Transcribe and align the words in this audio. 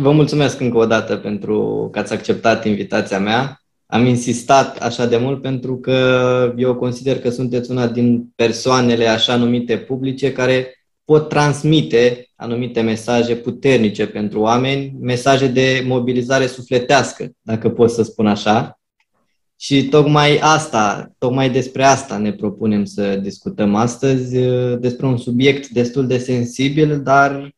Vă 0.00 0.12
mulțumesc 0.12 0.60
încă 0.60 0.76
o 0.76 0.86
dată 0.86 1.16
pentru 1.16 1.88
că 1.92 1.98
ați 1.98 2.12
acceptat 2.12 2.64
invitația 2.64 3.18
mea. 3.18 3.60
Am 3.86 4.06
insistat 4.06 4.76
așa 4.76 5.06
de 5.06 5.16
mult 5.16 5.42
pentru 5.42 5.76
că 5.76 6.52
eu 6.56 6.74
consider 6.74 7.20
că 7.20 7.30
sunteți 7.30 7.70
una 7.70 7.86
din 7.86 8.32
persoanele 8.36 9.06
așa 9.06 9.36
numite 9.36 9.78
publice 9.78 10.32
care 10.32 10.74
pot 11.04 11.28
transmite 11.28 12.28
anumite 12.36 12.80
mesaje 12.80 13.36
puternice 13.36 14.06
pentru 14.06 14.40
oameni, 14.40 14.96
mesaje 15.00 15.46
de 15.46 15.84
mobilizare 15.86 16.46
sufletească, 16.46 17.30
dacă 17.40 17.70
pot 17.70 17.90
să 17.90 18.02
spun 18.02 18.26
așa. 18.26 18.78
Și 19.64 19.84
tocmai 19.88 20.38
asta, 20.38 21.12
tocmai 21.18 21.50
despre 21.50 21.84
asta 21.84 22.18
ne 22.18 22.32
propunem 22.32 22.84
să 22.84 23.16
discutăm 23.16 23.74
astăzi, 23.74 24.38
despre 24.78 25.06
un 25.06 25.16
subiect 25.16 25.68
destul 25.68 26.06
de 26.06 26.18
sensibil, 26.18 27.02
dar 27.02 27.54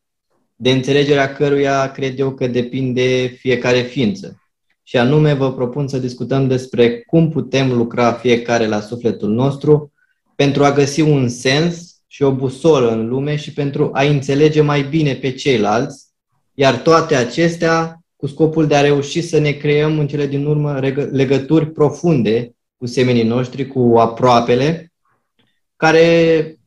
de 0.55 0.71
înțelegerea 0.71 1.33
căruia 1.33 1.91
cred 1.91 2.19
eu 2.19 2.33
că 2.33 2.47
depinde 2.47 3.25
fiecare 3.39 3.81
ființă. 3.81 4.41
Și 4.83 4.97
anume 4.97 5.33
vă 5.33 5.53
propun 5.53 5.87
să 5.87 5.97
discutăm 5.97 6.47
despre 6.47 7.01
cum 7.01 7.29
putem 7.29 7.71
lucra 7.71 8.11
fiecare 8.11 8.67
la 8.67 8.79
sufletul 8.79 9.29
nostru 9.29 9.93
pentru 10.35 10.63
a 10.63 10.71
găsi 10.71 11.01
un 11.01 11.29
sens 11.29 11.95
și 12.07 12.23
o 12.23 12.31
busolă 12.31 12.91
în 12.91 13.07
lume 13.07 13.35
și 13.35 13.53
pentru 13.53 13.89
a 13.93 14.03
înțelege 14.03 14.61
mai 14.61 14.83
bine 14.83 15.13
pe 15.13 15.31
ceilalți, 15.31 16.05
iar 16.53 16.77
toate 16.77 17.15
acestea 17.15 17.96
cu 18.17 18.27
scopul 18.27 18.67
de 18.67 18.75
a 18.75 18.81
reuși 18.81 19.21
să 19.21 19.39
ne 19.39 19.51
creăm 19.51 19.99
în 19.99 20.07
cele 20.07 20.27
din 20.27 20.45
urmă 20.45 20.79
legături 21.11 21.71
profunde 21.71 22.55
cu 22.77 22.85
semenii 22.85 23.23
noștri, 23.23 23.67
cu 23.67 23.97
aproapele, 23.97 24.91
care 25.75 26.57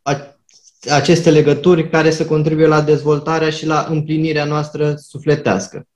aceste 0.91 1.30
legături 1.30 1.88
care 1.88 2.10
să 2.10 2.27
contribuie 2.27 2.66
la 2.66 2.83
dezvoltarea 2.83 3.50
și 3.50 3.66
la 3.66 3.86
împlinirea 3.88 4.44
noastră 4.44 4.94
sufletească. 4.94 5.86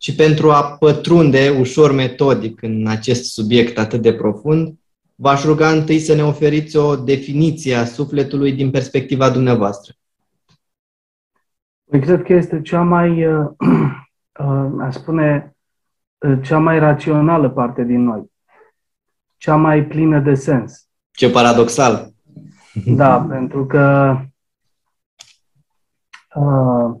Și 0.00 0.14
pentru 0.14 0.50
a 0.50 0.62
pătrunde 0.62 1.56
ușor 1.58 1.92
metodic 1.92 2.62
în 2.62 2.86
acest 2.86 3.24
subiect 3.24 3.78
atât 3.78 4.02
de 4.02 4.12
profund, 4.12 4.78
v-aș 5.14 5.44
ruga 5.44 5.70
întâi 5.70 5.98
să 5.98 6.14
ne 6.14 6.24
oferiți 6.24 6.76
o 6.76 6.96
definiție 6.96 7.74
a 7.74 7.84
sufletului 7.84 8.52
din 8.52 8.70
perspectiva 8.70 9.30
dumneavoastră. 9.30 9.92
Păi 11.90 12.00
cred 12.00 12.22
că 12.22 12.32
este 12.32 12.60
cea 12.62 12.82
mai, 12.82 13.26
uh, 13.26 13.46
uh, 13.58 13.90
a 14.80 14.90
spune, 14.90 15.56
uh, 16.18 16.38
cea 16.42 16.58
mai 16.58 16.78
rațională 16.78 17.50
parte 17.50 17.82
din 17.82 18.02
noi. 18.02 18.32
Cea 19.36 19.56
mai 19.56 19.84
plină 19.84 20.20
de 20.20 20.34
sens. 20.34 20.88
Ce 21.10 21.30
paradoxal! 21.30 22.12
Da, 22.84 23.20
pentru 23.30 23.66
că 23.66 24.16
uh, 26.34 26.96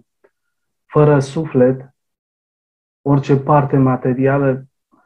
fără 0.86 1.20
suflet, 1.20 1.94
orice 3.02 3.36
parte 3.36 3.76
materială 3.76 4.64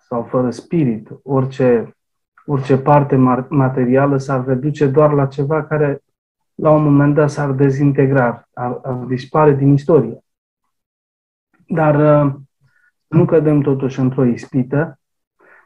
sau 0.09 0.23
fără 0.23 0.51
spirit, 0.51 1.09
orice, 1.23 1.97
orice 2.47 2.79
parte 2.79 3.17
materială 3.49 4.17
s-ar 4.17 4.45
reduce 4.45 4.87
doar 4.87 5.13
la 5.13 5.27
ceva 5.27 5.65
care 5.65 6.03
la 6.55 6.71
un 6.71 6.83
moment 6.83 7.15
dat 7.15 7.31
s-ar 7.31 7.51
dezintegra, 7.51 8.49
ar, 8.53 8.81
ar 8.83 8.95
dispare 8.95 9.55
din 9.55 9.73
istorie. 9.73 10.25
Dar 11.73 12.25
uh, 12.25 12.35
nu 13.07 13.25
cădem 13.25 13.61
totuși 13.61 14.01
într-o 14.01 14.25
ispită, 14.25 15.01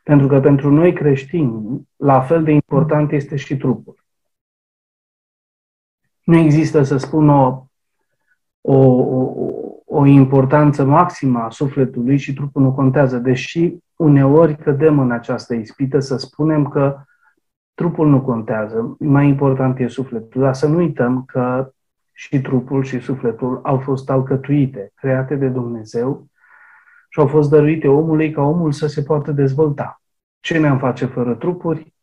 pentru 0.03 0.27
că 0.27 0.41
pentru 0.41 0.71
noi 0.71 0.93
creștini, 0.93 1.89
la 1.97 2.21
fel 2.21 2.43
de 2.43 2.51
important 2.51 3.13
este 3.13 3.37
și 3.37 3.57
trupul. 3.57 4.05
Nu 6.25 6.37
există, 6.37 6.83
să 6.83 6.97
spun, 6.97 7.29
o, 7.29 7.67
o, 8.61 8.77
o, 8.77 9.53
o 9.85 10.07
importanță 10.07 10.85
maximă 10.85 11.39
a 11.39 11.51
sufletului 11.51 12.17
și 12.17 12.35
trupul 12.35 12.63
nu 12.63 12.73
contează, 12.73 13.19
deși 13.19 13.77
uneori 13.97 14.57
cădem 14.57 14.99
în 14.99 15.11
această 15.11 15.55
ispită 15.55 15.99
să 15.99 16.17
spunem 16.17 16.69
că 16.69 17.03
trupul 17.75 18.09
nu 18.09 18.21
contează, 18.21 18.97
mai 18.99 19.29
important 19.29 19.79
e 19.79 19.87
sufletul, 19.87 20.41
dar 20.41 20.55
să 20.55 20.67
nu 20.67 20.77
uităm 20.77 21.25
că 21.25 21.73
și 22.19 22.41
trupul 22.41 22.85
și 22.85 23.01
sufletul 23.01 23.61
au 23.63 23.79
fost 23.79 24.11
alcătuite, 24.11 24.93
create 24.95 25.35
de 25.35 25.49
Dumnezeu 25.49 26.27
și 27.09 27.19
au 27.19 27.27
fost 27.27 27.51
dăruite 27.51 27.89
omului 27.89 28.31
ca 28.31 28.43
omul 28.43 28.73
să 28.73 28.87
se 28.87 29.03
poată 29.03 29.33
dezvolta. 29.33 30.03
Ce 30.41 30.59
ne-am 30.59 30.79
face 30.79 31.07
fără 31.07 31.35
trupuri 31.35 31.95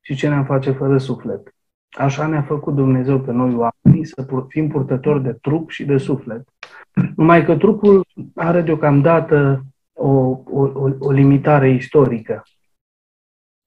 și 0.00 0.14
ce 0.14 0.28
ne-am 0.28 0.44
face 0.44 0.70
fără 0.70 0.98
suflet. 0.98 1.54
Așa 1.90 2.26
ne-a 2.26 2.42
făcut 2.42 2.74
Dumnezeu 2.74 3.20
pe 3.20 3.32
noi 3.32 3.54
oamenii 3.54 4.04
să 4.04 4.26
fim 4.48 4.68
purtători 4.68 5.22
de 5.22 5.32
trup 5.32 5.70
și 5.70 5.84
de 5.84 5.98
suflet. 5.98 6.48
Numai 7.16 7.44
că 7.44 7.56
trupul 7.56 8.06
are 8.34 8.62
deocamdată 8.62 9.64
o, 9.92 10.08
o, 10.44 10.90
o 10.98 11.10
limitare 11.10 11.70
istorică. 11.70 12.42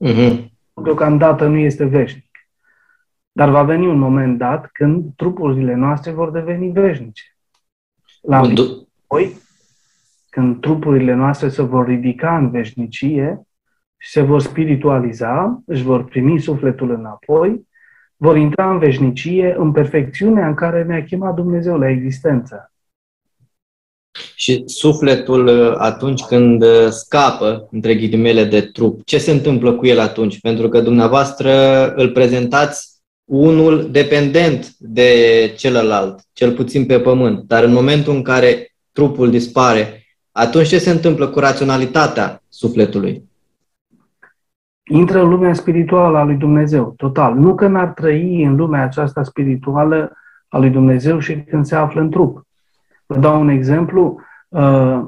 Uh-huh. 0.06 0.46
Deocamdată 0.84 1.48
nu 1.48 1.58
este 1.58 1.86
veșnic. 1.86 2.31
Dar 3.32 3.50
va 3.50 3.64
veni 3.64 3.88
un 3.88 4.00
moment 4.00 4.38
dat 4.38 4.70
când 4.72 5.16
trupurile 5.16 5.76
noastre 5.76 6.12
vor 6.12 6.32
deveni 6.32 6.72
veșnice. 6.72 7.24
La 8.22 8.38
apoi, 8.38 9.38
când 10.30 10.62
trupurile 10.62 11.14
noastre 11.14 11.50
se 11.50 11.62
vor 11.62 11.86
ridica 11.86 12.38
în 12.38 12.50
veșnicie 12.50 13.42
și 13.98 14.10
se 14.10 14.22
vor 14.22 14.42
spiritualiza, 14.42 15.62
își 15.66 15.84
vor 15.84 16.04
primi 16.04 16.40
sufletul 16.40 16.92
înapoi 16.92 17.70
vor 18.22 18.38
intra 18.38 18.72
în 18.72 18.80
veșnicie, 18.80 19.56
în 19.58 19.72
perfecțiunea 19.72 20.48
în 20.48 20.54
care 20.54 20.84
ne-a 20.84 21.04
chemat 21.04 21.36
Dumnezeu 21.36 21.78
la 21.78 21.90
existență. 21.90 22.72
Și 24.36 24.64
sufletul, 24.66 25.48
uh, 25.48 25.74
atunci 25.78 26.22
când 26.22 26.64
uh, 26.64 26.88
scapă, 26.90 27.68
între 27.72 27.96
ghilimele, 27.96 28.44
de 28.44 28.62
trup, 28.62 29.06
ce 29.06 29.18
se 29.18 29.32
întâmplă 29.32 29.74
cu 29.74 29.86
el 29.86 30.00
atunci? 30.00 30.40
Pentru 30.40 30.70
că 30.70 30.82
dumneavoastră 30.82 31.52
îl 31.94 32.12
prezentați 32.12 32.91
unul 33.32 33.92
dependent 33.92 34.76
de 34.78 35.12
celălalt, 35.58 36.20
cel 36.34 36.52
puțin 36.54 36.86
pe 36.86 37.00
pământ. 37.00 37.44
Dar 37.48 37.64
în 37.64 37.74
momentul 37.74 38.14
în 38.14 38.22
care 38.22 38.74
trupul 38.92 39.30
dispare, 39.30 40.06
atunci 40.32 40.68
ce 40.68 40.78
se 40.78 40.90
întâmplă 40.90 41.28
cu 41.28 41.40
raționalitatea 41.40 42.44
sufletului? 42.50 43.30
intră 44.92 45.22
în 45.22 45.30
lumea 45.30 45.54
spirituală 45.54 46.18
a 46.18 46.24
lui 46.24 46.36
Dumnezeu, 46.36 46.94
total. 46.98 47.36
Nu 47.36 47.56
că 47.56 47.68
n-ar 47.68 47.88
trăi 47.88 48.44
în 48.44 48.56
lumea 48.56 48.84
aceasta 48.84 49.24
spirituală 49.24 50.12
a 50.48 50.58
lui 50.58 50.70
Dumnezeu 50.70 51.20
și 51.20 51.42
când 51.42 51.66
se 51.66 51.76
află 51.76 52.02
în 52.02 52.10
trup. 52.10 52.48
Vă 53.06 53.18
dau 53.18 53.42
un 53.42 53.50
exemplu. 53.50 54.20
Uh, 54.48 55.02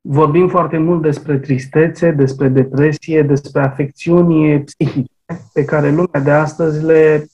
vorbim 0.00 0.48
foarte 0.48 0.78
mult 0.78 1.02
despre 1.02 1.38
tristețe, 1.38 2.10
despre 2.10 2.48
depresie, 2.48 3.22
despre 3.22 3.60
afecțiuni 3.60 4.62
psihice 4.62 5.11
pe 5.52 5.64
care 5.64 5.90
lumea 5.90 6.20
de 6.20 6.30
astăzi 6.30 6.84
le, 6.84 7.26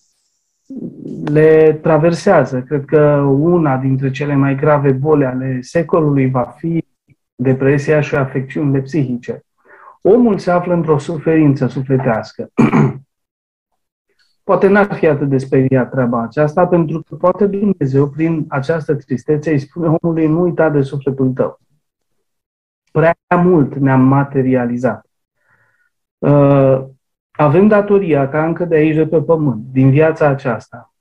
le 1.25 1.79
traversează. 1.83 2.61
Cred 2.61 2.85
că 2.85 3.01
una 3.41 3.77
dintre 3.77 4.11
cele 4.11 4.35
mai 4.35 4.55
grave 4.55 4.93
boli 4.93 5.25
ale 5.25 5.59
secolului 5.61 6.31
va 6.31 6.55
fi 6.57 6.85
depresia 7.35 8.01
și 8.01 8.15
afecțiunile 8.15 8.81
psihice 8.81 9.43
omul 10.03 10.39
se 10.39 10.51
află 10.51 10.75
într-o 10.75 10.99
suferință 10.99 11.67
sufletească. 11.67 12.51
poate 14.45 14.67
n-ar 14.69 14.95
fi 14.95 15.07
atât 15.07 15.29
de 15.29 15.39
speriat 15.39 15.91
treaba 15.91 16.23
aceasta, 16.23 16.67
pentru 16.67 17.03
că 17.03 17.15
poate 17.15 17.47
Dumnezeu, 17.47 18.09
prin 18.09 18.45
această 18.49 18.95
tristețe, 18.95 19.51
îi 19.51 19.59
spune 19.59 19.97
omului, 20.01 20.27
nu 20.27 20.41
uita 20.41 20.71
de 20.71 20.83
sufletul 20.83 21.33
tău. 21.33 21.61
Prea 22.93 23.17
mult 23.43 23.75
ne-am 23.75 24.01
materializat. 24.01 25.07
Uh, 27.39 27.45
avem 27.45 27.67
datoria 27.69 28.29
ca 28.29 28.45
încă 28.45 28.65
de 28.65 28.75
aici, 28.75 28.95
de 28.95 29.07
pe 29.07 29.23
pământ, 29.23 29.65
din 29.73 29.91
viața 29.91 30.27
aceasta, 30.27 30.95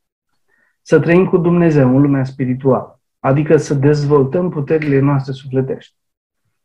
să 0.81 0.99
trăim 0.99 1.25
cu 1.25 1.37
Dumnezeu 1.37 1.95
în 1.95 2.01
lumea 2.01 2.23
spirituală, 2.23 3.01
adică 3.19 3.57
să 3.57 3.73
dezvoltăm 3.73 4.49
puterile 4.49 4.99
noastre 4.99 5.31
sufletești. 5.31 5.95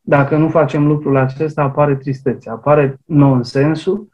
Dacă 0.00 0.36
nu 0.36 0.48
facem 0.48 0.86
lucrul 0.86 1.16
acesta, 1.16 1.62
apare 1.62 1.96
tristețe, 1.96 2.50
apare 2.50 2.98
nonsensul, 3.04 4.08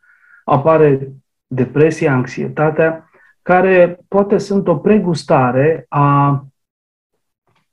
apare 0.45 1.13
depresia, 1.47 2.13
anxietatea, 2.13 3.11
care 3.43 3.99
poate 4.09 4.39
sunt 4.39 4.69
o 4.69 4.77
pregustare 4.77 5.87
a 5.89 6.47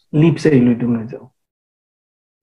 lipsei 0.09 0.63
lui 0.63 0.75
Dumnezeu. 0.75 1.35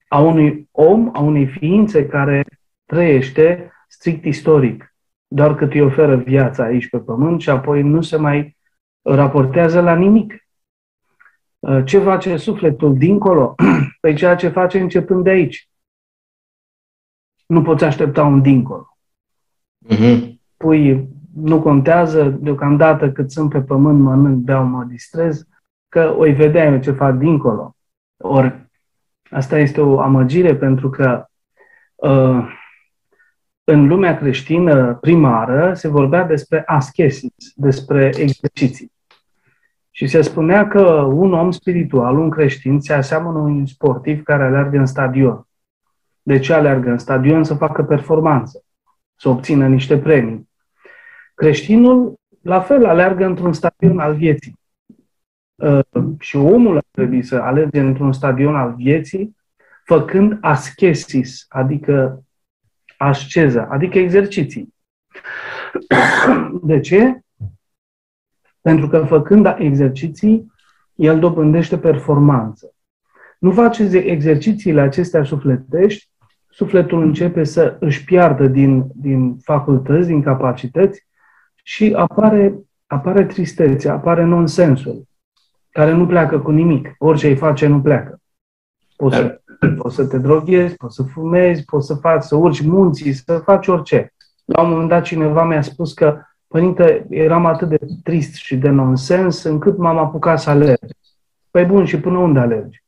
A 0.09 0.19
unui 0.21 0.69
om, 0.71 1.11
a 1.13 1.21
unei 1.21 1.47
ființe 1.47 2.07
care 2.07 2.45
trăiește 2.85 3.73
strict 3.89 4.25
istoric, 4.25 4.92
doar 5.35 5.55
cât 5.55 5.73
îi 5.73 5.81
oferă 5.81 6.17
viața 6.17 6.65
aici 6.65 6.89
pe 6.89 6.99
pământ 6.99 7.41
și 7.41 7.51
apoi 7.51 7.83
nu 7.83 8.03
se 8.03 8.17
mai 8.17 8.57
raportează 9.03 9.81
la 9.81 9.95
nimic. 9.95 10.35
Uh, 11.59 11.85
ce 11.85 11.99
face 11.99 12.37
sufletul 12.37 12.97
dincolo? 12.97 13.55
Păi 14.01 14.15
ceea 14.15 14.35
ce 14.35 14.49
face 14.49 14.81
începând 14.81 15.25
de 15.25 15.31
aici. 15.31 15.69
Nu 17.47 17.63
poți 17.63 17.85
aștepta 17.85 18.25
un 18.25 18.43
dincolo. 18.43 18.97
Uh-huh. 19.89 20.33
Pui 20.57 21.09
nu 21.35 21.63
contează, 21.63 22.29
deocamdată 22.29 23.13
cât 23.13 23.31
sunt 23.31 23.51
pe 23.51 23.63
pământ, 23.63 24.01
mănânc, 24.01 24.37
beau, 24.37 24.65
mă 24.65 24.85
distrez, 24.85 25.47
că 25.89 26.15
o 26.17 26.33
vedea 26.33 26.65
eu 26.65 26.79
ce 26.79 26.91
fac 26.91 27.15
dincolo. 27.15 27.77
Ori 28.17 28.71
asta 29.31 29.59
este 29.59 29.81
o 29.81 30.01
amăgire 30.01 30.57
pentru 30.57 30.91
că 30.91 31.25
uh, 31.95 32.61
în 33.65 33.87
lumea 33.87 34.17
creștină 34.17 34.95
primară 34.95 35.75
se 35.75 35.89
vorbea 35.89 36.25
despre 36.25 36.63
ascesis, 36.67 37.53
despre 37.55 38.13
exerciții. 38.17 38.93
Și 39.91 40.07
se 40.07 40.21
spunea 40.21 40.69
că 40.69 40.83
un 41.03 41.33
om 41.33 41.51
spiritual, 41.51 42.19
un 42.19 42.31
creștin, 42.31 42.81
se 42.81 42.93
aseamănă 42.93 43.39
un 43.39 43.67
sportiv 43.67 44.23
care 44.23 44.45
alergă 44.45 44.79
în 44.79 44.87
stadion. 44.87 45.47
De 46.23 46.39
ce 46.39 46.53
alergă 46.53 46.91
în 46.91 46.99
stadion? 46.99 47.45
Să 47.45 47.55
facă 47.55 47.83
performanță, 47.83 48.65
să 49.17 49.29
obțină 49.29 49.69
niște 49.69 49.99
premii. 49.99 50.49
Creștinul, 51.35 52.15
la 52.43 52.61
fel, 52.61 52.87
alergă 52.87 53.25
într-un 53.25 53.53
stadion 53.53 53.99
al 53.99 54.15
vieții. 54.15 54.59
Uh, 55.55 55.81
și 56.19 56.37
omul 56.37 56.77
ar 56.77 56.85
trebui 56.91 57.23
să 57.23 57.37
alerge 57.37 57.81
într-un 57.81 58.13
stadion 58.13 58.55
al 58.55 58.75
vieții, 58.75 59.37
făcând 59.85 60.39
ascesis, 60.41 61.47
adică 61.49 62.23
asceza, 63.03 63.69
adică 63.71 63.99
exerciții. 63.99 64.75
De 66.63 66.81
ce? 66.81 67.21
Pentru 68.61 68.89
că 68.89 69.05
făcând 69.05 69.55
exerciții, 69.59 70.53
el 70.95 71.19
dobândește 71.19 71.79
performanță. 71.79 72.75
Nu 73.39 73.53
faceți 73.53 73.97
exercițiile 73.97 74.81
acestea 74.81 75.25
sufletești, 75.25 76.11
sufletul 76.51 77.03
începe 77.03 77.45
să 77.45 77.77
își 77.81 78.05
piardă 78.05 78.47
din, 78.47 78.87
din 78.95 79.37
facultăți, 79.37 80.07
din 80.07 80.23
capacități 80.23 81.07
și 81.63 81.93
apare, 81.97 82.55
apare 82.87 83.25
tristețe, 83.25 83.89
apare 83.89 84.25
nonsensul, 84.25 85.05
care 85.71 85.93
nu 85.93 86.07
pleacă 86.07 86.41
cu 86.41 86.51
nimic. 86.51 86.95
Orice 86.99 87.29
îi 87.29 87.37
face, 87.37 87.67
nu 87.67 87.81
pleacă. 87.81 88.21
Poți 88.97 89.17
să, 89.17 89.42
poți 89.69 89.95
să 89.95 90.07
te 90.07 90.19
droghezi, 90.19 90.75
poți 90.75 90.95
să 90.95 91.03
fumezi, 91.03 91.65
poți 91.65 91.87
să 91.87 91.95
faci, 91.95 92.23
să 92.23 92.37
urci 92.37 92.61
munții, 92.61 93.13
să 93.13 93.39
faci 93.39 93.67
orice. 93.67 94.13
La 94.45 94.63
un 94.63 94.71
moment 94.71 94.89
dat 94.89 95.03
cineva 95.03 95.45
mi-a 95.45 95.63
spus 95.63 95.93
că 95.93 96.19
Părinte, 96.53 97.07
eram 97.11 97.47
atât 97.47 97.69
de 97.69 97.79
trist 98.03 98.35
și 98.35 98.57
de 98.57 98.69
nonsens 98.69 99.43
încât 99.43 99.79
m-am 99.79 99.99
apucat 99.99 100.41
să 100.41 100.51
alerg. 100.51 100.85
Păi 101.51 101.65
bun, 101.65 101.85
și 101.85 102.01
până 102.01 102.19
unde 102.19 102.39
alergi? 102.39 102.83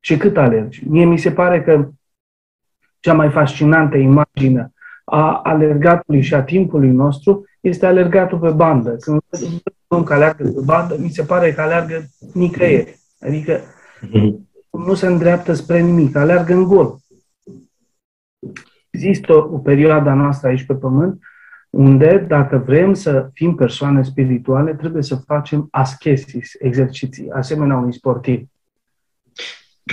Și 0.00 0.16
cât 0.16 0.36
alergi? 0.36 0.88
Mie 0.88 1.04
mi 1.04 1.18
se 1.18 1.32
pare 1.32 1.62
că 1.62 1.88
cea 3.00 3.14
mai 3.14 3.30
fascinantă 3.30 3.96
imagine 3.96 4.72
a 5.04 5.40
alergatului 5.44 6.22
și 6.22 6.34
a 6.34 6.42
timpului 6.42 6.90
nostru 6.90 7.44
este 7.60 7.86
alergatul 7.86 8.38
pe 8.38 8.50
bandă. 8.50 8.96
Când 8.96 9.20
văd 9.86 10.04
că 10.04 10.12
alergă 10.12 10.42
pe 10.42 10.60
bandă, 10.64 10.96
mi 10.98 11.10
se 11.10 11.22
pare 11.22 11.52
că 11.52 11.60
alergă 11.60 12.04
nicăieri. 12.32 12.98
Adică 13.20 13.60
nu 14.78 14.94
se 14.94 15.06
îndreaptă 15.06 15.52
spre 15.52 15.80
nimic, 15.80 16.16
alergă 16.16 16.52
în 16.52 16.64
gol. 16.64 16.98
Există 18.90 19.32
o, 19.32 19.36
o 19.36 19.58
perioadă 19.58 20.10
noastră 20.10 20.48
aici 20.48 20.66
pe 20.66 20.74
pământ 20.74 21.22
unde, 21.70 22.24
dacă 22.28 22.56
vrem 22.56 22.94
să 22.94 23.30
fim 23.32 23.54
persoane 23.54 24.02
spirituale, 24.02 24.74
trebuie 24.74 25.02
să 25.02 25.16
facem 25.16 25.68
ascesis, 25.70 26.52
exerciții, 26.58 27.30
asemenea 27.30 27.76
unui 27.76 27.94
sportiv. 27.94 28.48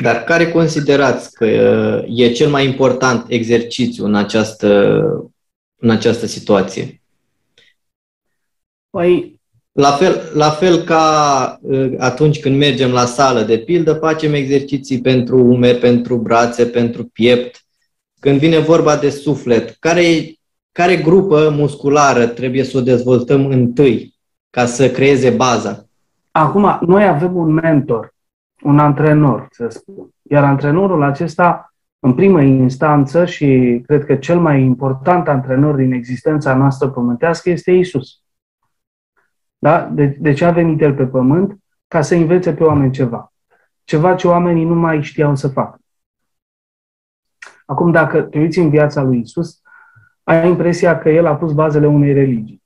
Dar 0.01 0.23
care 0.23 0.51
considerați 0.51 1.33
că 1.33 1.45
e 2.07 2.31
cel 2.31 2.49
mai 2.49 2.65
important 2.65 3.25
exercițiu 3.27 4.05
în 4.05 4.15
această, 4.15 5.01
în 5.75 5.89
această 5.89 6.25
situație? 6.25 7.01
Păi, 8.89 9.41
la 9.73 9.91
fel, 9.91 10.31
la 10.33 10.49
fel 10.49 10.83
ca 10.83 11.59
atunci 11.97 12.39
când 12.39 12.57
mergem 12.57 12.91
la 12.91 13.05
sală, 13.05 13.41
de 13.41 13.57
pildă, 13.57 13.93
facem 13.93 14.33
exerciții 14.33 15.01
pentru 15.01 15.37
umeri, 15.37 15.77
pentru 15.77 16.17
brațe, 16.17 16.65
pentru 16.65 17.03
piept. 17.03 17.61
Când 18.19 18.39
vine 18.39 18.59
vorba 18.59 18.95
de 18.95 19.09
suflet, 19.09 19.75
care 19.79 20.09
e 20.09 20.33
care 20.71 20.95
grupă 20.95 21.53
musculară 21.57 22.27
trebuie 22.27 22.63
să 22.63 22.77
o 22.77 22.81
dezvoltăm 22.81 23.45
întâi 23.45 24.15
ca 24.49 24.65
să 24.65 24.89
creeze 24.89 25.29
baza? 25.29 25.85
Acum, 26.31 26.79
noi 26.85 27.07
avem 27.07 27.35
un 27.35 27.51
mentor, 27.51 28.13
un 28.63 28.79
antrenor, 28.79 29.47
să 29.51 29.67
spun. 29.69 30.09
Iar 30.21 30.43
antrenorul 30.43 31.03
acesta, 31.03 31.73
în 31.99 32.13
primă 32.13 32.41
instanță 32.41 33.25
și 33.25 33.81
cred 33.85 34.05
că 34.05 34.15
cel 34.15 34.39
mai 34.39 34.61
important 34.61 35.27
antrenor 35.27 35.75
din 35.75 35.91
existența 35.91 36.55
noastră 36.55 36.87
pământească 36.87 37.49
este 37.49 37.71
Isus. 37.71 38.22
Da? 39.63 39.81
De, 39.81 40.05
de 40.05 40.33
ce 40.33 40.45
a 40.45 40.51
venit 40.51 40.81
El 40.81 40.93
pe 40.93 41.05
pământ? 41.05 41.57
Ca 41.87 42.01
să 42.01 42.15
învețe 42.15 42.53
pe 42.53 42.63
oameni 42.63 42.91
ceva. 42.91 43.33
Ceva 43.83 44.15
ce 44.15 44.27
oamenii 44.27 44.65
nu 44.65 44.75
mai 44.75 45.03
știau 45.03 45.35
să 45.35 45.47
facă. 45.47 45.79
Acum, 47.65 47.91
dacă 47.91 48.21
te 48.21 48.39
uiți 48.39 48.59
în 48.59 48.69
viața 48.69 49.01
lui 49.01 49.19
Isus, 49.19 49.61
ai 50.23 50.49
impresia 50.49 50.97
că 50.97 51.09
el 51.09 51.25
a 51.25 51.35
pus 51.35 51.53
bazele 51.53 51.87
unei 51.87 52.13
religii. 52.13 52.63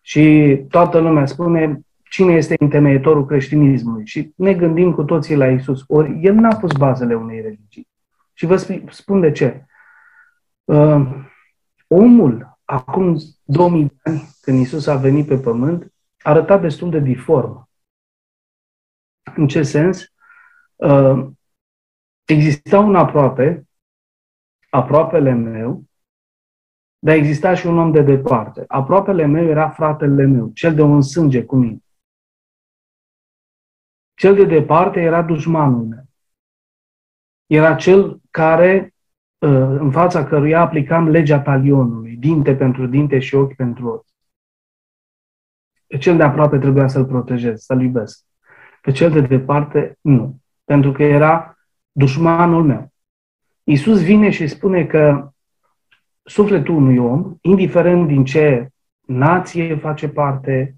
Și 0.00 0.56
toată 0.68 0.98
lumea 0.98 1.26
spune 1.26 1.80
cine 2.10 2.32
este 2.32 2.54
întemeietorul 2.58 3.26
creștinismului. 3.26 4.06
Și 4.06 4.32
ne 4.36 4.54
gândim 4.54 4.92
cu 4.92 5.04
toții 5.04 5.36
la 5.36 5.46
Isus. 5.46 5.84
Ori 5.86 6.18
el 6.22 6.34
n-a 6.34 6.56
pus 6.56 6.72
bazele 6.72 7.14
unei 7.14 7.40
religii. 7.40 7.88
Și 8.32 8.46
vă 8.46 8.56
spun 8.90 9.20
de 9.20 9.32
ce. 9.32 9.66
Uh, 10.64 11.06
omul, 11.86 12.58
acum 12.64 13.16
2000 13.44 13.84
de 13.84 14.10
ani, 14.10 14.28
când 14.40 14.60
Isus 14.60 14.86
a 14.86 14.96
venit 14.96 15.26
pe 15.26 15.38
pământ, 15.38 15.91
arăta 16.22 16.58
destul 16.58 16.90
de 16.90 16.98
diform. 16.98 17.68
În 19.36 19.48
ce 19.48 19.62
sens? 19.62 20.12
Uh, 20.74 21.26
exista 22.24 22.78
un 22.78 22.96
aproape, 22.96 23.66
aproapele 24.70 25.32
meu, 25.32 25.84
dar 26.98 27.14
exista 27.14 27.54
și 27.54 27.66
un 27.66 27.78
om 27.78 27.92
de 27.92 28.02
departe. 28.02 28.64
Aproapele 28.68 29.26
meu 29.26 29.44
era 29.44 29.68
fratele 29.68 30.24
meu, 30.24 30.50
cel 30.54 30.74
de 30.74 30.82
un 30.82 31.02
sânge 31.02 31.44
cu 31.44 31.56
mine. 31.56 31.82
Cel 34.14 34.34
de 34.34 34.44
departe 34.44 35.00
era 35.00 35.22
dușmanul 35.22 35.84
meu. 35.84 36.04
Era 37.46 37.74
cel 37.74 38.20
care, 38.30 38.94
ă, 39.42 39.48
în 39.80 39.90
fața 39.90 40.24
căruia 40.24 40.60
aplicam 40.60 41.08
legea 41.08 41.40
talionului, 41.40 42.16
dinte 42.16 42.56
pentru 42.56 42.86
dinte 42.86 43.18
și 43.18 43.34
ochi 43.34 43.54
pentru 43.54 43.88
ochi. 43.88 44.11
Pe 45.92 45.98
cel 45.98 46.16
de 46.16 46.22
aproape 46.22 46.58
trebuia 46.58 46.86
să-l 46.86 47.04
protejez, 47.04 47.60
să-l 47.60 47.82
iubesc. 47.82 48.24
Pe 48.80 48.90
cel 48.90 49.10
de 49.10 49.20
departe, 49.20 49.98
nu. 50.00 50.36
Pentru 50.64 50.92
că 50.92 51.02
era 51.02 51.58
dușmanul 51.90 52.64
meu. 52.64 52.92
Iisus 53.64 54.02
vine 54.02 54.30
și 54.30 54.46
spune 54.46 54.86
că 54.86 55.32
sufletul 56.22 56.74
unui 56.74 56.98
om, 56.98 57.34
indiferent 57.40 58.06
din 58.06 58.24
ce 58.24 58.68
nație 59.00 59.76
face 59.76 60.08
parte, 60.08 60.76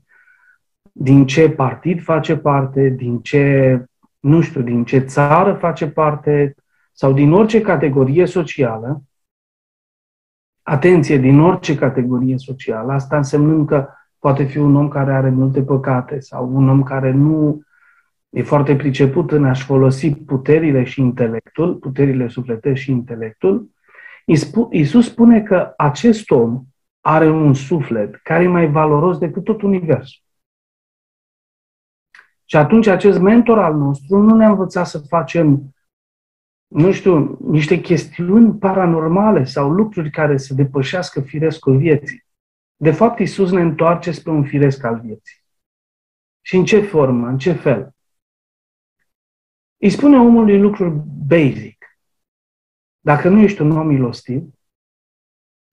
din 0.92 1.26
ce 1.26 1.50
partid 1.50 2.02
face 2.02 2.36
parte, 2.36 2.88
din 2.88 3.20
ce, 3.20 3.84
nu 4.18 4.40
știu, 4.40 4.62
din 4.62 4.84
ce 4.84 4.98
țară 4.98 5.54
face 5.54 5.88
parte, 5.88 6.54
sau 6.92 7.12
din 7.12 7.32
orice 7.32 7.60
categorie 7.60 8.26
socială, 8.26 9.02
atenție, 10.62 11.16
din 11.16 11.40
orice 11.40 11.74
categorie 11.74 12.38
socială, 12.38 12.92
asta 12.92 13.16
însemnând 13.16 13.66
că 13.66 13.88
poate 14.24 14.44
fi 14.44 14.58
un 14.58 14.76
om 14.76 14.88
care 14.88 15.12
are 15.14 15.30
multe 15.30 15.62
păcate 15.62 16.20
sau 16.20 16.54
un 16.54 16.68
om 16.68 16.82
care 16.82 17.10
nu 17.10 17.62
e 18.28 18.42
foarte 18.42 18.76
priceput 18.76 19.30
în 19.30 19.44
a-și 19.44 19.64
folosi 19.64 20.14
puterile 20.14 20.84
și 20.84 21.00
intelectul, 21.00 21.74
puterile 21.74 22.28
sufletești 22.28 22.84
și 22.84 22.90
intelectul, 22.90 23.70
Iisus 24.70 25.06
spune 25.06 25.42
că 25.42 25.72
acest 25.76 26.30
om 26.30 26.64
are 27.00 27.30
un 27.30 27.54
suflet 27.54 28.14
care 28.14 28.42
e 28.42 28.48
mai 28.48 28.70
valoros 28.70 29.18
decât 29.18 29.44
tot 29.44 29.62
universul. 29.62 30.22
Și 32.44 32.56
atunci 32.56 32.86
acest 32.86 33.18
mentor 33.18 33.58
al 33.58 33.74
nostru 33.74 34.18
nu 34.18 34.36
ne-a 34.36 34.48
învățat 34.48 34.86
să 34.86 34.98
facem, 34.98 35.74
nu 36.66 36.92
știu, 36.92 37.38
niște 37.40 37.80
chestiuni 37.80 38.54
paranormale 38.54 39.44
sau 39.44 39.70
lucruri 39.70 40.10
care 40.10 40.36
să 40.36 40.54
depășească 40.54 41.20
firescul 41.20 41.76
vieții. 41.76 42.23
De 42.76 42.92
fapt, 42.92 43.18
Iisus 43.18 43.50
ne 43.50 43.60
întoarce 43.60 44.10
spre 44.10 44.30
un 44.30 44.44
firesc 44.44 44.84
al 44.84 45.00
vieții. 45.00 45.42
Și 46.40 46.56
în 46.56 46.64
ce 46.64 46.80
formă, 46.80 47.28
în 47.28 47.38
ce 47.38 47.52
fel? 47.52 47.94
Îi 49.76 49.90
spune 49.90 50.16
omului 50.16 50.60
lucruri 50.60 50.94
basic. 51.26 51.98
Dacă 53.00 53.28
nu 53.28 53.40
ești 53.40 53.60
un 53.60 53.70
om 53.70 53.86
milostiv, 53.86 54.42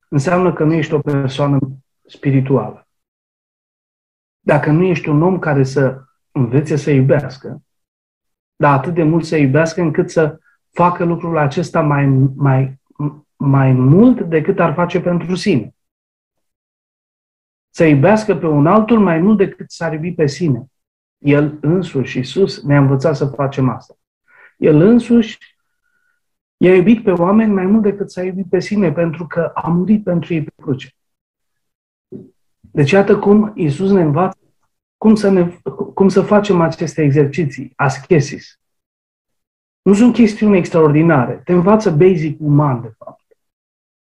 înseamnă 0.07 0.53
că 0.53 0.63
nu 0.63 0.73
ești 0.73 0.93
o 0.93 0.99
persoană 0.99 1.59
spirituală. 2.07 2.87
Dacă 4.39 4.71
nu 4.71 4.83
ești 4.83 5.09
un 5.09 5.21
om 5.21 5.39
care 5.39 5.63
să 5.63 6.03
învețe 6.31 6.75
să 6.75 6.91
iubească, 6.91 7.63
dar 8.55 8.77
atât 8.77 8.93
de 8.93 9.03
mult 9.03 9.25
să 9.25 9.37
iubească 9.37 9.81
încât 9.81 10.09
să 10.09 10.39
facă 10.71 11.03
lucrul 11.03 11.37
acesta 11.37 11.81
mai, 11.81 12.05
mai, 12.35 12.79
mai 13.35 13.71
mult 13.71 14.21
decât 14.21 14.59
ar 14.59 14.73
face 14.73 15.01
pentru 15.01 15.35
sine. 15.35 15.75
Să 17.73 17.83
iubească 17.83 18.35
pe 18.35 18.45
un 18.45 18.67
altul 18.67 18.99
mai 18.99 19.19
mult 19.19 19.37
decât 19.37 19.71
s-ar 19.71 19.93
iubi 19.93 20.13
pe 20.13 20.27
sine. 20.27 20.65
El 21.17 21.57
însuși, 21.61 22.17
Iisus, 22.17 22.61
ne-a 22.63 22.79
învățat 22.79 23.15
să 23.15 23.25
facem 23.25 23.69
asta. 23.69 23.97
El 24.57 24.81
însuși 24.81 25.37
i-a 26.57 26.75
iubit 26.75 27.03
pe 27.03 27.11
oameni 27.11 27.53
mai 27.53 27.65
mult 27.65 27.81
decât 27.81 28.11
s-a 28.11 28.23
iubit 28.23 28.49
pe 28.49 28.59
sine, 28.59 28.91
pentru 28.91 29.27
că 29.27 29.51
a 29.53 29.67
murit 29.67 30.03
pentru 30.03 30.33
ei 30.33 30.43
pe 30.43 30.51
cruce. 30.61 30.89
Deci 32.59 32.91
iată 32.91 33.19
cum 33.19 33.51
Iisus 33.55 33.91
ne 33.91 34.01
învață 34.01 34.37
cum 35.01 35.15
să, 35.15 35.29
ne, 35.29 35.57
cum 35.93 36.09
să 36.09 36.21
facem 36.21 36.61
aceste 36.61 37.01
exerciții, 37.01 37.73
ascesis. 37.75 38.59
Nu 39.81 39.93
sunt 39.93 40.13
chestiuni 40.13 40.57
extraordinare. 40.57 41.41
Te 41.43 41.53
învață 41.53 41.91
basic 41.91 42.41
uman, 42.41 42.81
de 42.81 42.93
fapt. 42.97 43.23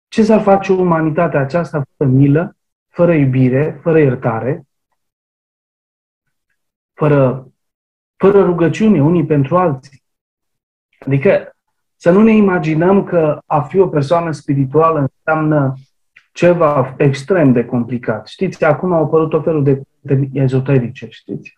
Ce 0.09 0.23
s-ar 0.23 0.41
face 0.43 0.73
umanitatea 0.73 1.41
aceasta 1.41 1.83
fără 1.97 2.11
milă, 2.11 2.57
fără 2.95 3.13
iubire, 3.13 3.79
fără 3.83 3.99
iertare, 3.99 4.67
fără, 6.93 7.49
fără 8.17 8.45
rugăciune 8.45 9.03
unii 9.03 9.27
pentru 9.27 9.57
alții? 9.57 10.03
Adică 10.99 11.57
să 11.97 12.11
nu 12.11 12.23
ne 12.23 12.33
imaginăm 12.33 13.05
că 13.05 13.39
a 13.47 13.61
fi 13.61 13.79
o 13.79 13.89
persoană 13.89 14.31
spirituală 14.31 15.11
înseamnă 15.17 15.75
ceva 16.33 16.95
extrem 16.99 17.53
de 17.53 17.65
complicat. 17.65 18.27
Știți, 18.27 18.65
acum 18.65 18.93
au 18.93 19.05
apărut 19.05 19.33
o 19.33 19.43
felul 19.43 19.65
de, 19.65 19.83
de 20.01 20.29
ezoterice, 20.33 21.07
știți? 21.11 21.53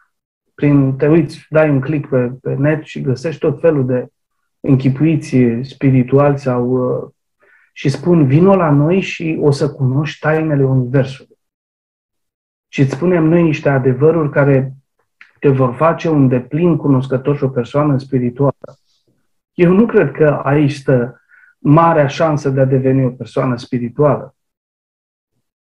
Prin, 0.55 0.97
te 0.97 1.09
uiți, 1.09 1.47
dai 1.49 1.71
un 1.71 1.81
click 1.81 2.09
pe, 2.09 2.33
pe 2.43 2.55
net 2.55 2.85
și 2.85 3.00
găsești 3.00 3.40
tot 3.40 3.61
felul 3.61 3.87
de 3.87 4.07
închipuiții 4.61 5.64
spirituali 5.64 6.38
sau 6.38 6.69
uh, 6.69 7.11
și 7.78 7.88
spun, 7.88 8.26
vino 8.26 8.54
la 8.54 8.71
noi 8.71 9.00
și 9.00 9.38
o 9.40 9.50
să 9.50 9.71
cunoști 9.71 10.18
tainele 10.18 10.64
Universului. 10.64 11.38
Și 12.68 12.80
îți 12.80 12.95
spunem 12.95 13.25
noi 13.25 13.42
niște 13.42 13.68
adevăruri 13.68 14.30
care 14.30 14.73
te 15.40 15.49
vor 15.49 15.75
face 15.75 16.09
un 16.09 16.28
deplin 16.28 16.76
cunoscător 16.76 17.37
și 17.37 17.45
o 17.45 17.49
persoană 17.49 17.99
spirituală. 17.99 18.78
Eu 19.54 19.73
nu 19.73 19.87
cred 19.87 20.12
că 20.12 20.40
aici 20.45 20.73
stă 20.73 21.21
marea 21.59 22.06
șansă 22.06 22.49
de 22.50 22.61
a 22.61 22.64
deveni 22.64 23.04
o 23.04 23.11
persoană 23.11 23.56
spirituală. 23.56 24.35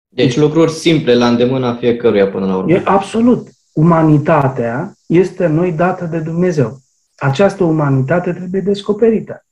Deci 0.08 0.38
lucruri 0.38 0.72
simple 0.72 1.16
la 1.16 1.28
îndemâna 1.28 1.76
fiecăruia 1.76 2.30
până 2.30 2.46
la 2.46 2.58
urmă. 2.58 2.72
E, 2.72 2.82
absolut. 2.86 3.48
Umanitatea 3.74 4.94
este 5.08 5.48
noi 5.48 5.72
dată 5.72 6.06
de 6.06 6.20
Dumnezeu. 6.20 6.78
Această 7.18 7.64
umanitate 7.64 8.34
trebuie 8.34 8.62
descoperită. 8.62 9.45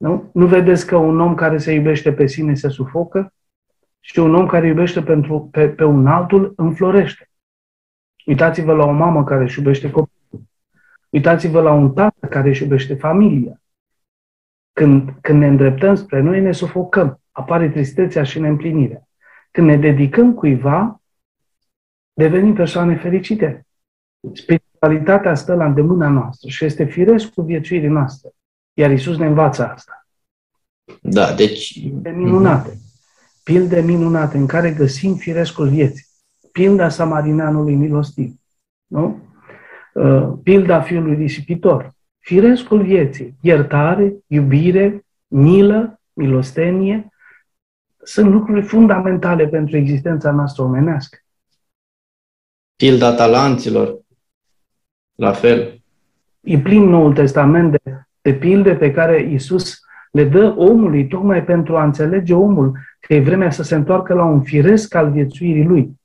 Nu? 0.00 0.30
Nu 0.32 0.46
vedeți 0.46 0.86
că 0.86 0.96
un 0.96 1.20
om 1.20 1.34
care 1.34 1.58
se 1.58 1.72
iubește 1.72 2.12
pe 2.12 2.26
sine 2.26 2.54
se 2.54 2.68
sufocă 2.68 3.32
și 4.00 4.18
un 4.18 4.34
om 4.34 4.46
care 4.46 4.66
iubește 4.66 5.02
pentru, 5.02 5.48
pe, 5.52 5.68
pe 5.68 5.84
un 5.84 6.06
altul 6.06 6.52
înflorește. 6.56 7.30
Uitați-vă 8.26 8.72
la 8.72 8.84
o 8.84 8.90
mamă 8.90 9.24
care 9.24 9.42
își 9.42 9.58
iubește 9.58 9.90
copilul. 9.90 10.44
Uitați-vă 11.10 11.60
la 11.60 11.72
un 11.72 11.92
tată 11.92 12.26
care 12.26 12.48
își 12.48 12.62
iubește 12.62 12.94
familia. 12.94 13.62
Când, 14.72 15.14
când 15.20 15.38
ne 15.38 15.46
îndreptăm 15.46 15.94
spre 15.94 16.20
noi, 16.20 16.40
ne 16.40 16.52
sufocăm. 16.52 17.20
Apare 17.30 17.70
tristețea 17.70 18.22
și 18.22 18.40
neîmplinirea. 18.40 19.08
Când 19.50 19.66
ne 19.66 19.76
dedicăm 19.76 20.34
cuiva, 20.34 21.00
devenim 22.12 22.54
persoane 22.54 22.96
fericite. 22.96 23.66
Spiritualitatea 24.32 25.34
stă 25.34 25.54
la 25.54 25.64
îndemâna 25.64 26.08
noastră 26.08 26.48
și 26.48 26.64
este 26.64 26.84
firesc 26.84 27.32
cu 27.32 27.42
viețuirii 27.42 27.88
noastre. 27.88 28.30
Iar 28.74 28.90
Isus 28.90 29.16
ne 29.16 29.26
învață 29.26 29.68
asta. 29.68 30.06
Da, 31.02 31.32
deci... 31.32 31.80
Pilde 31.80 32.10
minunate. 32.10 32.78
Pilde 33.42 33.80
minunate 33.80 34.36
în 34.36 34.46
care 34.46 34.70
găsim 34.70 35.14
firescul 35.14 35.68
vieții. 35.68 36.06
Pilda 36.52 36.88
samarineanului 36.88 37.74
milostiv. 37.74 38.34
Nu? 38.86 39.22
Uh, 39.94 40.32
pilda 40.42 40.82
fiului 40.82 41.14
risipitor. 41.14 41.94
Firescul 42.18 42.82
vieții. 42.82 43.36
Iertare, 43.40 44.14
iubire, 44.26 45.06
milă, 45.26 46.00
milostenie, 46.12 47.08
sunt 48.02 48.30
lucruri 48.30 48.62
fundamentale 48.62 49.48
pentru 49.48 49.76
existența 49.76 50.30
noastră 50.30 50.62
omenească. 50.62 51.18
Pilda 52.76 53.14
talanților, 53.14 53.98
la 55.14 55.32
fel. 55.32 55.82
E 56.40 56.58
plin 56.58 56.88
Noul 56.88 57.14
Testament 57.14 57.70
de, 57.70 57.99
de 58.22 58.34
pilde 58.34 58.74
pe 58.74 58.92
care 58.92 59.22
Isus 59.22 59.80
le 60.10 60.24
dă 60.24 60.54
omului 60.56 61.06
tocmai 61.06 61.44
pentru 61.44 61.76
a 61.76 61.84
înțelege 61.84 62.34
omul 62.34 62.78
că 63.00 63.14
e 63.14 63.20
vremea 63.20 63.50
să 63.50 63.62
se 63.62 63.74
întoarcă 63.74 64.14
la 64.14 64.24
un 64.24 64.42
firesc 64.42 64.94
al 64.94 65.10
viețuirii 65.10 65.64
lui, 65.64 66.00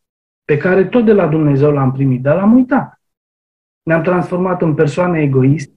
pe 0.45 0.57
care 0.57 0.85
tot 0.85 1.05
de 1.05 1.13
la 1.13 1.27
Dumnezeu 1.27 1.71
l-am 1.71 1.91
primit, 1.91 2.21
dar 2.21 2.35
l-am 2.35 2.53
uitat. 2.53 3.01
Ne-am 3.83 4.01
transformat 4.01 4.61
în 4.61 4.73
persoane 4.73 5.21
egoiste, 5.21 5.73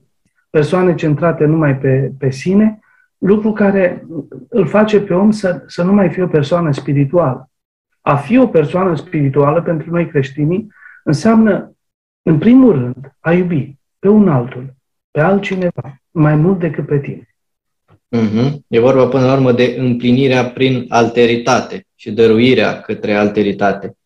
persoane 0.49 0.95
centrate 0.95 1.45
numai 1.45 1.77
pe, 1.77 2.11
pe 2.17 2.29
sine 2.29 2.79
lucru 3.17 3.53
care 3.53 4.05
îl 4.49 4.67
face 4.67 5.01
pe 5.01 5.13
om 5.13 5.31
să, 5.31 5.63
să 5.67 5.83
nu 5.83 5.93
mai 5.93 6.09
fie 6.09 6.23
o 6.23 6.27
persoană 6.27 6.71
spirituală. 6.71 7.49
A 8.01 8.15
fi 8.15 8.37
o 8.37 8.47
persoană 8.47 8.95
spirituală 8.95 9.61
pentru 9.61 9.89
noi 9.89 10.07
creștinii 10.07 10.67
înseamnă, 11.03 11.71
în 12.21 12.37
primul 12.37 12.71
rând, 12.71 13.15
a 13.19 13.31
iubi 13.31 13.77
pe 13.99 14.07
un 14.07 14.29
altul, 14.29 14.75
pe 15.11 15.19
altcineva, 15.19 15.99
mai 16.19 16.35
mult 16.35 16.59
decât 16.59 16.85
pe 16.85 16.99
tine. 16.99 17.35
Mm-hmm. 18.17 18.57
E 18.67 18.79
vorba 18.79 19.07
până 19.07 19.25
la 19.25 19.33
urmă 19.33 19.51
de 19.51 19.75
împlinirea 19.79 20.45
prin 20.45 20.85
alteritate 20.87 21.85
și 21.95 22.11
dăruirea 22.11 22.81
către 22.81 23.13
alteritate. 23.13 23.97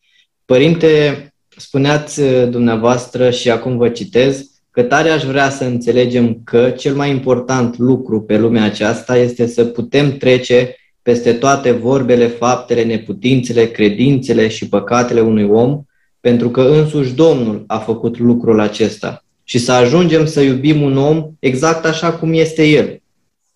Părinte, 0.46 1.27
spuneați 1.58 2.22
dumneavoastră 2.50 3.29
și 3.29 3.50
acum 3.50 3.77
vă 3.77 3.89
citez, 3.89 4.51
că 4.72 4.84
tare 4.84 5.10
aș 5.10 5.24
vrea 5.24 5.50
să 5.50 5.63
înțelegem 5.63 6.41
că 6.43 6.70
cel 6.70 6.96
mai 6.96 7.10
important 7.10 7.77
lucru 7.77 8.22
pe 8.22 8.38
lumea 8.38 8.63
aceasta 8.63 9.17
este 9.17 9.48
să 9.48 9.65
putem 9.65 10.17
trece 10.17 10.75
peste 11.01 11.34
toate 11.34 11.72
vorbele, 11.72 12.27
faptele, 12.27 12.84
neputințele, 12.84 13.65
credințele 13.65 14.48
și 14.48 14.70
păcatele 14.70 15.22
unui 15.22 15.43
om, 15.43 15.84
pentru 16.20 16.50
că 16.50 16.62
însuși 16.62 17.13
Domnul 17.13 17.63
a 17.67 17.77
făcut 17.77 18.20
lucrul 18.20 18.60
acesta. 18.60 19.23
Și 19.44 19.58
să 19.58 19.72
ajungem 19.72 20.26
să 20.26 20.42
iubim 20.42 20.82
un 20.82 20.98
om 20.98 21.32
exact 21.40 21.86
așa 21.86 22.14
cum 22.14 22.34
este 22.34 22.64
el. 22.68 23.02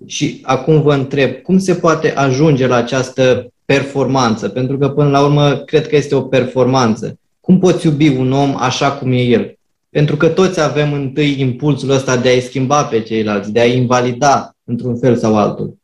Și 0.06 0.42
acum 0.44 0.82
vă 0.82 0.94
întreb, 0.94 1.32
cum 1.32 1.58
se 1.58 1.74
poate 1.74 2.12
ajunge 2.12 2.68
la 2.68 2.76
această 2.76 3.54
performanță? 3.66 4.50
Pentru 4.50 4.78
că 4.78 4.90
până 4.90 5.10
la 5.10 5.26
urmă 5.26 5.58
cred 5.58 5.88
că 5.88 5.96
este 5.96 6.16
o 6.16 6.22
performanță. 6.22 7.20
Cum 7.40 7.60
poți 7.60 7.86
iubi 7.86 8.08
un 8.08 8.32
om 8.32 8.56
așa 8.58 8.92
cum 8.92 9.12
e 9.12 9.22
el? 9.22 9.58
Pentru 9.90 10.16
că 10.16 10.28
toți 10.28 10.62
avem 10.62 10.94
întâi 10.94 11.40
impulsul 11.40 11.90
ăsta 11.90 12.18
de 12.18 12.30
a-i 12.30 12.40
schimba 12.40 12.84
pe 12.84 13.02
ceilalți, 13.02 13.52
de 13.52 13.60
a-i 13.60 13.78
invalida 13.78 14.56
într-un 14.64 14.98
fel 14.98 15.16
sau 15.16 15.38
altul. 15.38 15.78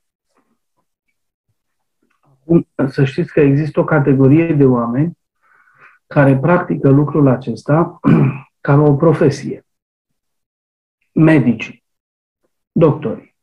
Să 2.90 3.04
știți 3.04 3.32
că 3.32 3.40
există 3.40 3.80
o 3.80 3.84
categorie 3.84 4.54
de 4.54 4.66
oameni 4.66 5.18
care 6.08 6.38
practică 6.38 6.90
lucrul 6.90 7.28
acesta 7.28 8.00
ca 8.62 8.74
o 8.74 8.94
profesie. 8.94 9.63
Medicii, 11.14 11.84
doctorii. 12.72 13.36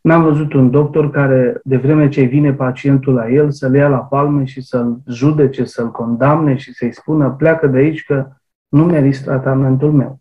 N-am 0.00 0.22
văzut 0.22 0.52
un 0.52 0.70
doctor 0.70 1.10
care, 1.10 1.60
de 1.64 1.76
vreme 1.76 2.08
ce 2.08 2.22
vine 2.22 2.54
pacientul 2.54 3.14
la 3.14 3.30
el, 3.30 3.50
să-l 3.50 3.74
ia 3.74 3.88
la 3.88 3.98
palme 3.98 4.44
și 4.44 4.60
să-l 4.60 4.98
judece, 5.06 5.64
să-l 5.64 5.90
condamne 5.90 6.56
și 6.56 6.72
să-i 6.72 6.94
spună 6.94 7.30
pleacă 7.30 7.66
de 7.66 7.78
aici 7.78 8.04
că 8.04 8.28
nu 8.68 8.84
meriți 8.84 9.22
tratamentul 9.22 9.92
meu. 9.92 10.20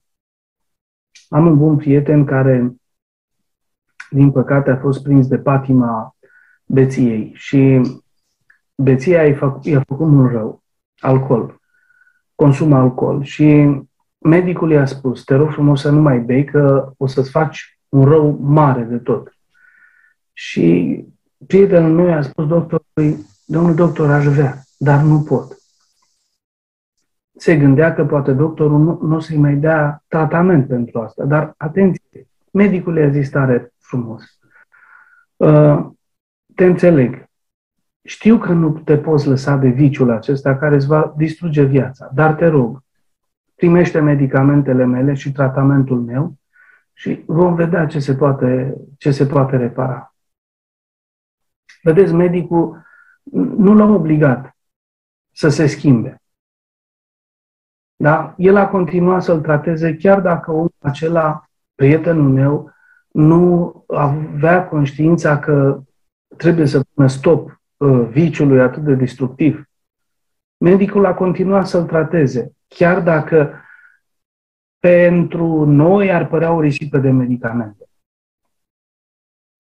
Am 1.29 1.45
un 1.45 1.57
bun 1.57 1.77
prieten 1.77 2.25
care, 2.25 2.75
din 4.09 4.31
păcate, 4.31 4.71
a 4.71 4.77
fost 4.77 5.03
prins 5.03 5.27
de 5.27 5.37
patima 5.37 6.15
beției 6.65 7.31
și 7.35 7.81
beția 8.75 9.25
i-a, 9.25 9.35
făcut, 9.35 9.65
i-a 9.65 9.83
făcut 9.87 10.07
mult 10.07 10.31
rău, 10.31 10.63
alcool, 10.99 11.59
consumă 12.35 12.75
alcool 12.75 13.23
și 13.23 13.67
medicul 14.25 14.72
i-a 14.72 14.86
spus, 14.86 15.24
te 15.24 15.36
rog 15.36 15.51
frumos 15.51 15.82
să 15.82 15.89
nu 15.89 16.01
mai 16.01 16.20
bei 16.20 16.46
că 16.46 16.91
o 16.98 17.08
să-ți 17.08 17.29
faci 17.29 17.79
un 17.89 18.05
rău 18.05 18.38
mare 18.41 18.82
de 18.82 18.98
tot. 18.98 19.38
Și 20.34 21.00
prietenul 21.48 21.91
meu 21.91 22.13
a 22.13 22.22
spus 22.22 22.48
doctorului, 22.48 23.25
domnul 23.46 23.75
doctor, 23.75 24.12
aș 24.12 24.25
vrea, 24.25 24.63
dar 24.77 25.01
nu 25.01 25.22
pot 25.22 25.55
se 27.38 27.58
gândea 27.58 27.94
că 27.94 28.05
poate 28.05 28.34
doctorul 28.34 28.79
nu, 28.79 29.00
nu 29.01 29.15
o 29.15 29.20
să-i 29.20 29.38
mai 29.38 29.55
dea 29.55 30.03
tratament 30.08 30.67
pentru 30.67 31.00
asta. 31.00 31.25
Dar, 31.25 31.53
atenție, 31.58 32.27
medicul 32.51 32.98
i-a 32.98 33.10
zis 33.10 33.29
tare 33.29 33.74
frumos. 33.79 34.24
Uh, 35.36 35.86
te 36.55 36.65
înțeleg. 36.65 37.24
Știu 38.03 38.38
că 38.38 38.51
nu 38.51 38.70
te 38.70 38.98
poți 38.98 39.27
lăsa 39.27 39.55
de 39.55 39.67
viciul 39.67 40.12
acesta 40.12 40.58
care 40.58 40.75
îți 40.75 40.88
va 40.88 41.13
distruge 41.17 41.63
viața, 41.63 42.10
dar 42.13 42.34
te 42.34 42.48
rog, 42.48 42.84
primește 43.55 44.00
medicamentele 44.00 44.85
mele 44.85 45.13
și 45.13 45.31
tratamentul 45.31 46.01
meu 46.01 46.38
și 46.93 47.24
vom 47.25 47.55
vedea 47.55 47.85
ce 47.85 48.00
se 48.00 48.15
poate, 48.15 48.75
ce 48.97 49.12
se 49.12 49.25
poate 49.25 49.57
repara. 49.57 50.15
Vedeți, 51.81 52.13
medicul 52.13 52.85
nu 53.57 53.74
l-a 53.74 53.85
obligat 53.85 54.57
să 55.31 55.50
se 55.50 55.67
schimbe. 55.67 56.21
Da? 57.95 58.33
El 58.38 58.55
a 58.55 58.67
continuat 58.67 59.24
să-l 59.24 59.41
trateze 59.41 59.95
chiar 59.95 60.21
dacă 60.21 60.51
omul 60.51 60.74
acela, 60.79 61.50
prietenul 61.75 62.29
meu, 62.29 62.74
nu 63.12 63.83
avea 63.88 64.67
conștiința 64.67 65.39
că 65.39 65.81
trebuie 66.38 66.65
să 66.65 66.83
pună 66.93 67.07
stop 67.07 67.62
uh, 67.77 68.07
viciului 68.09 68.62
atât 68.62 68.83
de 68.83 68.93
destructiv. 68.93 69.69
Medicul 70.57 71.05
a 71.05 71.13
continuat 71.13 71.67
să-l 71.67 71.83
trateze, 71.83 72.51
chiar 72.67 73.01
dacă 73.01 73.59
pentru 74.79 75.65
noi 75.65 76.12
ar 76.12 76.27
părea 76.27 76.51
o 76.51 76.62
risipă 76.62 76.97
de 76.97 77.09
medicamente. 77.09 77.89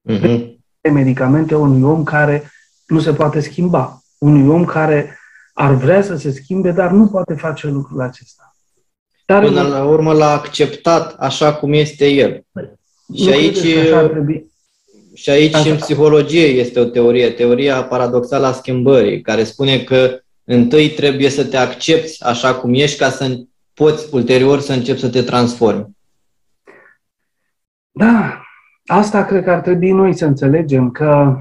Uh-huh. 0.09 0.53
De 0.81 0.89
medicamente 0.89 1.55
unui 1.55 1.81
om 1.81 2.03
care 2.03 2.51
nu 2.87 2.99
se 2.99 3.13
poate 3.13 3.39
schimba, 3.39 3.99
unui 4.17 4.47
om 4.47 4.65
care 4.65 5.17
ar 5.53 5.73
vrea 5.73 6.01
să 6.01 6.15
se 6.15 6.31
schimbe, 6.31 6.71
dar 6.71 6.91
nu 6.91 7.07
poate 7.07 7.33
face 7.33 7.67
lucrul 7.67 8.01
acesta. 8.01 8.55
Dar 9.25 9.43
Până 9.43 9.61
la 9.61 9.83
urmă 9.83 10.13
l-a 10.13 10.31
acceptat 10.31 11.15
așa 11.19 11.53
cum 11.53 11.73
este 11.73 12.07
el. 12.07 12.45
Și 13.13 13.29
aici, 13.29 13.57
și 15.13 15.29
aici 15.29 15.55
și 15.55 15.69
în 15.69 15.77
psihologie 15.77 16.45
este 16.45 16.79
o 16.79 16.85
teorie, 16.85 17.31
teoria 17.31 17.83
paradoxală 17.83 18.45
a 18.45 18.51
schimbării, 18.51 19.21
care 19.21 19.43
spune 19.43 19.83
că 19.83 20.19
întâi 20.45 20.89
trebuie 20.89 21.29
să 21.29 21.47
te 21.47 21.57
accepti 21.57 22.23
așa 22.23 22.55
cum 22.55 22.73
ești 22.73 22.97
ca 22.97 23.09
să 23.09 23.45
poți 23.73 24.13
ulterior 24.13 24.59
să 24.59 24.73
începi 24.73 24.99
să 24.99 25.09
te 25.09 25.21
transformi. 25.21 25.97
Da, 27.91 28.41
asta 28.85 29.25
cred 29.25 29.43
că 29.43 29.51
ar 29.51 29.61
trebui 29.61 29.91
noi 29.91 30.13
să 30.13 30.25
înțelegem 30.25 30.91
că 30.91 31.37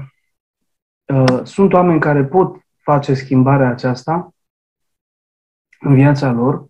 uh, 1.13 1.39
sunt 1.43 1.73
oameni 1.73 1.99
care 1.99 2.25
pot 2.25 2.55
face 2.81 3.13
schimbarea 3.13 3.69
aceasta 3.69 4.33
în 5.79 5.95
viața 5.95 6.31
lor, 6.31 6.65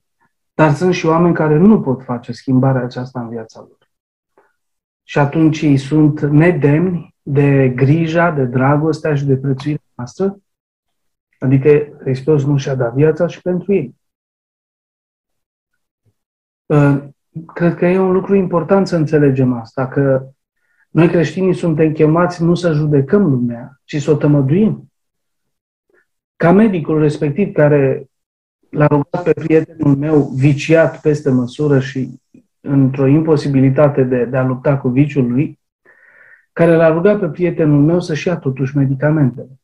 dar 0.54 0.74
sunt 0.74 0.94
și 0.94 1.06
oameni 1.06 1.36
care 1.36 1.58
nu 1.58 1.82
pot 1.82 2.04
face 2.04 2.32
schimbarea 2.32 2.84
aceasta 2.84 3.20
în 3.22 3.30
viața 3.30 3.60
lor. 3.60 3.78
Și 5.04 5.20
atunci 5.20 5.62
ei 5.62 5.78
sunt 5.78 6.22
nedemni 6.22 7.16
de 7.22 7.70
grija, 7.70 8.32
de 8.32 8.44
dragostea 8.44 9.16
și 9.16 9.26
de 9.26 9.38
prețuirea 9.38 9.84
noastră, 9.94 10.38
adică 11.46 11.98
Hristos 12.00 12.44
nu 12.46 12.58
și-a 12.58 12.76
dat 12.76 12.94
viața 12.94 13.28
și 13.28 13.42
pentru 13.42 13.74
ei. 13.74 13.96
Uh, 16.66 17.04
cred 17.54 17.76
că 17.76 17.86
e 17.86 18.00
un 18.00 18.12
lucru 18.12 18.36
important 18.36 18.88
să 18.88 18.96
înțelegem 18.96 19.54
asta, 19.54 19.88
că 19.88 20.28
noi 20.90 21.08
creștinii 21.08 21.54
suntem 21.54 21.92
chemați 21.92 22.44
nu 22.44 22.56
să 22.56 22.72
judecăm 22.72 23.30
lumea, 23.30 23.80
ci 23.84 24.02
să 24.02 24.12
o 24.12 24.16
tămăduim. 24.16 24.92
Ca 26.36 26.52
medicul 26.52 27.00
respectiv 27.00 27.54
care 27.54 28.10
l-a 28.70 28.88
rugat 28.88 29.24
pe 29.24 29.34
prietenul 29.34 29.96
meu 29.96 30.22
viciat 30.22 31.02
peste 31.02 31.30
măsură 31.30 31.80
și 31.80 32.22
într-o 32.60 33.08
imposibilitate 33.08 34.04
de, 34.04 34.26
de 34.26 34.38
a 34.38 34.44
lupta 34.44 34.78
cu 34.78 34.90
viciul 34.90 35.32
lui, 35.32 35.60
care 36.54 36.76
l-a 36.76 36.90
rugat 36.90 37.20
pe 37.20 37.28
prietenul 37.28 37.84
meu 37.84 38.00
să-și 38.00 38.28
ia 38.28 38.38
totuși 38.38 38.78
medicamentele. 38.78 39.60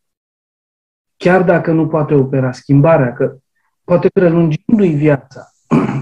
Chiar 1.21 1.43
dacă 1.43 1.71
nu 1.71 1.87
poate 1.87 2.13
opera 2.13 2.51
schimbarea, 2.51 3.13
că 3.13 3.35
poate 3.83 4.09
prelungindu-i 4.13 4.95
viața 4.95 5.51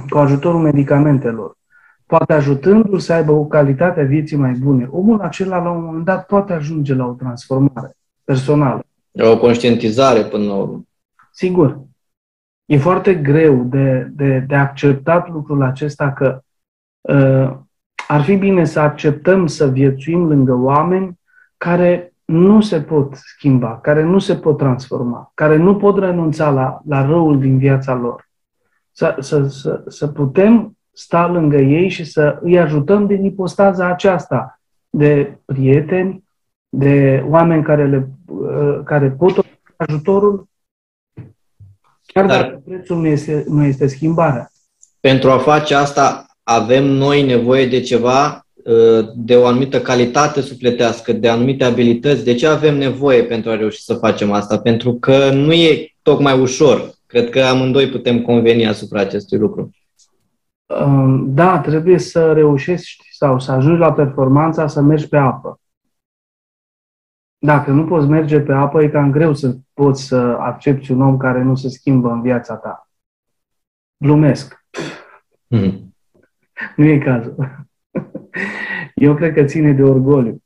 cu 0.09 0.17
ajutorul 0.17 0.61
medicamentelor, 0.61 1.57
poate 2.05 2.33
ajutându-l 2.33 2.99
să 2.99 3.13
aibă 3.13 3.31
o 3.31 3.45
calitate 3.45 3.99
a 3.99 4.05
vieții 4.05 4.37
mai 4.37 4.51
bune, 4.51 4.87
omul 4.91 5.19
acela 5.21 5.63
la 5.63 5.69
un 5.69 5.83
moment 5.83 6.05
dat 6.05 6.25
poate 6.25 6.53
ajunge 6.53 6.93
la 6.93 7.05
o 7.05 7.13
transformare 7.13 7.95
personală. 8.23 8.83
La 9.11 9.29
o 9.29 9.37
conștientizare 9.37 10.23
până 10.23 10.43
la 10.43 10.55
urmă. 10.55 10.83
Sigur. 11.31 11.79
E 12.65 12.77
foarte 12.77 13.15
greu 13.15 13.63
de, 13.63 14.07
de, 14.11 14.39
de 14.47 14.55
acceptat 14.55 15.29
lucrul 15.29 15.63
acesta 15.63 16.11
că 16.11 16.41
uh, 17.01 17.57
ar 18.07 18.21
fi 18.21 18.35
bine 18.35 18.65
să 18.65 18.79
acceptăm 18.79 19.47
să 19.47 19.69
viețuim 19.69 20.27
lângă 20.27 20.53
oameni 20.53 21.19
care 21.57 22.08
nu 22.29 22.61
se 22.61 22.81
pot 22.81 23.15
schimba, 23.15 23.79
care 23.79 24.03
nu 24.03 24.19
se 24.19 24.35
pot 24.35 24.57
transforma, 24.57 25.31
care 25.33 25.55
nu 25.55 25.75
pot 25.75 25.97
renunța 25.97 26.49
la, 26.49 26.81
la 26.87 27.05
răul 27.05 27.39
din 27.39 27.57
viața 27.57 27.93
lor. 27.93 28.29
Să, 28.91 29.15
să, 29.19 29.47
să, 29.47 29.83
să 29.87 30.07
putem 30.07 30.77
sta 30.91 31.27
lângă 31.27 31.57
ei 31.57 31.89
și 31.89 32.03
să 32.03 32.39
îi 32.41 32.59
ajutăm 32.59 33.05
din 33.05 33.23
ipostaza 33.23 33.85
aceasta 33.85 34.59
de 34.89 35.37
prieteni, 35.45 36.23
de 36.69 37.25
oameni 37.27 37.63
care, 37.63 37.87
le, 37.87 38.09
uh, 38.25 38.79
care 38.83 39.09
pot 39.09 39.45
ajutorul, 39.75 40.47
chiar 42.05 42.25
Dar 42.25 42.41
dacă 42.41 42.61
prețul 42.65 42.97
nu 42.97 43.07
este, 43.07 43.45
nu 43.47 43.63
este 43.63 43.87
schimbarea. 43.87 44.51
Pentru 44.99 45.29
a 45.29 45.37
face 45.37 45.75
asta, 45.75 46.25
avem 46.43 46.85
noi 46.85 47.25
nevoie 47.25 47.67
de 47.67 47.81
ceva, 47.81 48.27
uh, 48.27 48.41
de 49.15 49.35
o 49.35 49.45
anumită 49.45 49.81
calitate 49.81 50.41
sufletească, 50.41 51.13
de 51.13 51.29
anumite 51.29 51.63
abilități. 51.63 52.23
De 52.23 52.35
ce 52.35 52.47
avem 52.47 52.77
nevoie 52.77 53.23
pentru 53.23 53.49
a 53.51 53.55
reuși 53.55 53.81
să 53.81 53.93
facem 53.93 54.31
asta? 54.31 54.59
Pentru 54.59 54.93
că 54.93 55.29
nu 55.29 55.53
e 55.53 55.95
tocmai 56.01 56.39
ușor. 56.39 56.91
Cred 57.05 57.29
că 57.29 57.41
amândoi 57.41 57.89
putem 57.89 58.21
conveni 58.21 58.67
asupra 58.67 58.99
acestui 58.99 59.37
lucru. 59.37 59.69
Um, 60.65 61.33
da, 61.33 61.59
trebuie 61.59 61.97
să 61.97 62.33
reușești 62.33 63.07
sau 63.11 63.39
să 63.39 63.51
ajungi 63.51 63.79
la 63.79 63.93
performanța 63.93 64.67
să 64.67 64.81
mergi 64.81 65.07
pe 65.07 65.17
apă. 65.17 65.59
Dacă 67.37 67.71
nu 67.71 67.85
poți 67.85 68.07
merge 68.07 68.39
pe 68.39 68.53
apă, 68.53 68.83
e 68.83 68.89
cam 68.89 69.11
greu 69.11 69.33
să 69.33 69.55
poți 69.73 70.03
să 70.03 70.15
accepti 70.39 70.91
un 70.91 71.01
om 71.01 71.17
care 71.17 71.43
nu 71.43 71.55
se 71.55 71.69
schimbă 71.69 72.09
în 72.09 72.21
viața 72.21 72.55
ta. 72.55 72.89
Glumesc. 73.97 74.65
Mm. 75.47 75.95
Nu 76.75 76.85
e 76.85 76.97
cazul. 76.97 77.67
Eu 78.95 79.15
cred 79.15 79.33
că 79.33 79.43
ține 79.43 79.71
de 79.71 79.83
orgoliu. 79.83 80.43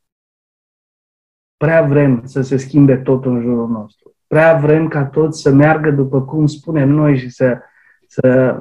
Prea 1.57 1.81
vrem 1.81 2.25
să 2.25 2.41
se 2.41 2.57
schimbe 2.57 2.97
tot 2.97 3.25
în 3.25 3.41
jurul 3.41 3.67
nostru. 3.67 4.15
Prea 4.27 4.57
vrem 4.57 4.87
ca 4.87 5.05
toți 5.05 5.41
să 5.41 5.51
meargă 5.51 5.91
după 5.91 6.21
cum 6.21 6.45
spunem 6.45 6.89
noi 6.89 7.17
și 7.17 7.29
să, 7.29 7.59
să 8.07 8.57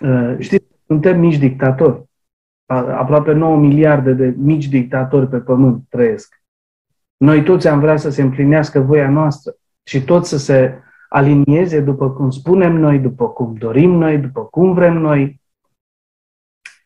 uh, 0.00 0.36
știți, 0.38 0.66
suntem 0.86 1.20
mici 1.20 1.38
dictatori. 1.38 2.06
Aproape 2.66 3.32
9 3.32 3.56
miliarde 3.56 4.12
de 4.12 4.34
mici 4.36 4.68
dictatori 4.68 5.28
pe 5.28 5.38
pământ 5.38 5.84
trăiesc. 5.88 6.42
Noi 7.16 7.42
toți 7.42 7.68
am 7.68 7.80
vrea 7.80 7.96
să 7.96 8.10
se 8.10 8.22
împlinească 8.22 8.80
voia 8.80 9.10
noastră 9.10 9.56
și 9.82 10.04
toți 10.04 10.28
să 10.28 10.38
se 10.38 10.78
alinieze 11.08 11.80
după 11.80 12.10
cum 12.10 12.30
spunem 12.30 12.76
noi, 12.76 12.98
după 12.98 13.28
cum 13.28 13.54
dorim 13.54 13.90
noi, 13.90 14.18
după 14.18 14.44
cum 14.44 14.72
vrem 14.72 14.96
noi. 14.96 15.40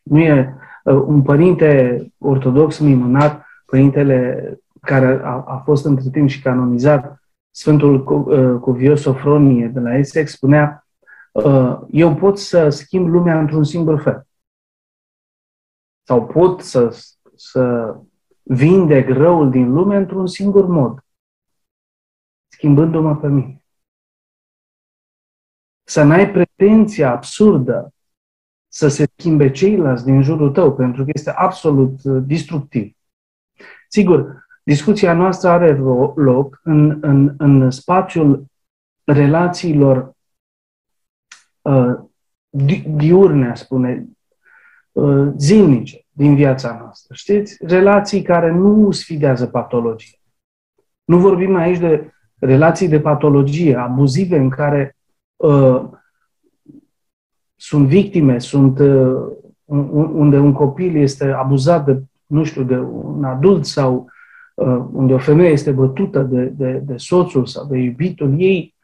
Nu 0.03 0.19
e 0.19 0.39
uh, 0.39 0.62
un 0.83 1.21
părinte 1.21 2.01
ortodox 2.17 2.79
minunat, 2.79 3.45
părintele 3.65 4.57
care 4.81 5.21
a, 5.23 5.43
a 5.47 5.61
fost 5.65 5.85
între 5.85 6.09
timp 6.09 6.29
și 6.29 6.41
canonizat, 6.41 7.23
Sfântul 7.55 7.95
uh, 8.07 8.59
Cuvios 8.61 9.01
Sofronie 9.01 9.67
de 9.67 9.79
la 9.79 9.95
Essex, 9.95 10.31
spunea 10.31 10.87
uh, 11.31 11.79
eu 11.91 12.15
pot 12.15 12.39
să 12.39 12.69
schimb 12.69 13.07
lumea 13.07 13.39
într-un 13.39 13.63
singur 13.63 14.01
fel. 14.01 14.27
Sau 16.03 16.25
pot 16.25 16.61
să, 16.61 17.03
să 17.35 17.95
vindec 18.41 19.09
răul 19.09 19.49
din 19.49 19.73
lume 19.73 19.95
într-un 19.95 20.27
singur 20.27 20.65
mod, 20.65 21.05
schimbându-mă 22.47 23.15
pe 23.15 23.27
mine. 23.27 23.63
Să 25.83 26.03
n-ai 26.03 26.31
pretenția 26.31 27.11
absurdă 27.11 27.93
să 28.73 28.87
se 28.87 29.05
schimbe 29.15 29.51
ceilalți 29.51 30.05
din 30.05 30.21
jurul 30.21 30.51
tău, 30.51 30.75
pentru 30.75 31.03
că 31.03 31.11
este 31.13 31.29
absolut 31.29 32.03
uh, 32.03 32.23
destructiv. 32.25 32.95
Sigur, 33.87 34.45
discuția 34.63 35.13
noastră 35.13 35.49
are 35.49 35.77
loc 36.15 36.59
în, 36.63 36.97
în, 37.01 37.33
în 37.37 37.71
spațiul 37.71 38.45
relațiilor 39.03 40.15
uh, 41.61 41.95
diurne, 42.85 43.55
spune, 43.55 44.07
uh, 44.91 45.31
zilnice 45.37 46.05
din 46.09 46.35
viața 46.35 46.77
noastră. 46.79 47.13
Știți? 47.13 47.57
Relații 47.65 48.21
care 48.21 48.51
nu 48.51 48.91
sfidează 48.91 49.47
patologie. 49.47 50.19
Nu 51.03 51.17
vorbim 51.17 51.55
aici 51.55 51.79
de 51.79 52.11
relații 52.39 52.87
de 52.87 52.99
patologie, 52.99 53.75
abuzive, 53.75 54.37
în 54.37 54.49
care 54.49 54.95
uh, 55.35 55.83
sunt 57.63 57.87
victime, 57.87 58.39
sunt 58.39 58.79
uh, 58.79 59.31
unde 60.13 60.37
un 60.37 60.53
copil 60.53 60.95
este 60.95 61.31
abuzat 61.31 61.85
de, 61.85 62.03
nu 62.25 62.43
știu, 62.43 62.63
de 62.63 62.77
un 62.77 63.23
adult 63.23 63.65
sau 63.65 64.09
uh, 64.55 64.85
unde 64.91 65.13
o 65.13 65.17
femeie 65.17 65.49
este 65.49 65.71
bătută 65.71 66.21
de, 66.21 66.43
de, 66.45 66.71
de 66.71 66.97
soțul 66.97 67.45
sau 67.45 67.65
de 67.65 67.77
iubitul 67.77 68.33
ei, 68.37 68.75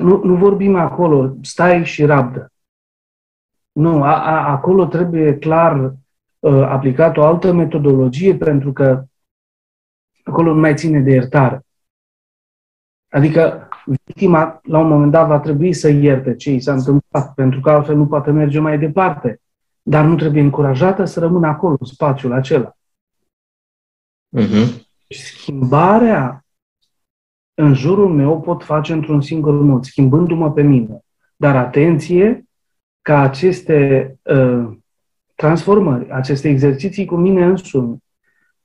nu, 0.00 0.24
nu 0.24 0.34
vorbim 0.34 0.76
acolo, 0.76 1.36
stai 1.42 1.84
și 1.84 2.04
rabdă. 2.04 2.52
Nu, 3.72 4.02
a, 4.02 4.24
a, 4.24 4.50
acolo 4.50 4.86
trebuie 4.86 5.38
clar 5.38 5.94
uh, 6.38 6.62
aplicat 6.62 7.16
o 7.16 7.24
altă 7.24 7.52
metodologie 7.52 8.36
pentru 8.36 8.72
că 8.72 9.04
acolo 10.24 10.54
nu 10.54 10.60
mai 10.60 10.74
ține 10.74 11.00
de 11.00 11.10
iertare. 11.10 11.66
Adică 13.08 13.68
victima, 13.84 14.60
la 14.62 14.78
un 14.78 14.88
moment 14.88 15.10
dat, 15.10 15.26
va 15.26 15.38
trebui 15.38 15.72
să 15.72 15.88
ierte 15.88 16.36
ce 16.36 16.50
i 16.50 16.60
s-a 16.60 16.72
întâmplat, 16.72 17.34
pentru 17.34 17.60
că 17.60 17.70
altfel 17.70 17.96
nu 17.96 18.06
poate 18.06 18.30
merge 18.30 18.58
mai 18.58 18.78
departe. 18.78 19.40
Dar 19.82 20.04
nu 20.04 20.14
trebuie 20.16 20.42
încurajată 20.42 21.04
să 21.04 21.20
rămână 21.20 21.46
acolo, 21.46 21.76
în 21.80 21.86
spațiul 21.86 22.32
acela. 22.32 22.76
Uh-huh. 24.38 24.82
Schimbarea 25.08 26.44
în 27.54 27.74
jurul 27.74 28.08
meu 28.08 28.40
pot 28.40 28.62
face 28.62 28.92
într-un 28.92 29.20
singur 29.20 29.60
mod, 29.60 29.84
schimbându-mă 29.84 30.52
pe 30.52 30.62
mine. 30.62 31.04
Dar 31.36 31.56
atenție 31.56 32.44
ca 33.02 33.20
aceste 33.20 34.10
uh, 34.22 34.76
transformări, 35.34 36.10
aceste 36.10 36.48
exerciții 36.48 37.04
cu 37.04 37.14
mine 37.14 37.44
însumi, 37.44 37.96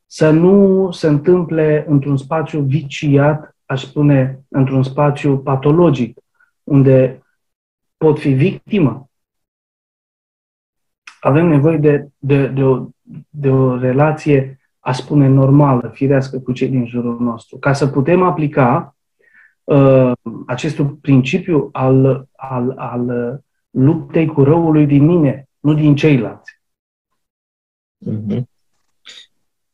să 0.06 0.30
nu 0.30 0.92
se 0.92 1.08
întâmple 1.08 1.86
într-un 1.88 2.18
spațiu 2.18 2.62
viciat, 2.62 3.57
aș 3.68 3.84
spune, 3.84 4.46
într-un 4.48 4.84
spațiu 4.84 5.38
patologic, 5.40 6.20
unde 6.64 7.22
pot 7.98 8.20
fi 8.20 8.34
victimă. 8.34 9.10
Avem 11.20 11.48
nevoie 11.48 11.78
de, 11.78 12.10
de, 12.18 12.48
de, 12.48 12.64
o, 12.64 12.88
de 13.30 13.50
o 13.50 13.78
relație, 13.78 14.60
a 14.80 14.92
spune, 14.92 15.28
normală, 15.28 15.90
firească 15.90 16.40
cu 16.40 16.52
cei 16.52 16.70
din 16.70 16.86
jurul 16.86 17.20
nostru, 17.20 17.58
ca 17.58 17.74
să 17.74 17.88
putem 17.88 18.22
aplica 18.22 18.96
uh, 19.64 20.12
acest 20.46 20.82
principiu 21.02 21.70
al, 21.72 22.28
al, 22.36 22.70
al 22.78 23.42
luptei 23.70 24.26
cu 24.26 24.44
răului 24.44 24.86
din 24.86 25.06
mine, 25.06 25.50
nu 25.60 25.74
din 25.74 25.96
ceilalți. 25.96 26.62
Mm-hmm. 28.06 28.57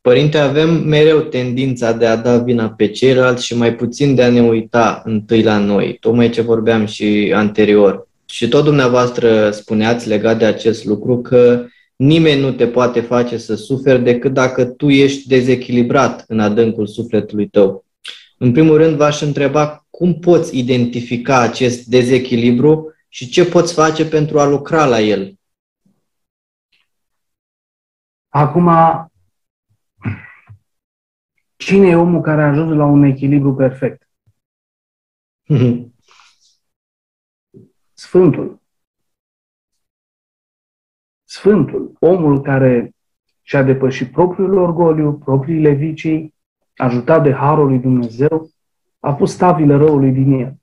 Părinte, 0.03 0.37
avem 0.37 0.69
mereu 0.69 1.19
tendința 1.19 1.91
de 1.91 2.05
a 2.05 2.15
da 2.15 2.37
vina 2.37 2.69
pe 2.69 2.87
ceilalți 2.87 3.45
și 3.45 3.57
mai 3.57 3.75
puțin 3.75 4.15
de 4.15 4.23
a 4.23 4.29
ne 4.29 4.41
uita 4.41 5.01
întâi 5.05 5.43
la 5.43 5.57
noi, 5.57 5.97
tocmai 5.99 6.29
ce 6.29 6.41
vorbeam 6.41 6.85
și 6.85 7.31
anterior. 7.35 8.07
Și 8.25 8.47
tot 8.47 8.63
dumneavoastră 8.63 9.51
spuneați 9.51 10.07
legat 10.07 10.37
de 10.37 10.45
acest 10.45 10.85
lucru 10.85 11.21
că 11.21 11.65
nimeni 11.95 12.41
nu 12.41 12.51
te 12.51 12.67
poate 12.67 13.01
face 13.01 13.37
să 13.37 13.55
suferi 13.55 14.03
decât 14.03 14.33
dacă 14.33 14.65
tu 14.65 14.89
ești 14.89 15.27
dezechilibrat 15.27 16.23
în 16.27 16.39
adâncul 16.39 16.87
sufletului 16.87 17.47
tău. 17.47 17.85
În 18.37 18.51
primul 18.51 18.77
rând, 18.77 18.95
v-aș 18.95 19.21
întreba 19.21 19.85
cum 19.89 20.13
poți 20.13 20.57
identifica 20.57 21.39
acest 21.39 21.85
dezechilibru 21.85 22.93
și 23.07 23.29
ce 23.29 23.45
poți 23.45 23.73
face 23.73 24.05
pentru 24.05 24.39
a 24.39 24.45
lucra 24.45 24.85
la 24.85 24.99
el. 24.99 25.33
Acum, 28.29 28.69
cine 31.63 31.87
e 31.87 31.95
omul 31.95 32.21
care 32.21 32.41
a 32.41 32.47
ajuns 32.47 32.75
la 32.75 32.85
un 32.85 33.03
echilibru 33.03 33.55
perfect? 33.55 34.09
Sfântul. 37.93 38.61
Sfântul, 41.23 41.95
omul 41.99 42.41
care 42.41 42.95
și-a 43.41 43.63
depășit 43.63 44.11
propriul 44.11 44.57
orgoliu, 44.57 45.13
propriile 45.13 45.71
vicii, 45.71 46.35
ajutat 46.75 47.23
de 47.23 47.33
Harul 47.33 47.67
lui 47.67 47.79
Dumnezeu, 47.79 48.49
a 48.99 49.13
pus 49.13 49.31
stavile 49.31 49.75
răului 49.75 50.11
din 50.11 50.31
el. 50.31 50.55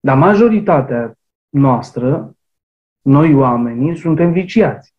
Dar 0.00 0.16
majoritatea 0.16 1.18
noastră, 1.48 2.36
noi 3.00 3.34
oamenii, 3.34 3.96
suntem 3.96 4.32
viciați. 4.32 4.95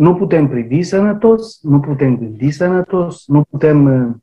Nu 0.00 0.14
putem 0.14 0.48
privi 0.48 0.82
sănătos, 0.82 1.62
nu 1.62 1.80
putem 1.80 2.16
gândi 2.16 2.50
sănătos, 2.50 3.26
nu 3.26 3.44
putem 3.44 3.84
uh, 3.84 4.14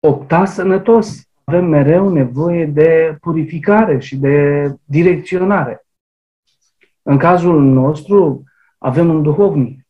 opta 0.00 0.44
sănătos. 0.44 1.28
Avem 1.44 1.64
mereu 1.64 2.08
nevoie 2.12 2.66
de 2.66 3.16
purificare 3.20 3.98
și 3.98 4.16
de 4.16 4.66
direcționare. 4.84 5.86
În 7.02 7.18
cazul 7.18 7.62
nostru 7.62 8.44
avem 8.78 9.08
un 9.08 9.22
duhovnic. 9.22 9.86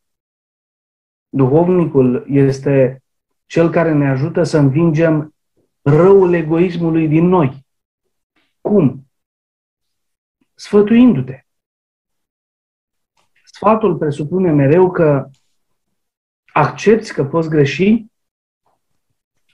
Duhovnicul 1.29 2.25
este 2.29 3.03
cel 3.45 3.71
care 3.71 3.93
ne 3.93 4.09
ajută 4.09 4.43
să 4.43 4.59
învingem 4.59 5.35
răul 5.83 6.33
egoismului 6.35 7.09
din 7.09 7.27
noi. 7.27 7.67
Cum? 8.61 9.11
Sfătuindu-te. 10.55 11.46
Sfatul 13.57 13.97
presupune 13.97 14.53
mereu 14.53 14.91
că 14.91 15.31
accepti 16.53 17.13
că 17.13 17.25
poți 17.25 17.49
greși 17.49 18.05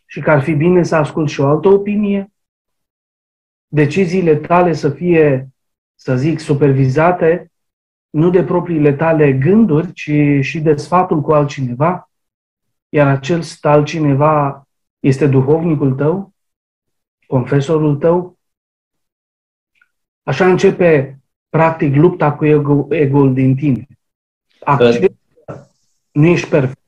și 0.06 0.20
că 0.20 0.30
ar 0.30 0.42
fi 0.42 0.54
bine 0.54 0.82
să 0.82 0.96
asculți 0.96 1.32
și 1.32 1.40
o 1.40 1.46
altă 1.46 1.68
opinie, 1.68 2.32
deciziile 3.66 4.36
tale 4.36 4.72
să 4.72 4.90
fie, 4.90 5.48
să 5.94 6.16
zic, 6.16 6.38
supervizate 6.38 7.52
nu 8.10 8.30
de 8.30 8.44
propriile 8.44 8.92
tale 8.92 9.32
gânduri, 9.32 9.92
ci 9.92 10.10
și 10.40 10.60
de 10.60 10.76
sfatul 10.76 11.20
cu 11.20 11.32
altcineva, 11.32 12.10
iar 12.88 13.06
acel 13.06 13.42
altcineva 13.60 14.66
este 15.00 15.26
duhovnicul 15.26 15.94
tău, 15.94 16.32
confesorul 17.26 17.96
tău. 17.96 18.38
Așa 20.22 20.50
începe, 20.50 21.21
practic, 21.52 21.94
lupta 21.94 22.32
cu 22.32 22.44
ego, 22.44 22.86
ego-ul 22.90 23.34
din 23.34 23.54
tine. 23.54 23.86
Accept 24.60 25.14
nu 26.12 26.26
ești 26.26 26.48
perfect. 26.48 26.78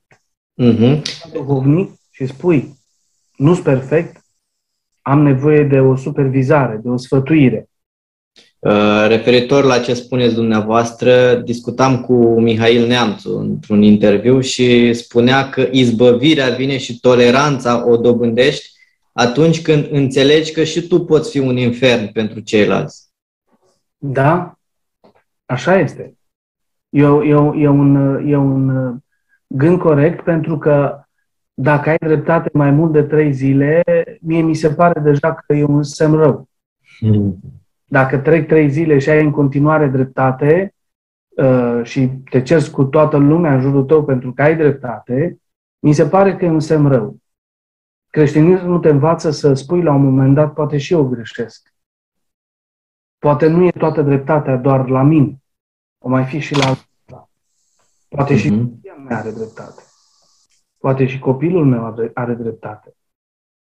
Uh-huh. 0.63 1.03
Duhovnic 1.33 1.91
și 2.11 2.27
spui, 2.27 2.79
nu 3.37 3.53
sunt 3.53 3.65
perfect, 3.65 4.25
am 5.03 5.23
nevoie 5.23 5.63
de 5.63 5.81
o 5.81 5.97
supervizare, 5.97 6.81
de 6.83 6.89
o 6.89 6.97
sfătuire. 6.97 7.69
Uh, 8.59 9.05
referitor 9.07 9.65
la 9.65 9.79
ce 9.79 9.95
spuneți 9.95 10.35
dumneavoastră, 10.35 11.35
discutam 11.35 12.01
cu 12.01 12.41
Mihail 12.41 12.87
Neamțu 12.87 13.39
într-un 13.39 13.83
interviu 13.83 14.41
și 14.41 14.93
spunea 14.93 15.49
că 15.49 15.69
izbăvirea 15.71 16.49
vine 16.49 16.79
și 16.79 17.01
toleranța 17.01 17.89
o 17.89 17.97
dobândești 17.97 18.71
atunci 19.13 19.63
când 19.63 19.89
înțelegi 19.91 20.53
că 20.53 20.65
și 20.65 20.87
tu 20.87 21.05
poți 21.05 21.31
fi 21.31 21.39
un 21.39 21.57
infern 21.57 22.13
pentru 22.13 22.41
ceilalți. 22.41 23.03
Da, 24.07 24.59
așa 25.45 25.79
este. 25.79 26.17
E, 26.89 27.03
e, 27.03 27.53
e, 27.55 27.69
un, 27.69 28.21
e 28.27 28.37
un 28.37 28.95
gând 29.47 29.79
corect 29.79 30.25
pentru 30.25 30.59
că 30.59 31.05
dacă 31.55 31.91
ai 31.91 31.97
dreptate 31.97 32.51
mai 32.53 32.71
mult 32.71 32.93
de 32.93 33.03
trei 33.03 33.33
zile, 33.33 33.83
mie 34.21 34.43
mi 34.43 34.55
se 34.55 34.75
pare 34.75 35.01
deja 35.01 35.35
că 35.35 35.55
e 35.55 35.65
un 35.65 35.83
semn 35.83 36.15
rău. 36.15 36.49
Mm. 37.01 37.41
Dacă 37.85 38.19
trec 38.19 38.49
trei 38.49 38.71
zile 38.71 38.99
și 38.99 39.11
ai 39.11 39.25
în 39.25 39.31
continuare 39.31 39.87
dreptate 39.87 40.75
uh, 41.37 41.81
și 41.83 42.09
te 42.31 42.43
ceri 42.43 42.71
cu 42.71 42.85
toată 42.85 43.17
lumea 43.17 43.55
în 43.55 43.61
jurul 43.61 43.85
tău 43.85 44.05
pentru 44.05 44.33
că 44.33 44.43
ai 44.43 44.57
dreptate, 44.57 45.39
mi 45.79 45.93
se 45.93 46.07
pare 46.07 46.37
că 46.37 46.45
e 46.45 46.49
un 46.49 46.61
semn 46.61 46.89
rău. 46.89 47.17
Creștinismul 48.11 48.71
nu 48.71 48.79
te 48.79 48.89
învață 48.89 49.31
să 49.31 49.55
spui 49.55 49.83
la 49.83 49.93
un 49.93 50.03
moment 50.03 50.35
dat, 50.35 50.53
poate 50.53 50.79
și 50.79 50.93
eu 50.93 51.05
greșesc. 51.05 51.74
Poate 53.25 53.47
nu 53.47 53.65
e 53.65 53.71
toată 53.71 54.03
dreptatea 54.03 54.57
doar 54.57 54.89
la 54.89 55.03
mine. 55.03 55.43
O 55.99 56.09
mai 56.09 56.25
fi 56.25 56.39
și 56.39 56.57
la 56.57 56.67
altă. 56.67 57.29
Poate 58.09 58.35
uh-huh. 58.35 58.39
și 58.39 58.51
mhm. 58.51 58.81
mea 59.09 59.19
are 59.19 59.31
dreptate. 59.31 59.83
Poate 60.79 61.07
și 61.07 61.19
copilul 61.19 61.65
meu 61.65 62.11
are 62.15 62.35
dreptate. 62.35 62.97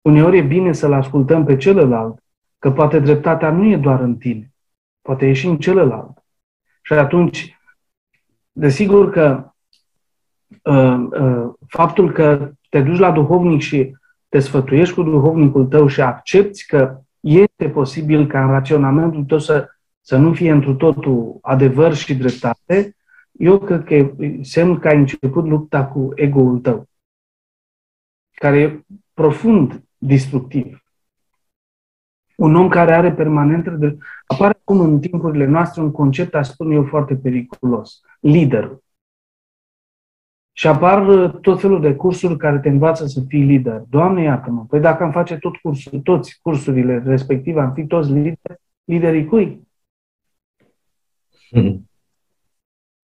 Uneori 0.01 0.37
e 0.37 0.41
bine 0.41 0.73
să-l 0.73 0.93
ascultăm 0.93 1.45
pe 1.45 1.57
celălalt, 1.57 2.23
că 2.59 2.71
poate 2.71 2.99
dreptatea 2.99 3.51
nu 3.51 3.65
e 3.65 3.77
doar 3.77 3.99
în 3.99 4.17
tine, 4.17 4.53
poate 5.01 5.27
e 5.27 5.33
și 5.33 5.47
în 5.47 5.57
celălalt. 5.57 6.23
Și 6.81 6.93
atunci, 6.93 7.59
desigur 8.51 9.09
că 9.09 9.51
uh, 10.63 11.07
uh, 11.19 11.53
faptul 11.67 12.11
că 12.11 12.51
te 12.69 12.81
duci 12.81 12.99
la 12.99 13.11
duhovnic 13.11 13.61
și 13.61 13.95
te 14.29 14.39
sfătuiești 14.39 14.95
cu 14.95 15.03
duhovnicul 15.03 15.65
tău 15.65 15.87
și 15.87 16.01
accepti 16.01 16.65
că 16.65 16.99
este 17.25 17.69
posibil 17.69 18.27
ca 18.27 18.43
în 18.43 18.49
raționamentul 18.49 19.23
tău 19.23 19.39
să, 19.39 19.69
să 20.01 20.17
nu 20.17 20.33
fie 20.33 20.51
întru 20.51 20.75
totul 20.75 21.37
adevăr 21.41 21.93
și 21.93 22.15
dreptate, 22.15 22.95
eu 23.31 23.59
cred 23.59 23.83
că 23.83 23.93
e 23.93 24.39
semn 24.41 24.79
că 24.79 24.87
ai 24.87 24.97
început 24.97 25.45
lupta 25.45 25.85
cu 25.85 26.11
ego-ul 26.15 26.59
tău, 26.59 26.89
care 28.31 28.59
e 28.59 28.83
profund 29.13 29.83
destructiv. 29.97 30.83
Un 32.35 32.55
om 32.55 32.67
care 32.67 32.93
are 32.93 33.13
permanent... 33.13 33.67
Apare 34.27 34.57
acum 34.61 34.79
în 34.79 34.99
timpurile 34.99 35.45
noastre 35.45 35.81
un 35.81 35.91
concept, 35.91 36.35
aș 36.35 36.47
spune 36.47 36.75
eu, 36.75 36.83
foarte 36.83 37.15
periculos. 37.15 38.01
Liderul. 38.19 38.83
Și 40.57 40.67
apar 40.67 41.07
uh, 41.07 41.31
tot 41.41 41.59
felul 41.59 41.81
de 41.81 41.93
cursuri 41.93 42.37
care 42.37 42.59
te 42.59 42.69
învață 42.69 43.05
să 43.05 43.21
fii 43.27 43.43
lider. 43.43 43.83
Doamne, 43.89 44.23
iartă-mă, 44.23 44.65
păi 44.69 44.79
dacă 44.79 45.03
am 45.03 45.11
face 45.11 45.35
tot 45.35 45.55
cursul, 45.55 45.99
toți 45.99 46.39
cursurile 46.41 47.03
respective, 47.05 47.59
am 47.61 47.73
fi 47.73 47.85
toți 47.85 48.11
lideri, 48.11 48.61
liderii 48.83 49.25
cui? 49.25 49.59
Hmm. 51.49 51.89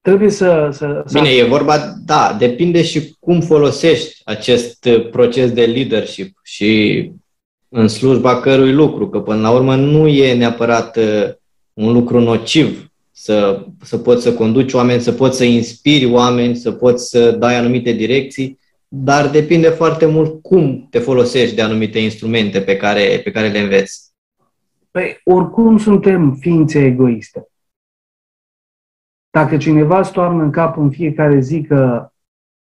Trebuie 0.01 0.29
să... 0.29 0.69
să 0.71 1.05
Bine, 1.13 1.29
să... 1.29 1.35
e 1.35 1.43
vorba, 1.43 1.77
da, 2.05 2.35
depinde 2.39 2.83
și 2.83 3.15
cum 3.19 3.41
folosești 3.41 4.21
acest 4.25 4.89
proces 5.11 5.51
de 5.51 5.65
leadership 5.65 6.39
și 6.43 7.11
în 7.69 7.87
slujba 7.87 8.39
cărui 8.39 8.73
lucru, 8.73 9.09
că 9.09 9.19
până 9.19 9.41
la 9.41 9.51
urmă 9.51 9.75
nu 9.75 10.07
e 10.07 10.33
neapărat 10.33 10.97
uh, 10.97 11.33
un 11.73 11.91
lucru 11.91 12.19
nociv 12.19 12.90
să, 13.23 13.65
să 13.81 13.97
poți 13.97 14.23
să 14.23 14.33
conduci 14.33 14.73
oameni, 14.73 15.01
să 15.01 15.11
poți 15.11 15.37
să 15.37 15.43
inspiri 15.43 16.11
oameni, 16.11 16.55
să 16.55 16.71
poți 16.71 17.09
să 17.09 17.31
dai 17.31 17.55
anumite 17.55 17.91
direcții, 17.91 18.59
dar 18.87 19.29
depinde 19.29 19.69
foarte 19.69 20.05
mult 20.05 20.41
cum 20.41 20.87
te 20.89 20.99
folosești 20.99 21.55
de 21.55 21.61
anumite 21.61 21.99
instrumente 21.99 22.61
pe 22.61 22.77
care, 22.77 23.21
pe 23.23 23.31
care 23.31 23.47
le 23.47 23.59
înveți. 23.59 24.11
Păi, 24.91 25.21
oricum 25.23 25.77
suntem 25.77 26.35
ființe 26.35 26.85
egoiste. 26.85 27.47
Dacă 29.29 29.57
cineva 29.57 29.99
îți 29.99 30.11
toarnă 30.11 30.43
în 30.43 30.51
cap 30.51 30.77
în 30.77 30.89
fiecare 30.89 31.39
zi 31.39 31.61
că 31.61 32.09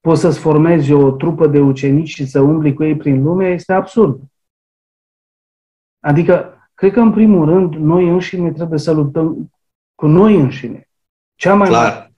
poți 0.01 0.21
să-ți 0.21 0.39
formezi 0.39 0.93
o 0.93 1.11
trupă 1.11 1.47
de 1.47 1.59
ucenici 1.59 2.15
și 2.15 2.27
să 2.27 2.41
umbli 2.41 2.75
cu 2.75 2.85
ei 2.85 2.97
prin 2.97 3.23
lume, 3.23 3.53
este 3.53 3.73
absurd. 3.73 4.21
Adică, 6.01 6.55
cred 6.75 6.93
că 6.93 7.01
în 7.01 7.13
primul 7.13 7.45
rând, 7.45 7.75
noi 7.75 8.09
înșine 8.09 8.53
trebuie 8.53 8.79
să 8.79 8.93
luptăm 8.93 9.49
cu 9.95 10.07
noi 10.07 10.41
înșine. 10.41 10.89
Cea 11.35 11.55
mai 11.55 11.69
Clar. 11.69 11.93
mare 11.93 12.15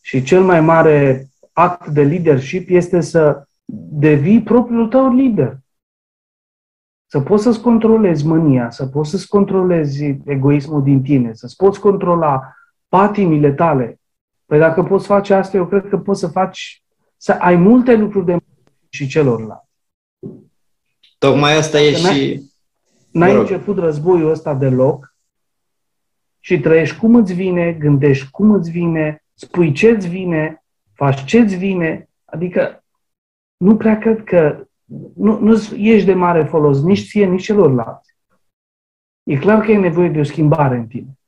și 0.00 0.22
cel 0.22 0.42
mai 0.42 0.60
mare 0.60 1.28
act 1.52 1.88
de 1.88 2.02
leadership 2.02 2.68
este 2.70 3.00
să 3.00 3.44
devii 3.92 4.42
propriul 4.42 4.88
tău 4.88 5.14
lider. 5.14 5.58
Să 7.06 7.20
poți 7.20 7.42
să-ți 7.42 7.60
controlezi 7.60 8.26
mânia, 8.26 8.70
să 8.70 8.86
poți 8.86 9.10
să-ți 9.10 9.28
controlezi 9.28 10.04
egoismul 10.24 10.82
din 10.82 11.02
tine, 11.02 11.34
să-ți 11.34 11.56
poți 11.56 11.80
controla 11.80 12.54
patimile 12.88 13.52
tale. 13.52 14.00
Păi 14.46 14.58
dacă 14.58 14.82
poți 14.82 15.06
face 15.06 15.34
asta, 15.34 15.56
eu 15.56 15.66
cred 15.66 15.88
că 15.88 15.98
poți 15.98 16.20
să 16.20 16.28
faci, 16.28 16.84
să 17.16 17.32
ai 17.32 17.56
multe 17.56 17.96
lucruri 17.96 18.24
de 18.24 18.36
și 18.88 19.06
celorlalți. 19.06 19.68
Tocmai 21.18 21.56
asta 21.56 21.80
e 21.80 21.92
și... 21.92 22.48
N-ai 23.10 23.36
început 23.36 23.78
războiul 23.78 24.30
ăsta 24.30 24.54
deloc 24.54 25.09
și 26.40 26.60
trăiești 26.60 26.96
cum 26.96 27.14
îți 27.14 27.34
vine, 27.34 27.72
gândești 27.72 28.30
cum 28.30 28.50
îți 28.50 28.70
vine, 28.70 29.24
spui 29.34 29.72
ce-ți 29.72 30.08
vine, 30.08 30.64
faci 30.92 31.24
ce-ți 31.24 31.56
vine, 31.56 32.08
adică 32.24 32.84
nu 33.56 33.76
prea 33.76 33.98
cred 33.98 34.24
că 34.24 34.64
nu, 35.14 35.38
nu 35.38 35.52
ești 35.76 36.06
de 36.06 36.14
mare 36.14 36.44
folos 36.44 36.82
nici 36.82 37.08
ție, 37.08 37.26
nici 37.26 37.44
celorlalți. 37.44 38.14
E 39.22 39.36
clar 39.36 39.60
că 39.60 39.70
e 39.70 39.78
nevoie 39.78 40.08
de 40.08 40.18
o 40.18 40.22
schimbare 40.22 40.76
în 40.76 40.86
tine. 40.86 41.18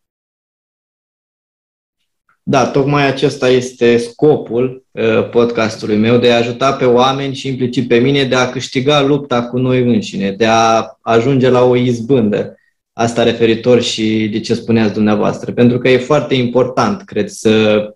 Da, 2.42 2.70
tocmai 2.70 3.06
acesta 3.06 3.48
este 3.48 3.96
scopul 3.96 4.86
uh, 4.90 5.28
podcastului 5.30 5.96
meu, 5.96 6.18
de 6.18 6.32
a 6.32 6.36
ajuta 6.36 6.72
pe 6.72 6.84
oameni 6.84 7.34
și 7.34 7.48
implicit 7.48 7.88
pe 7.88 7.98
mine 7.98 8.24
de 8.24 8.34
a 8.34 8.50
câștiga 8.50 9.02
lupta 9.02 9.48
cu 9.48 9.58
noi 9.58 9.82
înșine, 9.94 10.32
de 10.32 10.46
a 10.46 10.96
ajunge 11.00 11.48
la 11.48 11.62
o 11.62 11.76
izbândă. 11.76 12.56
Asta 12.92 13.22
referitor 13.22 13.82
și 13.82 14.28
de 14.32 14.40
ce 14.40 14.54
spuneați 14.54 14.92
dumneavoastră, 14.92 15.52
pentru 15.52 15.78
că 15.78 15.88
e 15.88 15.98
foarte 15.98 16.34
important, 16.34 17.02
cred, 17.02 17.28
să, 17.28 17.86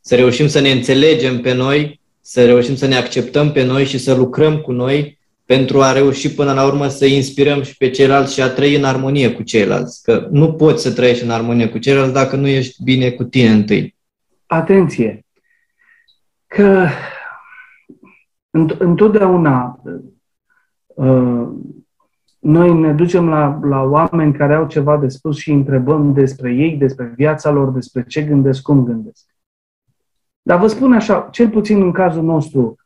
să 0.00 0.14
reușim 0.14 0.46
să 0.46 0.60
ne 0.60 0.70
înțelegem 0.70 1.40
pe 1.40 1.54
noi, 1.54 2.00
să 2.20 2.44
reușim 2.44 2.74
să 2.74 2.86
ne 2.86 2.96
acceptăm 2.96 3.52
pe 3.52 3.64
noi 3.64 3.84
și 3.84 3.98
să 3.98 4.14
lucrăm 4.14 4.60
cu 4.60 4.72
noi 4.72 5.18
pentru 5.46 5.82
a 5.82 5.92
reuși 5.92 6.34
până 6.34 6.52
la 6.52 6.66
urmă 6.66 6.88
să 6.88 7.06
inspirăm 7.06 7.62
și 7.62 7.76
pe 7.76 7.90
ceilalți 7.90 8.34
și 8.34 8.40
a 8.40 8.50
trăi 8.50 8.76
în 8.76 8.84
armonie 8.84 9.32
cu 9.32 9.42
ceilalți. 9.42 10.02
Că 10.02 10.28
nu 10.30 10.52
poți 10.52 10.82
să 10.82 10.92
trăiești 10.92 11.24
în 11.24 11.30
armonie 11.30 11.68
cu 11.68 11.78
ceilalți 11.78 12.12
dacă 12.12 12.36
nu 12.36 12.46
ești 12.46 12.82
bine 12.82 13.10
cu 13.10 13.24
tine 13.24 13.50
întâi. 13.50 13.96
Atenție! 14.46 15.24
Că 16.46 16.88
întotdeauna 18.78 19.82
uh, 20.86 21.48
noi 22.44 22.74
ne 22.74 22.92
ducem 22.92 23.28
la, 23.28 23.58
la 23.62 23.82
oameni 23.82 24.34
care 24.34 24.54
au 24.54 24.66
ceva 24.66 24.98
de 24.98 25.08
spus 25.08 25.38
și 25.38 25.50
întrebăm 25.50 26.12
despre 26.12 26.54
ei, 26.54 26.76
despre 26.76 27.12
viața 27.16 27.50
lor, 27.50 27.72
despre 27.72 28.04
ce 28.04 28.22
gândesc, 28.22 28.62
cum 28.62 28.84
gândesc. 28.84 29.26
Dar 30.42 30.58
vă 30.58 30.66
spun 30.66 30.92
așa, 30.92 31.28
cel 31.30 31.50
puțin 31.50 31.82
în 31.82 31.92
cazul 31.92 32.22
nostru, 32.22 32.76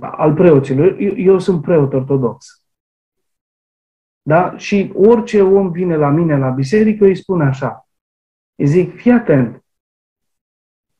al 0.00 0.34
preoților, 0.34 0.96
eu, 0.98 1.16
eu 1.16 1.38
sunt 1.38 1.62
preot 1.62 1.92
ortodox. 1.92 2.64
Da? 4.22 4.56
Și 4.56 4.92
orice 4.94 5.42
om 5.42 5.70
vine 5.70 5.96
la 5.96 6.08
mine 6.08 6.38
la 6.38 6.50
biserică, 6.50 7.04
îi 7.04 7.16
spun 7.16 7.40
așa. 7.40 7.88
Îi 8.54 8.66
zic, 8.66 8.96
fii 8.96 9.10
atent, 9.10 9.64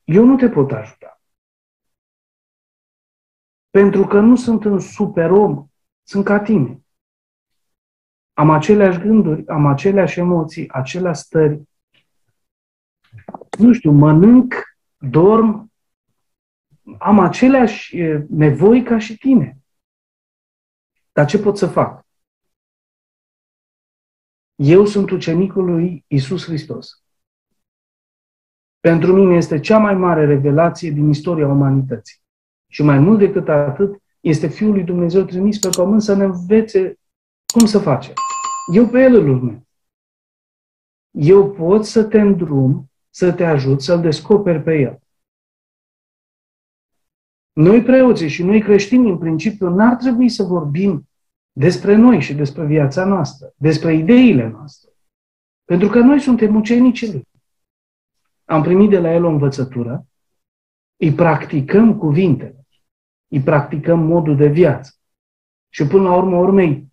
eu 0.03 0.25
nu 0.25 0.35
te 0.35 0.49
pot 0.49 0.71
ajuta. 0.71 1.21
Pentru 3.69 4.07
că 4.07 4.19
nu 4.19 4.35
sunt 4.35 4.63
un 4.63 4.79
super 4.79 5.31
om, 5.31 5.67
sunt 6.03 6.25
ca 6.25 6.39
tine. 6.39 6.80
Am 8.41 8.49
aceleași 8.49 8.99
gânduri, 8.99 9.47
am 9.47 9.65
aceleași 9.65 10.19
emoții, 10.19 10.69
aceleași 10.69 11.21
stări. 11.21 11.61
Nu 13.57 13.73
știu, 13.73 13.91
mănânc, 13.91 14.53
dorm, 14.97 15.71
am 16.99 17.19
aceleași 17.19 17.97
nevoi 18.29 18.83
ca 18.83 18.97
și 18.97 19.17
tine. 19.17 19.57
Dar 21.11 21.25
ce 21.25 21.39
pot 21.39 21.57
să 21.57 21.67
fac? 21.67 22.05
Eu 24.55 24.85
sunt 24.85 25.09
ucenicul 25.09 25.65
lui 25.65 26.03
Isus 26.07 26.45
Hristos. 26.45 27.03
Pentru 28.79 29.13
mine 29.13 29.35
este 29.35 29.59
cea 29.59 29.77
mai 29.77 29.93
mare 29.95 30.25
revelație 30.25 30.91
din 30.91 31.09
istoria 31.09 31.47
umanității. 31.47 32.17
Și 32.67 32.83
mai 32.83 32.99
mult 32.99 33.17
decât 33.17 33.49
atât, 33.49 34.03
este 34.19 34.47
Fiul 34.47 34.71
lui 34.71 34.83
Dumnezeu 34.83 35.23
trimis 35.23 35.59
pe 35.59 35.69
pământ 35.75 36.01
să 36.01 36.15
ne 36.15 36.23
învețe 36.23 36.95
cum 37.53 37.65
să 37.65 37.79
facem. 37.79 38.13
Eu 38.71 38.87
pe 38.87 39.01
el 39.01 39.15
îl 39.15 39.29
urmez. 39.29 39.59
Eu 41.11 41.51
pot 41.51 41.85
să 41.85 42.03
te 42.03 42.19
îndrum, 42.19 42.91
să 43.09 43.33
te 43.33 43.45
ajut 43.45 43.81
să-l 43.81 44.01
descoperi 44.01 44.63
pe 44.63 44.79
el. 44.79 44.99
Noi 47.53 47.83
preoții 47.83 48.29
și 48.29 48.43
noi 48.43 48.61
creștini, 48.61 49.09
în 49.09 49.17
principiu, 49.17 49.69
n-ar 49.69 49.95
trebui 49.95 50.29
să 50.29 50.43
vorbim 50.43 51.09
despre 51.51 51.95
noi 51.95 52.21
și 52.21 52.33
despre 52.33 52.65
viața 52.65 53.05
noastră, 53.05 53.53
despre 53.55 53.93
ideile 53.93 54.49
noastre. 54.49 54.89
Pentru 55.63 55.87
că 55.87 55.99
noi 55.99 56.19
suntem 56.19 56.55
ucenicii 56.55 57.11
lui. 57.11 57.27
Am 58.45 58.61
primit 58.61 58.89
de 58.89 58.99
la 58.99 59.13
el 59.13 59.23
o 59.23 59.29
învățătură, 59.29 60.05
îi 60.95 61.13
practicăm 61.13 61.97
cuvintele, 61.97 62.67
îi 63.27 63.41
practicăm 63.41 63.99
modul 63.99 64.35
de 64.35 64.47
viață. 64.47 64.95
Și 65.69 65.87
până 65.87 66.03
la 66.03 66.15
urmă 66.15 66.37
urmei, 66.37 66.90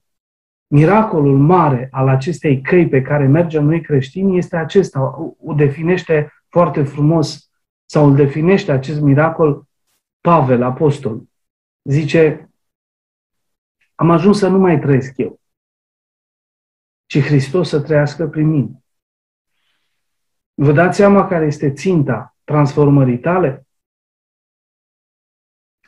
miracolul 0.68 1.38
mare 1.38 1.88
al 1.90 2.08
acestei 2.08 2.60
căi 2.60 2.88
pe 2.88 3.02
care 3.02 3.26
mergem 3.26 3.64
noi 3.64 3.80
creștini 3.80 4.38
este 4.38 4.56
acesta. 4.56 5.00
O 5.44 5.52
definește 5.52 6.32
foarte 6.48 6.82
frumos 6.82 7.50
sau 7.84 8.06
îl 8.06 8.14
definește 8.14 8.72
acest 8.72 9.00
miracol 9.00 9.66
Pavel, 10.20 10.62
apostol. 10.62 11.22
Zice, 11.82 12.50
am 13.94 14.10
ajuns 14.10 14.38
să 14.38 14.48
nu 14.48 14.58
mai 14.58 14.80
trăiesc 14.80 15.16
eu, 15.16 15.40
ci 17.06 17.20
Hristos 17.20 17.68
să 17.68 17.80
trăiască 17.80 18.26
prin 18.28 18.48
mine. 18.48 18.82
Vă 20.54 20.72
dați 20.72 20.96
seama 20.96 21.26
care 21.26 21.46
este 21.46 21.72
ținta 21.72 22.36
transformării 22.44 23.18
tale? 23.18 23.67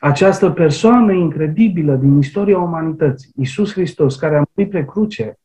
Această 0.01 0.51
persoană 0.51 1.13
incredibilă 1.13 1.95
din 1.95 2.17
istoria 2.17 2.57
umanității, 2.57 3.31
Isus 3.35 3.71
Hristos, 3.71 4.15
care 4.15 4.37
a 4.37 4.43
murit 4.53 4.71
pe 4.71 4.85
cruce 4.85 5.39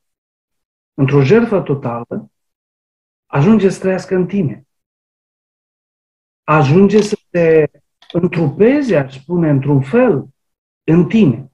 într-o 0.94 1.22
jertfă 1.22 1.60
totală, 1.60 2.30
ajunge 3.26 3.68
să 3.68 3.80
trăiască 3.80 4.14
în 4.14 4.26
tine. 4.26 4.66
Ajunge 6.44 7.00
să 7.00 7.18
te 7.30 7.70
întrupeze, 8.12 8.96
aș 8.96 9.20
spune, 9.20 9.50
într-un 9.50 9.82
fel, 9.82 10.26
în 10.84 11.06
tine. 11.06 11.50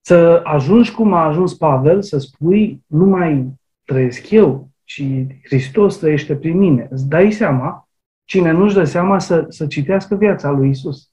Să 0.00 0.40
ajungi 0.44 0.92
cum 0.92 1.12
a 1.12 1.24
ajuns 1.24 1.54
Pavel, 1.54 2.02
să 2.02 2.18
spui, 2.18 2.84
nu 2.86 3.04
mai 3.04 3.54
trăiesc 3.84 4.30
eu, 4.30 4.70
ci 4.84 5.02
Hristos 5.42 5.96
trăiește 5.96 6.36
prin 6.36 6.58
mine. 6.58 6.88
Îți 6.90 7.08
dai 7.08 7.32
seama, 7.32 7.88
cine 8.24 8.50
nu-și 8.50 8.74
dă 8.74 8.84
seama 8.84 9.18
să, 9.18 9.46
să 9.48 9.66
citească 9.66 10.16
viața 10.16 10.50
lui 10.50 10.68
Isus 10.68 11.08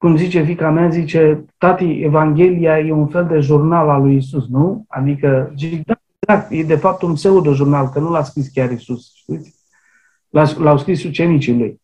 cum 0.00 0.16
zice 0.16 0.42
fica 0.42 0.70
mea, 0.70 0.88
zice, 0.88 1.44
tati, 1.58 2.00
Evanghelia 2.02 2.78
e 2.78 2.92
un 2.92 3.06
fel 3.06 3.26
de 3.26 3.40
jurnal 3.40 3.88
al 3.88 4.02
lui 4.02 4.16
Isus, 4.16 4.48
nu? 4.48 4.84
Adică, 4.88 5.52
zic, 5.56 5.84
da, 5.84 6.00
da, 6.18 6.46
e 6.50 6.62
de 6.62 6.76
fapt 6.76 7.02
un 7.02 7.14
pseudo-jurnal, 7.14 7.88
că 7.88 7.98
nu 7.98 8.10
l-a 8.10 8.22
scris 8.22 8.48
chiar 8.48 8.70
Isus, 8.70 9.12
știți? 9.14 9.54
L-au 10.58 10.78
scris 10.78 11.04
ucenicii 11.04 11.58
lui. 11.58 11.80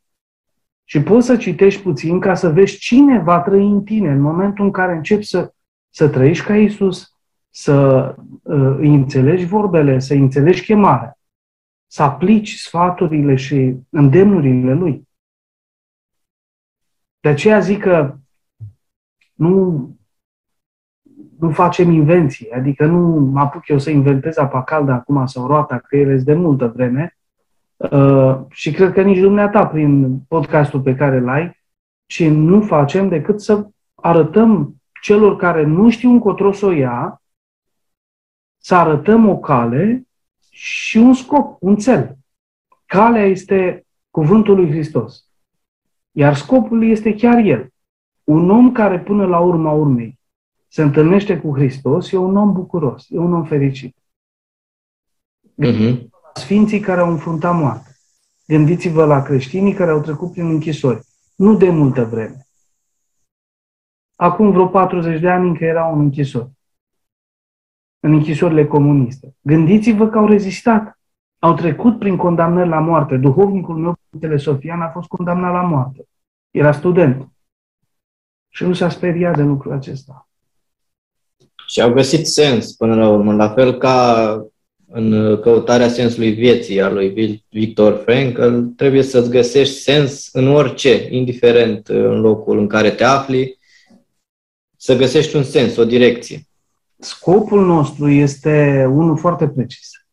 Și 0.84 1.02
poți 1.02 1.26
să 1.26 1.36
citești 1.36 1.82
puțin 1.82 2.20
ca 2.20 2.34
să 2.34 2.50
vezi 2.50 2.78
cine 2.78 3.22
va 3.22 3.40
trăi 3.40 3.66
în 3.66 3.82
tine 3.82 4.10
în 4.10 4.20
momentul 4.20 4.64
în 4.64 4.70
care 4.70 4.92
începi 4.92 5.24
să, 5.24 5.52
să 5.90 6.08
trăiești 6.08 6.44
ca 6.44 6.56
Isus, 6.56 7.16
să 7.50 8.14
uh, 8.42 8.76
îi 8.78 8.94
înțelegi 8.94 9.44
vorbele, 9.44 9.98
să 9.98 10.12
îi 10.12 10.20
înțelegi 10.20 10.64
chemarea. 10.64 11.18
să 11.86 12.02
aplici 12.02 12.54
sfaturile 12.54 13.34
și 13.34 13.76
îndemnurile 13.90 14.74
lui. 14.74 15.05
De 17.26 17.32
aceea 17.32 17.58
zic 17.58 17.80
că 17.80 18.16
nu, 19.34 19.90
nu 21.38 21.50
facem 21.50 21.90
invenții, 21.90 22.50
adică 22.50 22.86
nu 22.86 23.20
mă 23.20 23.40
apuc 23.40 23.68
eu 23.68 23.78
să 23.78 23.90
inventez 23.90 24.36
apa 24.36 24.62
caldă 24.62 24.92
acum 24.92 25.26
sau 25.26 25.46
roata, 25.46 25.78
că 25.78 25.96
ele 25.96 26.16
de 26.16 26.34
multă 26.34 26.66
vreme, 26.66 27.18
uh, 27.76 28.36
și 28.50 28.72
cred 28.72 28.92
că 28.92 29.02
nici 29.02 29.18
dumneata 29.18 29.66
prin 29.66 30.18
podcastul 30.28 30.80
pe 30.80 30.94
care 30.94 31.16
îl 31.16 31.28
ai, 31.28 31.62
ci 32.06 32.28
nu 32.28 32.60
facem 32.60 33.08
decât 33.08 33.40
să 33.40 33.68
arătăm 33.94 34.76
celor 35.02 35.36
care 35.36 35.64
nu 35.64 35.90
știu 35.90 36.10
încotro 36.10 36.52
să 36.52 36.66
o 36.66 36.70
ia, 36.70 37.22
să 38.56 38.74
arătăm 38.74 39.28
o 39.28 39.38
cale 39.38 40.06
și 40.50 40.96
un 40.96 41.14
scop, 41.14 41.56
un 41.60 41.76
cel. 41.76 42.16
Calea 42.84 43.24
este 43.24 43.86
cuvântul 44.10 44.54
lui 44.54 44.70
Hristos. 44.70 45.25
Iar 46.18 46.36
scopul 46.36 46.88
este 46.88 47.14
chiar 47.14 47.38
el. 47.38 47.68
Un 48.24 48.50
om 48.50 48.72
care 48.72 49.00
până 49.00 49.26
la 49.26 49.38
urma 49.38 49.72
urmei 49.72 50.18
se 50.68 50.82
întâlnește 50.82 51.38
cu 51.38 51.54
Hristos 51.54 52.12
e 52.12 52.16
un 52.16 52.36
om 52.36 52.52
bucuros, 52.52 53.06
e 53.08 53.18
un 53.18 53.32
om 53.32 53.44
fericit. 53.44 53.96
Uh-huh. 55.62 56.06
Sfinții 56.34 56.80
care 56.80 57.00
au 57.00 57.10
înfruntat 57.10 57.54
moartea. 57.54 57.92
Gândiți-vă 58.46 59.04
la 59.04 59.22
creștinii 59.22 59.74
care 59.74 59.90
au 59.90 60.00
trecut 60.00 60.32
prin 60.32 60.46
închisori. 60.46 61.00
Nu 61.34 61.56
de 61.56 61.70
multă 61.70 62.04
vreme. 62.04 62.46
Acum 64.14 64.50
vreo 64.50 64.66
40 64.66 65.20
de 65.20 65.28
ani 65.28 65.48
încă 65.48 65.64
erau 65.64 65.94
în 65.94 66.00
închisori. 66.00 66.50
În 68.00 68.12
închisorile 68.12 68.66
comuniste. 68.66 69.34
Gândiți-vă 69.40 70.08
că 70.08 70.18
au 70.18 70.26
rezistat. 70.26 70.95
Au 71.46 71.54
trecut 71.54 71.98
prin 71.98 72.16
condamnări 72.16 72.68
la 72.68 72.78
moarte. 72.78 73.16
Duhovnicul 73.16 73.76
meu, 73.76 73.98
Părintele 74.10 74.40
Sofian, 74.40 74.80
a 74.80 74.88
fost 74.88 75.08
condamnat 75.08 75.52
la 75.52 75.62
moarte. 75.62 76.08
Era 76.50 76.72
student. 76.72 77.28
Și 78.48 78.64
nu 78.64 78.72
s-a 78.72 78.88
speriat 78.88 79.36
de 79.36 79.42
lucrul 79.42 79.72
acesta. 79.72 80.28
Și 81.66 81.80
au 81.80 81.92
găsit 81.92 82.26
sens 82.26 82.72
până 82.72 82.94
la 82.94 83.08
urmă, 83.08 83.34
la 83.34 83.48
fel 83.48 83.78
ca 83.78 84.30
în 84.86 85.40
căutarea 85.40 85.88
sensului 85.88 86.32
vieții 86.32 86.82
a 86.82 86.90
lui 86.90 87.42
Victor 87.48 88.02
Frankl, 88.04 88.58
trebuie 88.76 89.02
să-ți 89.02 89.30
găsești 89.30 89.74
sens 89.74 90.28
în 90.32 90.48
orice, 90.48 91.14
indiferent 91.14 91.88
în 91.88 92.20
locul 92.20 92.58
în 92.58 92.66
care 92.66 92.90
te 92.90 93.04
afli, 93.04 93.58
să 94.76 94.96
găsești 94.96 95.36
un 95.36 95.42
sens, 95.42 95.76
o 95.76 95.84
direcție. 95.84 96.40
Scopul 96.98 97.66
nostru 97.66 98.08
este 98.08 98.86
unul 98.90 99.16
foarte 99.16 99.48
precis. 99.48 100.05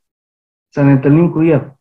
Să 0.74 0.82
ne 0.82 0.92
întâlnim 0.92 1.32
cu 1.32 1.44
El. 1.44 1.80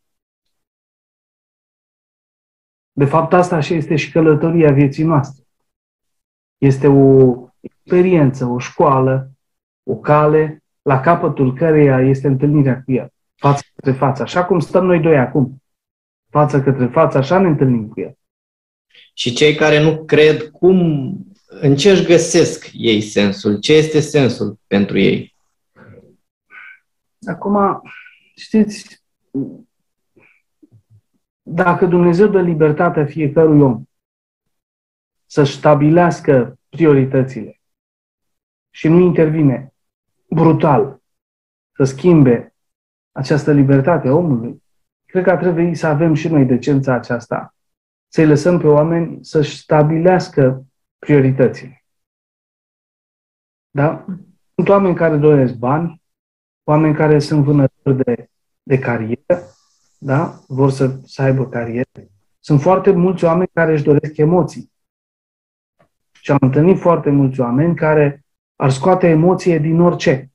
De 2.92 3.05
fapt, 3.05 3.33
asta 3.33 3.61
și 3.61 3.74
este 3.74 3.96
și 3.96 4.11
călătoria 4.11 4.72
vieții 4.72 5.05
noastre. 5.05 5.44
Este 6.59 6.87
o 6.87 7.35
experiență, 7.61 8.44
o 8.44 8.59
școală, 8.59 9.31
o 9.83 9.96
cale 9.96 10.62
la 10.83 11.00
capătul 11.00 11.55
căreia 11.55 12.00
este 12.00 12.26
întâlnirea 12.26 12.83
cu 12.83 12.92
El, 12.92 13.12
față 13.35 13.62
către 13.74 13.92
față. 13.92 14.22
Așa 14.22 14.44
cum 14.44 14.61
stăm 14.61 14.85
noi 14.85 15.00
doi 15.00 15.18
acum, 15.18 15.62
față 16.31 16.62
către 16.62 16.87
față, 16.87 17.18
așa 17.18 17.38
ne 17.38 17.48
întâlnim 17.48 17.88
cu 17.88 18.00
El. 18.00 18.18
Și 19.14 19.35
cei 19.35 19.55
care 19.55 19.83
nu 19.83 20.05
cred, 20.05 20.50
cum, 20.50 20.78
în 21.46 21.76
ce 21.76 21.90
își 21.90 22.05
găsesc 22.05 22.70
ei 22.72 23.00
sensul? 23.00 23.59
Ce 23.59 23.72
este 23.72 24.00
sensul 24.00 24.59
pentru 24.66 24.98
ei? 24.98 25.37
Acum, 27.26 27.83
știți, 28.37 29.05
dacă 31.42 31.87
Dumnezeu 31.87 32.29
dă 32.29 32.40
libertatea 32.40 33.05
fiecărui 33.05 33.61
om 33.61 33.85
să-și 35.27 35.57
stabilească 35.57 36.59
prioritățile 36.68 37.61
și 38.71 38.88
nu 38.88 38.99
intervine 38.99 39.75
brutal 40.29 41.03
să 41.73 41.85
schimbe 41.85 42.55
această 43.12 43.53
libertate 43.53 44.09
a 44.09 44.14
omului, 44.14 44.62
cred 45.07 45.25
că 45.25 45.31
ar 45.31 45.38
trebui 45.38 45.75
să 45.75 45.87
avem 45.87 46.14
și 46.14 46.29
noi 46.29 46.45
decența 46.45 46.95
aceasta, 46.95 47.55
să-i 48.09 48.27
lăsăm 48.27 48.59
pe 48.59 48.66
oameni 48.66 49.25
să-și 49.25 49.57
stabilească 49.57 50.64
prioritățile. 50.99 51.85
Da? 53.71 54.05
Sunt 54.55 54.68
oameni 54.68 54.95
care 54.95 55.16
doresc 55.16 55.55
bani, 55.55 56.03
oameni 56.64 56.95
care 56.95 57.18
sunt 57.18 57.45
vânători 57.45 57.71
de, 57.83 58.31
de 58.62 58.79
carieră, 58.79 59.55
da? 59.99 60.40
vor 60.47 60.71
să, 60.71 60.99
să 61.05 61.23
aibă 61.23 61.49
carieră. 61.49 61.88
Sunt 62.40 62.61
foarte 62.61 62.90
mulți 62.90 63.25
oameni 63.25 63.51
care 63.53 63.73
își 63.73 63.83
doresc 63.83 64.16
emoții. 64.16 64.73
Și 66.21 66.31
am 66.31 66.38
întâlnit 66.40 66.79
foarte 66.79 67.11
mulți 67.11 67.40
oameni 67.40 67.77
care 67.77 68.25
ar 68.57 68.71
scoate 68.71 69.09
emoție 69.09 69.59
din 69.59 69.81
orice. 69.81 70.33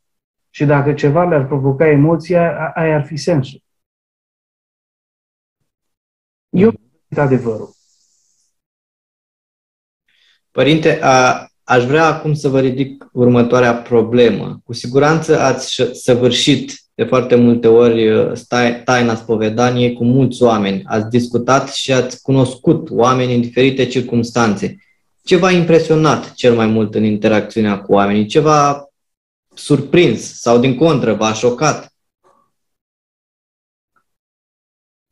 Și 0.49 0.65
dacă 0.65 0.93
ceva 0.93 1.23
le-ar 1.23 1.47
provoca 1.47 1.87
emoția, 1.87 2.71
aia 2.75 2.95
ar 2.95 3.05
fi 3.05 3.15
sensul. 3.17 3.63
Eu 6.49 6.71
mm. 6.71 7.21
adevărul. 7.21 7.75
Părinte, 10.51 10.99
a, 11.01 11.47
aș 11.63 11.83
vrea 11.83 12.05
acum 12.05 12.33
să 12.33 12.47
vă 12.49 12.59
ridic 12.59 13.09
următoarea 13.11 13.75
problemă. 13.75 14.61
Cu 14.63 14.73
siguranță 14.73 15.39
ați 15.39 15.81
săvârșit 15.91 16.86
de 16.97 17.03
foarte 17.03 17.35
multe 17.35 17.67
ori 17.67 18.09
uh, 18.09 18.31
taina 18.83 19.15
spovedaniei 19.15 19.93
cu 19.93 20.03
mulți 20.03 20.43
oameni. 20.43 20.83
Ați 20.85 21.09
discutat 21.09 21.73
și 21.73 21.93
ați 21.93 22.21
cunoscut 22.21 22.89
oameni 22.89 23.35
în 23.35 23.41
diferite 23.41 23.85
circunstanțe. 23.85 24.77
Ce 25.23 25.37
v-a 25.37 25.51
impresionat 25.51 26.33
cel 26.33 26.55
mai 26.55 26.67
mult 26.67 26.95
în 26.95 27.03
interacțiunea 27.03 27.81
cu 27.81 27.93
oamenii? 27.93 28.25
Ce 28.25 28.39
v-a 28.39 28.89
surprins 29.53 30.39
sau 30.41 30.59
din 30.59 30.75
contră 30.75 31.13
v-a 31.13 31.33
șocat? 31.33 31.93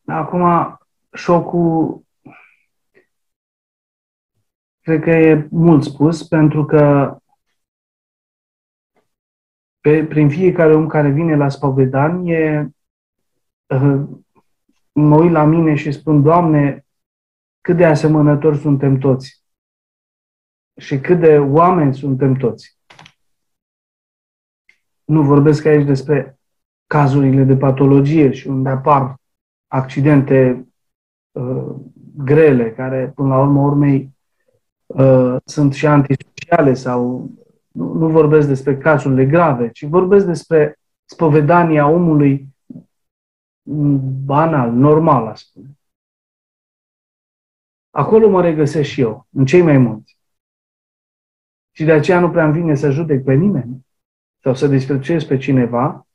Acum, 0.05 0.77
șocul 1.13 2.01
cred 4.81 5.01
că 5.01 5.09
e 5.09 5.47
mult 5.51 5.83
spus, 5.83 6.23
pentru 6.23 6.65
că 6.65 7.15
pe, 9.85 10.05
prin 10.05 10.29
fiecare 10.29 10.75
om 10.75 10.87
care 10.87 11.09
vine 11.09 11.35
la 11.35 11.49
spovedanie, 11.49 12.75
uh, 13.65 14.03
mă 14.91 15.15
uit 15.15 15.31
la 15.31 15.43
mine 15.43 15.75
și 15.75 15.91
spun, 15.91 16.21
Doamne, 16.21 16.85
cât 17.61 17.77
de 17.77 17.85
asemănători 17.85 18.57
suntem 18.57 18.97
toți 18.97 19.43
și 20.79 20.99
cât 20.99 21.19
de 21.19 21.37
oameni 21.37 21.95
suntem 21.95 22.33
toți. 22.33 22.77
Nu 25.03 25.23
vorbesc 25.23 25.65
aici 25.65 25.85
despre 25.85 26.39
cazurile 26.87 27.43
de 27.43 27.55
patologie 27.55 28.31
și 28.31 28.47
unde 28.47 28.69
apar 28.69 29.15
accidente 29.67 30.67
uh, 31.31 31.75
grele, 32.17 32.73
care, 32.73 33.11
până 33.15 33.27
la 33.27 33.41
urmă 33.41 33.61
urmei, 33.61 34.15
uh, 34.85 35.35
sunt 35.43 35.73
și 35.73 35.85
antisociale 35.85 36.73
sau 36.73 37.31
nu, 37.75 37.93
nu 37.93 38.09
vorbesc 38.09 38.47
despre 38.47 38.77
cazurile 38.77 39.25
grave, 39.25 39.69
ci 39.69 39.83
vorbesc 39.83 40.25
despre 40.25 40.79
spovedania 41.05 41.87
omului 41.87 42.47
banal, 44.25 44.71
normal, 44.71 45.27
aș 45.27 45.39
spune. 45.39 45.77
Acolo 47.89 48.29
mă 48.29 48.41
regăsesc 48.41 48.89
și 48.89 49.01
eu, 49.01 49.27
în 49.29 49.45
cei 49.45 49.61
mai 49.61 49.77
mulți. 49.77 50.17
Și 51.71 51.83
de 51.83 51.91
aceea 51.91 52.19
nu 52.19 52.29
prea 52.29 52.45
îmi 52.45 52.53
vine 52.53 52.75
să 52.75 52.89
judec 52.89 53.23
pe 53.23 53.33
nimeni 53.33 53.85
sau 54.41 54.53
să 54.53 54.67
disprețuiesc 54.67 55.27
pe 55.27 55.37
cineva, 55.37 56.07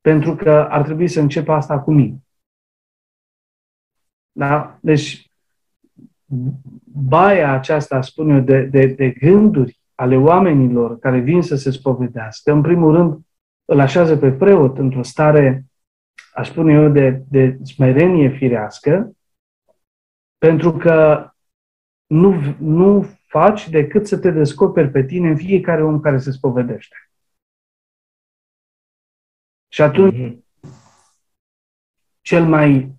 pentru 0.00 0.34
că 0.34 0.50
ar 0.50 0.82
trebui 0.82 1.08
să 1.08 1.20
încep 1.20 1.48
asta 1.48 1.80
cu 1.80 1.92
mine. 1.92 2.22
Da? 4.32 4.78
Deci, 4.82 5.30
baia 6.84 7.52
aceasta, 7.52 8.00
spun 8.00 8.30
eu, 8.30 8.40
de, 8.40 8.62
de, 8.62 8.86
de 8.86 9.10
gânduri 9.10 9.77
ale 10.00 10.16
oamenilor 10.16 10.98
care 10.98 11.18
vin 11.18 11.42
să 11.42 11.56
se 11.56 11.70
spovedească, 11.70 12.52
în 12.52 12.60
primul 12.60 12.94
rând, 12.94 13.18
îl 13.64 13.80
așează 13.80 14.16
pe 14.16 14.32
preot 14.32 14.78
într-o 14.78 15.02
stare, 15.02 15.64
aș 16.34 16.48
spune 16.48 16.72
eu, 16.72 16.88
de, 16.88 17.22
de 17.28 17.58
smerenie 17.62 18.28
firească, 18.28 19.12
pentru 20.38 20.72
că 20.72 21.28
nu, 22.06 22.34
nu 22.58 23.06
faci 23.26 23.68
decât 23.68 24.06
să 24.06 24.18
te 24.18 24.30
descoperi 24.30 24.90
pe 24.90 25.04
tine 25.04 25.28
în 25.28 25.36
fiecare 25.36 25.82
om 25.82 26.00
care 26.00 26.18
se 26.18 26.30
spovedește. 26.30 26.96
Și 29.68 29.82
atunci, 29.82 30.14
mm-hmm. 30.14 30.42
cel 32.20 32.44
mai 32.44 32.92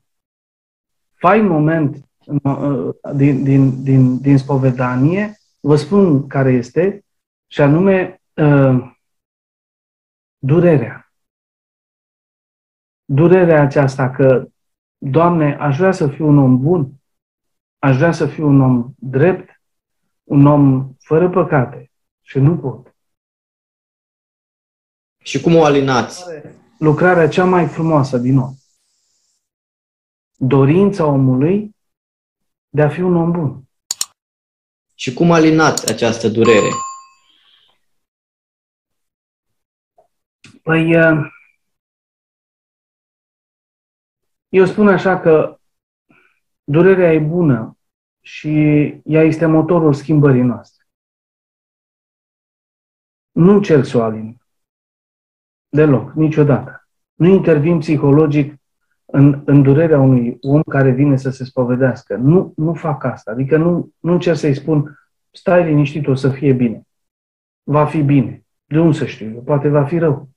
fain 1.15 1.47
moment 1.47 2.09
uh, 2.43 2.95
din, 3.15 3.43
din, 3.43 3.83
din, 3.83 4.21
din 4.21 4.37
spovedanie, 4.37 5.39
vă 5.59 5.75
spun 5.75 6.27
care 6.27 6.51
este, 6.51 7.05
și 7.47 7.61
anume 7.61 8.21
uh, 8.33 8.91
durerea. 10.37 11.13
Durerea 13.05 13.61
aceasta 13.61 14.09
că 14.09 14.49
Doamne, 15.01 15.55
aș 15.55 15.77
vrea 15.77 15.91
să 15.91 16.07
fiu 16.07 16.27
un 16.27 16.37
om 16.37 16.61
bun, 16.61 16.93
aș 17.77 17.95
vrea 17.95 18.11
să 18.11 18.27
fiu 18.27 18.47
un 18.47 18.61
om 18.61 18.93
drept, 18.95 19.61
un 20.23 20.45
om 20.45 20.93
fără 20.99 21.29
păcate 21.29 21.91
și 22.21 22.39
nu 22.39 22.57
pot. 22.57 22.95
Și 25.17 25.41
cum 25.41 25.55
o 25.55 25.63
alinați? 25.63 26.23
Lucrarea 26.77 27.27
cea 27.27 27.45
mai 27.45 27.67
frumoasă 27.67 28.17
din 28.17 28.37
om. 28.37 28.53
Dorința 30.35 31.05
omului 31.05 31.75
de 32.69 32.81
a 32.81 32.89
fi 32.89 33.01
un 33.01 33.15
om 33.15 33.31
bun. 33.31 33.68
Și 34.99 35.13
cum 35.13 35.31
alinați 35.31 35.91
această 35.91 36.27
durere? 36.27 36.69
Păi, 40.63 40.95
uh, 40.95 41.31
eu 44.49 44.65
spun 44.65 44.87
așa 44.87 45.19
că 45.19 45.59
durerea 46.63 47.13
e 47.13 47.19
bună 47.19 47.77
și 48.21 48.49
ea 49.05 49.23
este 49.23 49.45
motorul 49.45 49.93
schimbării 49.93 50.41
noastre. 50.41 50.83
Nu 53.31 53.51
încerc 53.51 53.85
să 53.85 53.97
o 53.97 54.03
alin. 54.03 54.41
Deloc, 55.69 56.13
niciodată. 56.13 56.87
Nu 57.13 57.27
intervin 57.27 57.79
psihologic 57.79 58.58
în, 59.19 59.41
în 59.45 59.61
durerea 59.61 59.99
unui 59.99 60.37
om 60.41 60.61
care 60.61 60.91
vine 60.91 61.17
să 61.17 61.29
se 61.29 61.43
spovedească. 61.43 62.15
Nu, 62.15 62.53
nu 62.55 62.73
fac 62.73 63.03
asta. 63.03 63.31
Adică 63.31 63.57
nu, 63.57 63.93
nu 63.99 64.13
încerc 64.13 64.37
să-i 64.37 64.55
spun, 64.55 64.99
stai 65.31 65.63
liniștit, 65.63 66.07
o 66.07 66.15
să 66.15 66.29
fie 66.29 66.53
bine. 66.53 66.87
Va 67.63 67.85
fi 67.85 68.01
bine. 68.01 68.43
De 68.65 68.79
unde 68.79 68.97
să 68.97 69.05
știu? 69.05 69.41
Poate 69.41 69.67
va 69.67 69.85
fi 69.85 69.97
rău. 69.97 70.29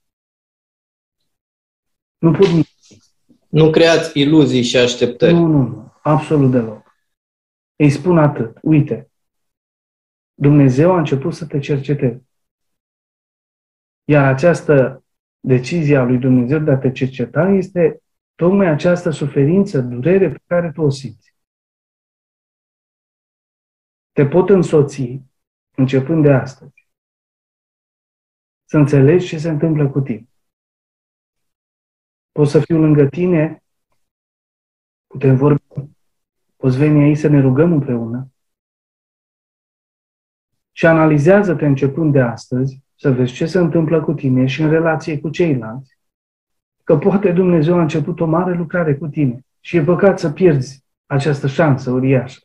Nu 2.18 2.33
pot 2.33 2.47
nici. 2.47 2.70
Nu 3.49 3.70
creați 3.70 4.18
iluzii 4.20 4.62
și 4.62 4.76
așteptări. 4.76 5.33
Nu, 5.33 5.47
nu, 5.47 5.66
nu. 5.66 5.93
Absolut 6.03 6.51
deloc. 6.51 6.97
Îi 7.76 7.91
spun 7.91 8.18
atât. 8.18 8.59
Uite, 8.62 9.11
Dumnezeu 10.35 10.93
a 10.93 10.99
început 10.99 11.35
să 11.35 11.47
te 11.47 11.59
cerceteze. 11.59 12.24
Iar 14.05 14.35
această 14.35 15.05
decizie 15.41 15.97
a 15.97 16.05
lui 16.05 16.18
Dumnezeu 16.18 16.59
de 16.59 16.70
a 16.70 16.78
te 16.78 16.93
cerceta 16.93 17.49
este 17.49 18.01
tocmai 18.43 18.66
această 18.66 19.11
suferință, 19.11 19.80
durere 19.80 20.30
pe 20.30 20.43
care 20.47 20.72
tu 20.72 20.82
o 20.82 20.90
simți. 20.90 21.34
Te 24.12 24.26
pot 24.26 24.49
însoți, 24.49 25.20
începând 25.76 26.22
de 26.22 26.32
astăzi, 26.32 26.88
să 28.64 28.76
înțelegi 28.76 29.26
ce 29.26 29.38
se 29.38 29.49
întâmplă 29.49 29.90
cu 29.90 30.01
tine. 30.01 30.28
Pot 32.32 32.49
să 32.49 32.61
fiu 32.61 32.78
lângă 32.78 33.07
tine, 33.07 33.62
putem 35.07 35.36
vorbi, 35.36 35.62
poți 36.57 36.76
veni 36.76 37.03
aici 37.03 37.18
să 37.18 37.28
ne 37.28 37.40
rugăm 37.40 37.72
împreună 37.72 38.32
și 40.72 40.86
analizează-te 40.86 41.66
începând 41.66 42.12
de 42.12 42.20
astăzi, 42.20 42.82
să 42.95 43.11
vezi 43.11 43.32
ce 43.32 43.47
se 43.47 43.59
întâmplă 43.59 44.05
cu 44.05 44.12
tine 44.12 44.47
și 44.47 44.62
în 44.62 44.70
relație 44.70 45.20
cu 45.20 45.30
ceilalți 45.30 45.91
că 46.85 46.97
poate 46.97 47.33
Dumnezeu 47.33 47.74
a 47.74 47.80
început 47.80 48.20
o 48.20 48.26
mare 48.26 48.55
lucrare 48.55 48.95
cu 48.95 49.07
tine 49.07 49.45
și 49.61 49.76
e 49.76 49.83
păcat 49.83 50.18
să 50.18 50.30
pierzi 50.30 50.85
această 51.07 51.47
șansă 51.47 51.91
uriașă. 51.91 52.41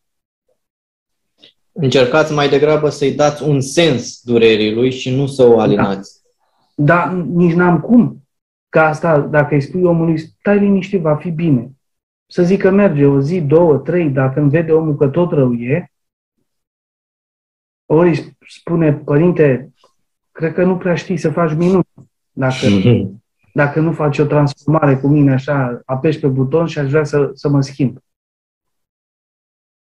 Încercați 1.72 2.34
mai 2.34 2.50
degrabă 2.50 2.90
să-i 2.90 3.16
dați 3.16 3.44
un 3.44 3.62
sens 3.62 4.22
durerii 4.24 4.74
lui 4.74 4.92
și 4.92 5.16
nu 5.16 5.26
să 5.26 5.44
o 5.44 5.60
alinați. 5.60 6.22
Da, 6.76 6.96
Dar 6.96 7.14
nici 7.14 7.54
n-am 7.54 7.80
cum. 7.80 8.28
Ca 8.70 8.88
asta, 8.88 9.20
dacă 9.20 9.54
îi 9.54 9.62
spui 9.62 9.84
omului, 9.84 10.18
stai 10.18 10.60
liniștit, 10.60 11.02
va 11.02 11.16
fi 11.16 11.30
bine. 11.30 11.72
Să 12.26 12.44
zic 12.44 12.62
că 12.62 12.70
merge 12.70 13.06
o 13.06 13.20
zi, 13.20 13.42
două, 13.42 13.78
trei, 13.78 14.10
dacă 14.10 14.40
îmi 14.40 14.50
vede 14.50 14.72
omul 14.72 14.96
că 14.96 15.08
tot 15.08 15.32
rău 15.32 15.54
e, 15.54 15.92
ori 17.86 18.36
spune, 18.48 18.94
părinte, 18.94 19.74
cred 20.32 20.54
că 20.54 20.64
nu 20.64 20.78
prea 20.78 20.96
știi 20.96 21.18
să 21.18 21.30
faci 21.30 21.54
minuni. 21.54 21.88
Dacă 22.32 22.56
dacă 23.58 23.80
nu 23.80 23.92
faci 23.92 24.18
o 24.18 24.26
transformare 24.26 24.98
cu 24.98 25.08
mine 25.08 25.34
așa, 25.34 25.82
apeși 25.86 26.20
pe 26.20 26.28
buton 26.28 26.66
și 26.66 26.80
aș 26.80 26.90
vrea 26.90 27.04
să, 27.04 27.32
să 27.34 27.50
mă 27.50 27.62
schimb. 27.62 27.98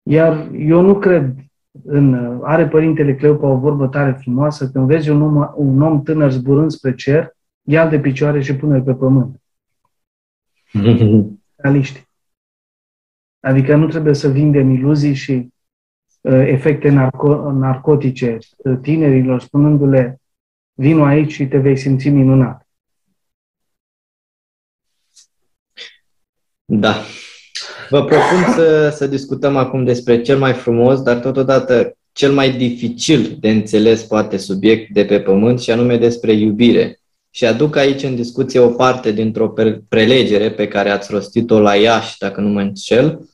Iar 0.02 0.50
eu 0.52 0.80
nu 0.80 0.98
cred 0.98 1.34
în... 1.84 2.14
Are 2.42 2.68
Părintele 2.68 3.14
Cleopa 3.14 3.46
o 3.46 3.58
vorbă 3.58 3.88
tare 3.88 4.12
frumoasă, 4.12 4.70
când 4.70 4.86
vezi 4.86 5.10
un 5.10 5.22
om, 5.22 5.52
un 5.54 5.82
om 5.82 6.02
tânăr 6.02 6.30
zburând 6.30 6.70
spre 6.70 6.94
cer, 6.94 7.36
ia 7.62 7.88
de 7.88 8.00
picioare 8.00 8.42
și 8.42 8.56
pune 8.56 8.80
pe 8.80 8.94
pământ. 8.94 9.42
Realiști. 11.62 12.08
Adică 13.40 13.76
nu 13.76 13.86
trebuie 13.86 14.14
să 14.14 14.28
vindem 14.28 14.70
iluzii 14.70 15.14
și 15.14 15.48
uh, 16.20 16.32
efecte 16.32 16.88
narco- 16.88 17.52
narcotice 17.52 18.38
tinerilor, 18.80 19.40
spunându-le 19.40 20.20
vino 20.72 21.04
aici 21.04 21.32
și 21.32 21.46
te 21.46 21.58
vei 21.58 21.76
simți 21.76 22.08
minunat. 22.08 22.63
Da. 26.64 27.04
Vă 27.90 28.04
propun 28.04 28.54
să, 28.54 28.92
să 28.96 29.06
discutăm 29.06 29.56
acum 29.56 29.84
despre 29.84 30.22
cel 30.22 30.38
mai 30.38 30.52
frumos, 30.52 31.02
dar 31.02 31.16
totodată 31.16 31.96
cel 32.12 32.32
mai 32.32 32.56
dificil 32.56 33.36
de 33.40 33.50
înțeles 33.50 34.02
poate 34.02 34.36
subiect 34.36 34.92
de 34.92 35.04
pe 35.04 35.20
pământ 35.20 35.60
și 35.60 35.70
anume 35.70 35.96
despre 35.96 36.32
iubire. 36.32 37.00
Și 37.30 37.46
aduc 37.46 37.76
aici 37.76 38.02
în 38.02 38.14
discuție 38.14 38.60
o 38.60 38.68
parte 38.68 39.12
dintr-o 39.12 39.54
prelegere 39.88 40.50
pe 40.50 40.68
care 40.68 40.90
ați 40.90 41.12
rostit-o 41.12 41.60
la 41.60 41.74
Iași, 41.74 42.18
dacă 42.18 42.40
nu 42.40 42.48
mă 42.48 42.60
înșel. 42.60 43.28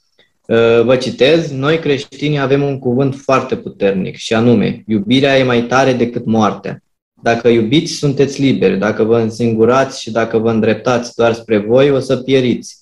Uh, 0.46 0.82
vă 0.82 0.96
citez, 0.96 1.50
noi 1.50 1.78
creștini 1.78 2.40
avem 2.40 2.62
un 2.62 2.78
cuvânt 2.78 3.14
foarte 3.14 3.56
puternic 3.56 4.16
și 4.16 4.34
anume, 4.34 4.82
iubirea 4.86 5.38
e 5.38 5.42
mai 5.42 5.62
tare 5.62 5.92
decât 5.92 6.24
moartea. 6.24 6.82
Dacă 7.22 7.48
iubiți, 7.48 7.92
sunteți 7.92 8.40
liberi. 8.40 8.78
Dacă 8.78 9.02
vă 9.02 9.18
însingurați 9.18 10.00
și 10.00 10.10
dacă 10.10 10.38
vă 10.38 10.50
îndreptați 10.50 11.14
doar 11.14 11.32
spre 11.32 11.58
voi, 11.58 11.90
o 11.90 11.98
să 11.98 12.16
pieriți. 12.16 12.79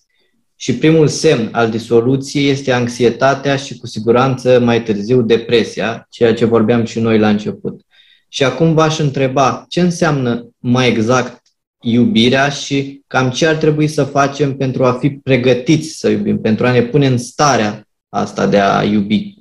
Și 0.61 0.79
primul 0.79 1.07
semn 1.07 1.49
al 1.53 1.71
disoluției 1.71 2.51
este 2.51 2.73
anxietatea 2.73 3.57
și 3.57 3.79
cu 3.79 3.87
siguranță 3.87 4.61
mai 4.61 4.83
târziu 4.83 5.23
depresia, 5.23 6.07
ceea 6.11 6.35
ce 6.35 6.45
vorbeam 6.45 6.85
și 6.85 7.01
noi 7.01 7.19
la 7.19 7.29
început. 7.29 7.81
Și 8.29 8.45
acum 8.45 8.75
v-aș 8.75 8.99
întreba 8.99 9.65
ce 9.69 9.81
înseamnă 9.81 10.49
mai 10.59 10.89
exact 10.89 11.43
iubirea 11.81 12.49
și 12.49 13.03
cam 13.07 13.31
ce 13.31 13.47
ar 13.47 13.55
trebui 13.55 13.87
să 13.87 14.05
facem 14.05 14.57
pentru 14.57 14.85
a 14.85 14.93
fi 14.93 15.11
pregătiți 15.11 15.89
să 15.89 16.09
iubim, 16.09 16.41
pentru 16.41 16.67
a 16.67 16.73
ne 16.73 16.83
pune 16.83 17.07
în 17.07 17.19
starea 17.19 17.83
asta 18.09 18.47
de 18.47 18.59
a 18.59 18.83
iubi. 18.83 19.35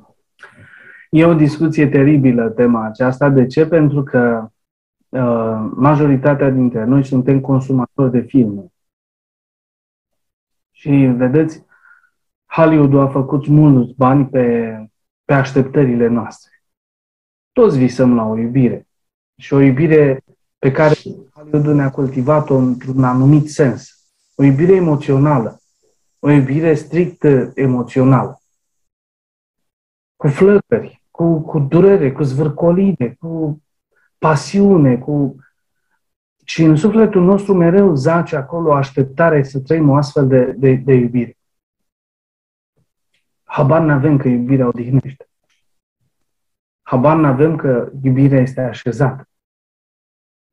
E 1.09 1.26
o 1.26 1.34
discuție 1.34 1.88
teribilă 1.88 2.49
tema 2.49 2.86
aceasta. 2.86 3.30
De 3.30 3.45
ce? 3.45 3.65
Pentru 3.65 4.03
că 4.03 4.47
uh, 5.09 5.70
majoritatea 5.76 6.49
dintre 6.49 6.86
noi 6.86 7.05
suntem 7.05 7.39
consumatori 7.39 8.11
de 8.11 8.20
filme. 8.28 8.72
Și 10.88 11.06
vedeți, 11.06 11.66
Hollywood 12.46 12.96
a 12.96 13.08
făcut 13.08 13.48
mulți 13.48 13.94
bani 13.98 14.26
pe, 14.26 14.76
pe 15.26 15.34
așteptările 15.34 16.08
noastre. 16.08 16.52
Toți 17.52 17.78
visăm 17.78 18.16
la 18.16 18.24
o 18.24 18.38
iubire. 18.38 18.88
Și 19.38 19.54
o 19.54 19.60
iubire 19.60 20.24
pe 20.58 20.72
care 20.72 20.96
Hollywood 21.34 21.66
ne-a 21.66 21.92
cultivat-o 21.92 22.56
într-un 22.56 23.04
anumit 23.04 23.50
sens. 23.50 24.08
O 24.36 24.44
iubire 24.44 24.76
emoțională. 24.76 25.62
O 26.20 26.30
iubire 26.30 26.74
strict 26.74 27.24
emoțională. 27.54 28.42
Cu 30.16 30.28
flăcări, 30.28 31.04
cu, 31.12 31.40
cu 31.40 31.60
durere, 31.60 32.12
cu 32.12 32.24
zvârcoline, 32.24 33.16
cu 33.20 33.62
pasiune, 34.18 34.98
cu 34.98 35.36
și 36.50 36.64
în 36.64 36.76
sufletul 36.76 37.24
nostru 37.24 37.54
mereu 37.54 37.95
zace 37.95 38.36
acolo 38.36 38.74
așteptare 38.74 39.43
să 39.43 39.60
trăim 39.60 39.89
o 39.89 39.95
astfel 39.95 40.28
de, 40.28 40.52
de, 40.52 40.74
de 40.74 40.93
iubire. 40.93 41.38
Habar 43.43 43.82
n-avem 43.82 44.18
că 44.18 44.28
iubirea 44.28 44.68
odihnește. 44.68 45.30
Habar 46.82 47.18
n-avem 47.18 47.56
că 47.56 47.91
iubirea 48.02 48.41
este 48.41 48.62
așezată. 48.62 49.30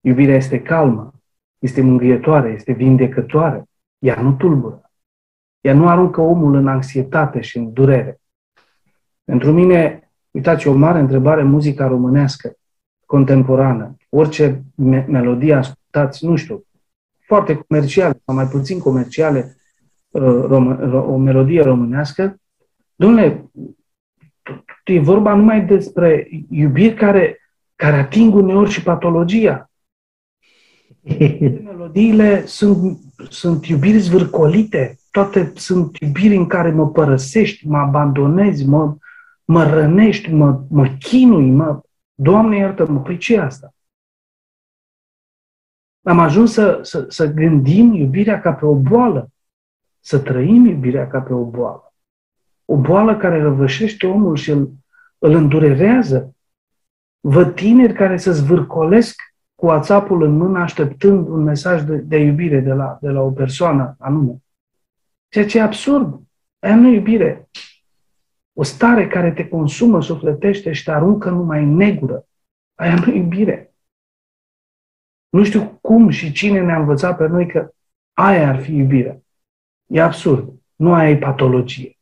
Iubirea 0.01 0.35
este 0.35 0.63
calmă, 0.63 1.13
este 1.59 1.81
mângâietoare, 1.81 2.51
este 2.51 2.73
vindecătoare. 2.73 3.65
Ea 3.99 4.21
nu 4.21 4.33
tulbură. 4.33 4.91
Ea 5.61 5.75
nu 5.75 5.89
aruncă 5.89 6.21
omul 6.21 6.55
în 6.55 6.69
anxietate 6.69 7.41
și 7.41 7.59
în 7.59 7.73
durere. 7.73 8.21
Pentru 9.25 9.53
mine, 9.53 10.11
uitați, 10.31 10.67
o 10.67 10.73
mare 10.73 10.99
întrebare 10.99 11.43
muzica 11.43 11.87
românească 11.87 12.53
contemporană. 13.07 13.97
Orice 14.09 14.63
me- 14.75 15.07
melodie 15.09 15.55
ascultați, 15.95 16.25
nu 16.25 16.37
știu, 16.37 16.65
foarte 17.27 17.55
comerciale 17.55 18.23
sau 18.25 18.35
mai 18.35 18.47
puțin 18.47 18.79
comerciale, 18.79 19.57
uh, 20.11 20.51
o 20.91 21.17
melodie 21.17 21.63
românească, 21.63 22.37
domnule, 22.95 23.51
e 24.85 25.01
vorba 25.01 25.35
numai 25.35 25.65
despre 25.65 26.29
iubiri 26.51 26.95
care, 26.95 27.39
care 27.75 27.97
ating 27.97 28.35
uneori 28.35 28.71
și 28.71 28.83
patologia. 28.83 29.71
Melodiile 31.65 32.47
sunt, 32.47 32.99
sunt 33.29 33.67
iubiri 33.67 33.99
zvârcolite, 33.99 34.99
toate 35.11 35.53
sunt 35.55 35.97
iubiri 35.97 36.37
în 36.37 36.47
care 36.47 36.71
mă 36.71 36.89
părăsești, 36.89 37.67
mă 37.67 37.79
abandonezi, 37.79 38.67
mă, 38.67 38.97
mă 39.45 39.65
rănești, 39.65 40.33
mă, 40.33 40.61
mă 40.69 40.87
chinui, 40.99 41.51
mă... 41.51 41.81
Doamne 42.17 42.57
iartă-mă, 42.57 43.01
păi 43.01 43.17
ce 43.17 43.39
asta? 43.39 43.74
Am 46.05 46.19
ajuns 46.19 46.53
să, 46.53 46.79
să, 46.83 47.07
să 47.09 47.33
gândim 47.33 47.93
iubirea 47.93 48.41
ca 48.41 48.53
pe 48.53 48.65
o 48.65 48.75
boală, 48.75 49.31
să 50.01 50.19
trăim 50.19 50.65
iubirea 50.65 51.09
ca 51.09 51.21
pe 51.21 51.33
o 51.33 51.45
boală. 51.45 51.95
O 52.65 52.77
boală 52.77 53.17
care 53.17 53.43
răvășește 53.43 54.07
omul 54.07 54.37
și 54.37 54.51
îl, 54.51 54.71
îl 55.19 55.35
îndurerează. 55.35 56.35
Văd 57.21 57.55
tineri 57.55 57.93
care 57.93 58.17
se 58.17 58.31
zvârcolesc 58.31 59.21
cu 59.55 59.67
WhatsApp-ul 59.67 60.23
în 60.23 60.37
mână 60.37 60.59
așteptând 60.59 61.29
un 61.29 61.43
mesaj 61.43 61.83
de, 61.83 61.97
de 61.97 62.17
iubire 62.17 62.61
de 62.61 62.73
la, 62.73 62.99
de 63.01 63.09
la 63.09 63.21
o 63.21 63.31
persoană 63.31 63.97
anume. 63.99 64.43
Ceea 65.29 65.47
ce 65.47 65.59
e 65.59 65.63
absurd. 65.63 66.21
Aia 66.59 66.77
nu 66.77 66.89
iubire. 66.89 67.49
O 68.53 68.63
stare 68.63 69.09
care 69.09 69.33
te 69.33 69.49
consumă 69.49 70.03
sufletește 70.03 70.73
și 70.73 70.85
te 70.85 70.91
aruncă 70.91 71.31
numai 71.31 71.63
în 71.63 71.75
negură. 71.77 72.27
Aia 72.75 72.95
nu 72.95 73.15
iubire. 73.15 73.74
Nu 75.35 75.45
știu 75.45 75.79
cum 75.81 76.09
și 76.09 76.33
cine 76.33 76.61
ne-a 76.61 76.79
învățat 76.79 77.17
pe 77.17 77.27
noi 77.27 77.47
că 77.47 77.71
aia 78.13 78.49
ar 78.49 78.61
fi 78.61 78.75
iubire. 78.77 79.25
E 79.87 80.03
absurd. 80.03 80.53
Nu 80.75 80.95
aia 80.95 81.11
e 81.11 81.19
patologie. 81.19 81.99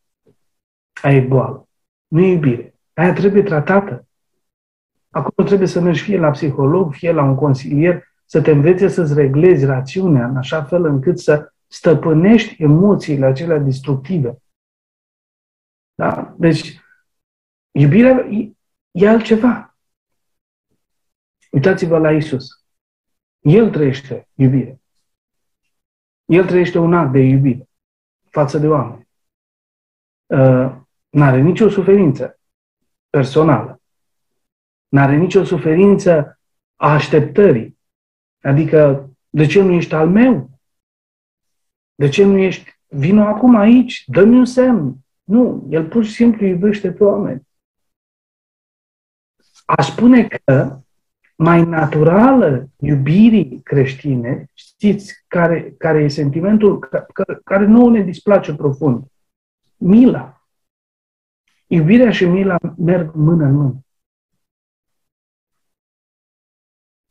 Aia 1.03 1.17
e 1.17 1.21
boală. 1.21 1.69
Nu 2.07 2.21
e 2.21 2.33
iubire. 2.33 2.75
Aia 2.93 3.13
trebuie 3.13 3.43
tratată. 3.43 4.07
Acolo 5.11 5.47
trebuie 5.47 5.69
să 5.69 5.81
mergi 5.81 6.03
fie 6.03 6.19
la 6.19 6.31
psiholog, 6.31 6.95
fie 6.95 7.13
la 7.13 7.23
un 7.23 7.35
consilier, 7.35 8.05
să 8.25 8.43
te 8.43 8.51
învețe 8.51 8.89
să-ți 8.89 9.15
reglezi 9.15 9.65
rațiunea 9.65 10.27
în 10.27 10.37
așa 10.37 10.65
fel 10.65 10.85
încât 10.85 11.19
să 11.19 11.53
stăpânești 11.67 12.63
emoțiile 12.63 13.27
acelea 13.27 13.59
destructive. 13.59 14.37
Da? 15.95 16.35
Deci, 16.39 16.81
iubirea 17.71 18.27
e, 18.31 18.53
e 18.91 19.09
altceva. 19.09 19.77
Uitați-vă 21.51 21.99
la 21.99 22.13
Isus. 22.13 22.62
El 23.43 23.71
trăiește 23.71 24.29
iubire. 24.35 24.81
El 26.25 26.47
trăiește 26.47 26.79
un 26.79 26.95
act 26.95 27.13
de 27.13 27.19
iubire 27.19 27.69
față 28.31 28.59
de 28.59 28.69
oameni. 28.69 29.09
Uh, 30.27 30.77
n-are 31.09 31.41
nicio 31.41 31.69
suferință 31.69 32.41
personală. 33.11 33.81
N-are 34.89 35.17
nicio 35.17 35.45
suferință 35.45 36.41
a 36.77 36.93
așteptării. 36.93 37.79
Adică, 38.41 39.11
de 39.31 39.47
ce 39.47 39.63
nu 39.63 39.73
ești 39.73 39.95
al 39.95 40.09
meu? 40.09 40.51
De 41.95 42.09
ce 42.09 42.25
nu 42.25 42.39
ești? 42.39 42.81
Vino 42.87 43.23
acum 43.23 43.57
aici, 43.57 44.05
dă-mi 44.07 44.39
un 44.39 44.45
semn. 44.45 44.97
Nu, 45.23 45.67
el 45.71 45.89
pur 45.89 46.05
și 46.05 46.13
simplu 46.13 46.47
iubește 46.47 46.93
pe 46.93 47.05
oameni. 47.05 47.47
Aș 49.65 49.91
spune 49.91 50.27
că 50.29 50.81
mai 51.37 51.65
naturală 51.65 52.69
iubirii 52.77 53.61
creștine, 53.63 54.51
știți 54.55 55.25
care, 55.29 55.75
care 55.79 56.03
e 56.03 56.09
sentimentul 56.09 56.79
care, 56.79 57.41
care 57.45 57.67
nu 57.67 57.89
ne 57.89 58.01
displace 58.01 58.55
profund? 58.55 59.05
Mila. 59.77 60.47
Iubirea 61.67 62.11
și 62.11 62.25
mila 62.25 62.57
merg 62.79 63.15
mână 63.15 63.45
în 63.45 63.55
mână. 63.55 63.85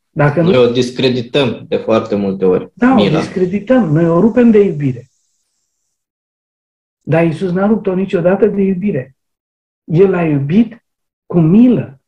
Dacă 0.09 0.41
Noi 0.41 0.53
nu... 0.53 0.61
o 0.61 0.71
discredităm 0.71 1.65
de 1.67 1.75
foarte 1.77 2.15
multe 2.15 2.45
ori. 2.45 2.71
Da, 2.73 2.93
mila. 2.93 3.17
o 3.17 3.21
discredităm. 3.21 3.91
Noi 3.91 4.09
o 4.09 4.19
rupem 4.19 4.51
de 4.51 4.59
iubire. 4.59 5.09
Dar 7.01 7.23
Iisus 7.23 7.51
n-a 7.51 7.67
rupt-o 7.67 7.93
niciodată 7.93 8.47
de 8.47 8.61
iubire. 8.61 9.15
El 9.83 10.13
a 10.13 10.23
iubit 10.23 10.85
cu 11.25 11.39
milă. 11.39 12.00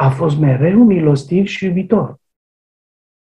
A 0.00 0.10
fost 0.10 0.38
mereu 0.38 0.84
milostiv 0.84 1.46
și 1.46 1.64
iubitor. 1.64 2.20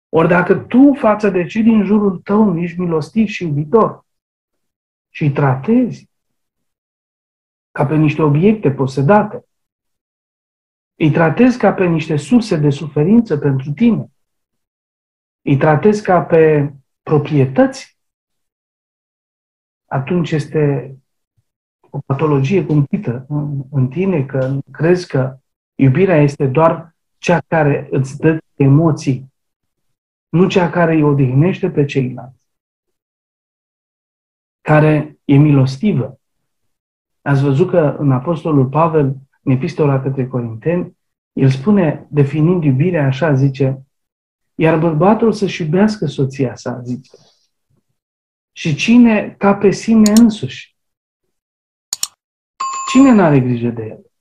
Ori 0.09 0.27
dacă 0.27 0.55
tu 0.55 0.93
față 0.93 1.29
de 1.29 1.45
cei 1.45 1.63
din 1.63 1.83
jurul 1.83 2.17
tău 2.17 2.43
nu 2.43 2.59
ești 2.59 2.79
milostiv 2.79 3.27
și 3.27 3.43
iubitor 3.43 4.05
și 5.09 5.23
îi 5.23 5.31
tratezi 5.31 6.09
ca 7.71 7.85
pe 7.85 7.95
niște 7.95 8.21
obiecte 8.21 8.71
posedate, 8.71 9.45
îi 10.95 11.11
tratezi 11.11 11.57
ca 11.57 11.73
pe 11.73 11.85
niște 11.85 12.15
surse 12.15 12.57
de 12.57 12.69
suferință 12.69 13.37
pentru 13.37 13.71
tine. 13.71 14.11
Îi 15.41 15.57
tratezi 15.57 16.03
ca 16.03 16.21
pe 16.21 16.73
proprietăți. 17.01 17.97
Atunci 19.85 20.31
este 20.31 20.95
o 21.89 21.99
patologie 22.05 22.65
cumplită 22.65 23.25
în 23.71 23.87
tine, 23.87 24.25
că 24.25 24.59
crezi 24.71 25.07
că 25.07 25.39
iubirea 25.75 26.21
este 26.21 26.47
doar 26.47 26.95
cea 27.17 27.39
care 27.47 27.87
îți 27.91 28.17
dă 28.17 28.37
emoții, 28.55 29.33
nu 30.29 30.47
cea 30.47 30.69
care 30.69 30.93
îi 30.93 31.03
odihnește 31.03 31.69
pe 31.69 31.85
ceilalți, 31.85 32.43
care 34.61 35.17
e 35.25 35.35
milostivă. 35.35 36.19
Ați 37.21 37.41
văzut 37.41 37.69
că 37.69 37.95
în 37.99 38.11
Apostolul 38.11 38.65
Pavel 38.65 39.15
în 39.43 39.51
epistola 39.51 40.01
către 40.01 40.27
Corinteni, 40.27 40.97
el 41.33 41.49
spune, 41.49 42.07
definind 42.09 42.63
iubirea 42.63 43.05
așa, 43.05 43.33
zice, 43.33 43.85
iar 44.55 44.79
bărbatul 44.79 45.31
să-și 45.31 45.61
iubească 45.61 46.05
soția 46.05 46.55
sa, 46.55 46.81
zice. 46.81 47.11
Și 48.51 48.75
cine 48.75 49.35
ca 49.37 49.55
pe 49.55 49.71
sine 49.71 50.11
însuși? 50.11 50.75
Cine 52.91 53.11
nu 53.11 53.21
are 53.21 53.39
grijă 53.39 53.69
de 53.69 53.83
el? 53.83 54.11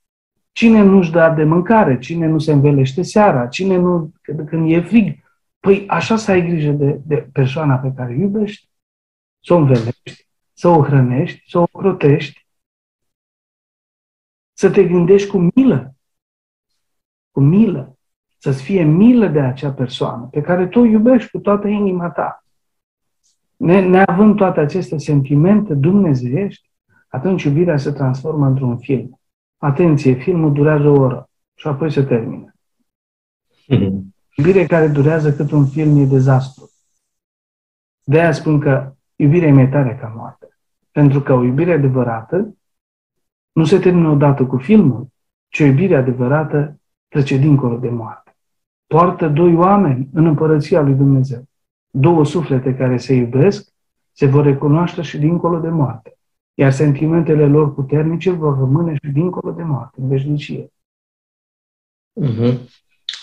Cine 0.55 0.83
nu-și 0.83 1.11
dă 1.11 1.33
de 1.37 1.45
mâncare? 1.45 1.99
Cine 1.99 2.27
nu 2.27 2.39
se 2.39 2.53
învelește 2.53 3.03
seara? 3.03 3.47
Cine 3.47 3.77
nu, 3.77 4.13
când 4.23 4.71
e 4.71 4.81
frig? 4.81 5.19
Păi 5.61 5.89
așa 5.89 6.17
să 6.17 6.31
ai 6.31 6.47
grijă 6.47 6.71
de, 6.71 7.01
de 7.07 7.17
persoana 7.33 7.77
pe 7.77 7.93
care 7.97 8.15
iubești, 8.15 8.71
să 9.41 9.55
o 9.55 9.57
învelești, 9.57 10.29
să 10.53 10.69
o 10.69 10.83
hrănești, 10.83 11.51
să 11.51 11.59
o 11.59 11.67
crotești, 11.67 12.47
să 14.53 14.71
te 14.71 14.85
gândești 14.85 15.29
cu 15.29 15.51
milă. 15.55 15.95
Cu 17.31 17.41
milă. 17.41 17.99
Să-ți 18.39 18.63
fie 18.63 18.83
milă 18.83 19.27
de 19.27 19.41
acea 19.41 19.73
persoană 19.73 20.29
pe 20.31 20.41
care 20.41 20.67
tu 20.67 20.79
o 20.81 20.85
iubești 20.85 21.31
cu 21.31 21.39
toată 21.39 21.69
inima 21.69 22.11
ta. 22.11 22.45
Ne, 23.57 23.81
neavând 23.81 24.37
toate 24.37 24.61
aceste 24.61 24.99
sentimente 24.99 25.75
dumnezeiești, 25.75 26.71
atunci 27.09 27.43
iubirea 27.43 27.77
se 27.77 27.93
transformă 27.93 28.47
într-un 28.47 28.79
film. 28.79 29.19
Atenție, 29.65 30.15
filmul 30.15 30.53
durează 30.53 30.89
o 30.89 31.01
oră 31.01 31.29
și 31.55 31.67
apoi 31.67 31.93
se 31.93 32.03
termină. 32.03 32.55
Mm-hmm. 33.75 33.93
Iubire 34.37 34.67
care 34.67 34.89
durează 34.89 35.33
cât 35.33 35.51
un 35.51 35.67
film 35.67 35.97
e 35.97 36.05
dezastru. 36.05 36.71
De 38.03 38.21
aia 38.21 38.33
spun 38.33 38.61
că 38.61 38.93
iubirea 39.17 39.49
e 39.49 39.53
mai 39.53 39.69
tare 39.69 39.97
ca 40.01 40.12
moarte. 40.17 40.49
Pentru 40.91 41.21
că 41.21 41.33
o 41.33 41.45
iubire 41.45 41.73
adevărată 41.73 42.57
nu 43.53 43.65
se 43.65 43.79
termină 43.79 44.09
odată 44.09 44.47
cu 44.47 44.57
filmul, 44.57 45.07
ci 45.49 45.61
o 45.61 45.65
iubire 45.65 45.97
adevărată 45.97 46.81
trece 47.09 47.37
dincolo 47.37 47.77
de 47.77 47.89
moarte. 47.89 48.37
Poartă 48.87 49.29
doi 49.29 49.55
oameni 49.55 50.09
în 50.12 50.27
împărăția 50.27 50.81
lui 50.81 50.95
Dumnezeu. 50.95 51.45
Două 51.91 52.25
suflete 52.25 52.75
care 52.75 52.97
se 52.97 53.15
iubesc 53.15 53.73
se 54.12 54.27
vor 54.27 54.45
recunoaște 54.45 55.03
și 55.03 55.19
dincolo 55.19 55.59
de 55.59 55.69
moarte. 55.69 56.19
Iar 56.55 56.73
sentimentele 56.73 57.47
lor 57.47 57.75
puternice 57.75 58.31
vor 58.31 58.59
rămâne 58.59 58.95
și 58.95 59.11
dincolo 59.11 59.53
de 59.53 59.63
moarte, 59.63 60.01
în 60.01 60.09
veșnicie. 60.09 60.73
Mm-hmm. 62.23 62.59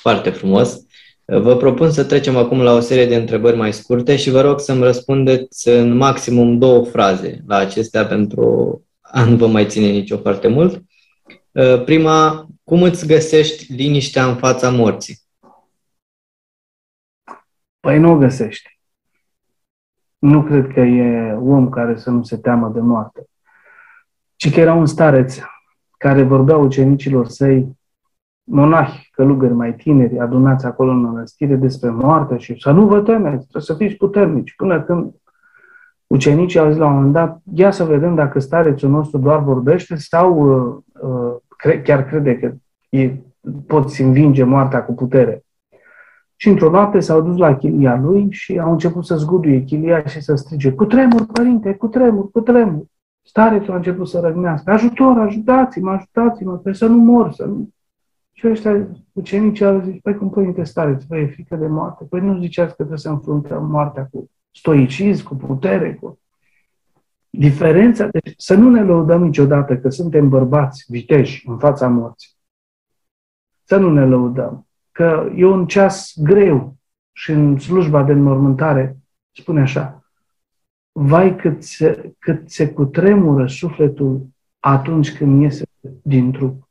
Foarte 0.02 0.30
frumos. 0.30 0.86
Vă 1.26 1.58
propun 1.58 1.92
să 1.92 2.04
trecem 2.04 2.38
acum 2.38 2.62
la 2.62 2.74
o 2.74 2.80
serie 2.80 3.06
de 3.06 3.16
întrebări 3.16 3.58
mai 3.58 3.74
scurte 3.74 4.16
și 4.16 4.30
vă 4.30 4.42
rog 4.42 4.60
să-mi 4.60 4.84
răspundeți 4.84 5.68
în 5.68 5.98
maximum 5.98 6.58
două 6.58 6.86
fraze 6.86 7.44
la 7.48 7.56
acestea 7.56 8.06
pentru 8.06 8.82
a 9.02 9.26
nu 9.26 9.36
vă 9.36 9.48
mai 9.48 9.68
ține 9.68 9.90
nicio 9.92 10.18
foarte 10.18 10.48
mult. 10.48 10.84
Uh, 11.52 11.84
prima, 11.84 12.48
cum 12.64 12.84
îți 12.84 13.08
găsești 13.08 13.74
liniștea 13.74 14.28
în 14.28 14.36
fața 14.36 14.70
morții? 14.70 15.20
Păi 17.80 18.00
nu 18.00 18.12
o 18.12 18.18
găsești. 18.18 18.81
Nu 20.22 20.44
cred 20.44 20.68
că 20.74 20.80
e 20.80 21.34
om 21.34 21.70
care 21.70 21.98
să 21.98 22.10
nu 22.10 22.24
se 22.24 22.38
teamă 22.38 22.72
de 22.74 22.80
moarte. 22.80 23.26
Ci 24.36 24.54
că 24.54 24.60
era 24.60 24.74
un 24.74 24.86
stareț 24.86 25.40
care 25.98 26.24
vorbea 26.24 26.58
ucenicilor 26.58 27.28
săi, 27.28 27.78
monahi, 28.44 29.10
călugări 29.12 29.54
mai 29.54 29.76
tineri, 29.76 30.20
adunați 30.20 30.66
acolo 30.66 30.92
în 30.92 31.02
mănăstire 31.02 31.56
despre 31.56 31.90
moarte 31.90 32.38
și 32.38 32.60
să 32.60 32.72
nu 32.72 32.88
vă 32.88 33.02
temeți, 33.02 33.42
trebuie 33.42 33.62
să 33.64 33.74
fiți 33.74 33.96
puternici 33.96 34.56
până 34.56 34.82
când 34.82 35.14
ucenicii 36.08 36.60
au 36.60 36.70
zis 36.70 36.78
la 36.78 36.86
un 36.86 36.94
moment 36.94 37.14
dat, 37.14 37.42
ia 37.54 37.72
să 37.72 37.84
vedem 37.84 38.16
dacă 38.16 38.40
starețul 38.40 38.90
nostru 38.90 39.18
doar 39.18 39.40
vorbește 39.40 39.96
sau 39.96 40.34
uh, 40.40 40.78
uh, 41.02 41.36
cre- 41.48 41.82
chiar 41.82 42.06
crede 42.06 42.40
că 42.40 42.54
e, 42.90 43.14
poți 43.68 44.02
învinge 44.02 44.44
moartea 44.44 44.84
cu 44.84 44.94
putere. 44.94 45.44
Și 46.42 46.50
într-o 46.50 46.70
noapte 46.70 47.00
s-au 47.00 47.22
dus 47.22 47.38
la 47.38 47.56
chilia 47.56 47.96
lui 47.96 48.28
și 48.32 48.60
au 48.60 48.72
început 48.72 49.06
să 49.06 49.16
zguduie 49.16 49.64
chilia 49.64 50.06
și 50.06 50.22
să 50.22 50.36
strige, 50.36 50.72
cu 50.72 50.86
tremur, 50.86 51.26
părinte, 51.26 51.74
cu 51.74 51.88
tremur, 51.88 52.32
cu 52.32 52.42
tremur. 52.42 52.86
Starețul 53.22 53.74
a 53.74 53.76
început 53.76 54.08
să 54.08 54.20
răgnească, 54.20 54.72
ajutor, 54.72 55.18
ajutați-mă, 55.18 55.92
ajutați-mă, 55.92 56.58
pe 56.58 56.74
să 56.74 56.86
nu 56.86 56.98
mor, 56.98 57.32
să 57.32 57.46
nu... 57.46 57.70
Și 58.32 58.48
ăștia, 58.48 58.88
ucenicii 59.12 59.66
au 59.66 59.82
zis, 59.82 60.02
păi 60.02 60.18
cum 60.18 60.30
părinte 60.30 60.64
stareț, 60.64 61.04
vă 61.04 61.18
e 61.18 61.28
frică 61.28 61.56
de 61.56 61.68
moarte? 61.68 62.04
Păi 62.04 62.22
nu 62.22 62.40
ziceați 62.40 62.70
că 62.70 62.76
trebuie 62.76 62.98
să 62.98 63.10
înfruntăm 63.10 63.66
moartea 63.66 64.08
cu 64.12 64.30
stoicism, 64.52 65.28
cu 65.28 65.36
putere, 65.36 65.94
cu... 65.94 66.20
Diferența, 67.30 68.08
deci 68.08 68.34
să 68.38 68.56
nu 68.56 68.70
ne 68.70 68.84
lăudăm 68.84 69.24
niciodată 69.24 69.78
că 69.78 69.90
suntem 69.90 70.30
bărbați 70.30 70.86
viteji 70.88 71.44
în 71.48 71.58
fața 71.58 71.88
morții. 71.88 72.30
Să 73.64 73.78
nu 73.78 73.94
ne 73.94 74.06
lăudăm 74.06 74.66
că 74.92 75.32
e 75.36 75.46
un 75.46 75.68
ceas 75.68 76.14
greu 76.18 76.76
și 77.12 77.32
în 77.32 77.60
slujba 77.60 78.04
de 78.04 78.12
înmormântare 78.12 78.98
spune 79.32 79.62
așa, 79.62 80.06
vai 80.92 81.36
cât 81.36 81.64
se, 81.64 82.16
cât 82.20 82.50
se 82.50 82.74
cutremură 82.74 83.48
sufletul 83.48 84.28
atunci 84.60 85.18
când 85.18 85.42
iese 85.42 85.66
din 86.04 86.32
trup. 86.32 86.70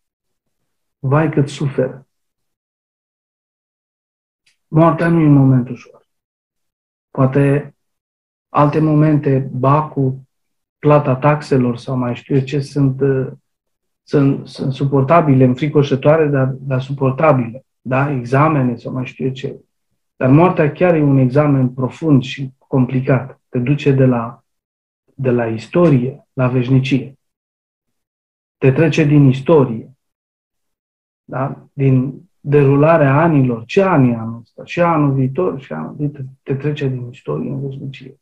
Vai 0.99 1.31
cât 1.31 1.49
suferă. 1.49 2.07
Moartea 4.68 5.09
nu 5.09 5.21
e 5.21 5.27
un 5.27 5.33
moment 5.33 5.68
ușor. 5.68 6.07
Poate 7.11 7.75
alte 8.49 8.81
momente, 8.81 9.51
bacul, 9.53 10.21
plata 10.79 11.16
taxelor 11.16 11.77
sau 11.77 11.97
mai 11.97 12.16
știu 12.16 12.35
eu 12.35 12.43
ce, 12.43 12.61
sunt, 12.61 13.01
sunt, 14.03 14.47
sunt 14.49 14.73
suportabile, 14.73 15.45
înfricoșătoare, 15.45 16.27
dar, 16.27 16.47
dar 16.47 16.81
suportabile 16.81 17.64
da? 17.81 18.11
examene 18.11 18.76
sau 18.76 18.93
mai 18.93 19.07
știu 19.07 19.26
eu 19.26 19.33
ce. 19.33 19.61
Dar 20.16 20.31
moartea 20.31 20.72
chiar 20.72 20.95
e 20.95 21.03
un 21.03 21.16
examen 21.16 21.68
profund 21.68 22.22
și 22.22 22.53
complicat. 22.59 23.41
Te 23.49 23.59
duce 23.59 23.93
de 23.93 24.05
la, 24.05 24.45
de 25.14 25.31
la 25.31 25.47
istorie 25.47 26.28
la 26.33 26.49
veșnicie. 26.49 27.18
Te 28.59 28.72
trece 28.72 29.05
din 29.05 29.26
istorie, 29.26 29.93
da? 31.24 31.68
din 31.72 32.22
derularea 32.41 33.22
anilor. 33.22 33.64
Ce 33.64 33.83
ani 33.83 34.11
e 34.11 34.16
anul 34.16 34.41
ăsta? 34.41 34.64
Și 34.64 34.81
anul 34.81 35.14
viitor? 35.14 35.61
Și 35.61 35.72
anul 35.72 35.95
viitor. 35.95 36.24
Te 36.43 36.55
trece 36.55 36.89
din 36.89 37.09
istorie 37.11 37.51
în 37.51 37.61
veșnicie. 37.68 38.20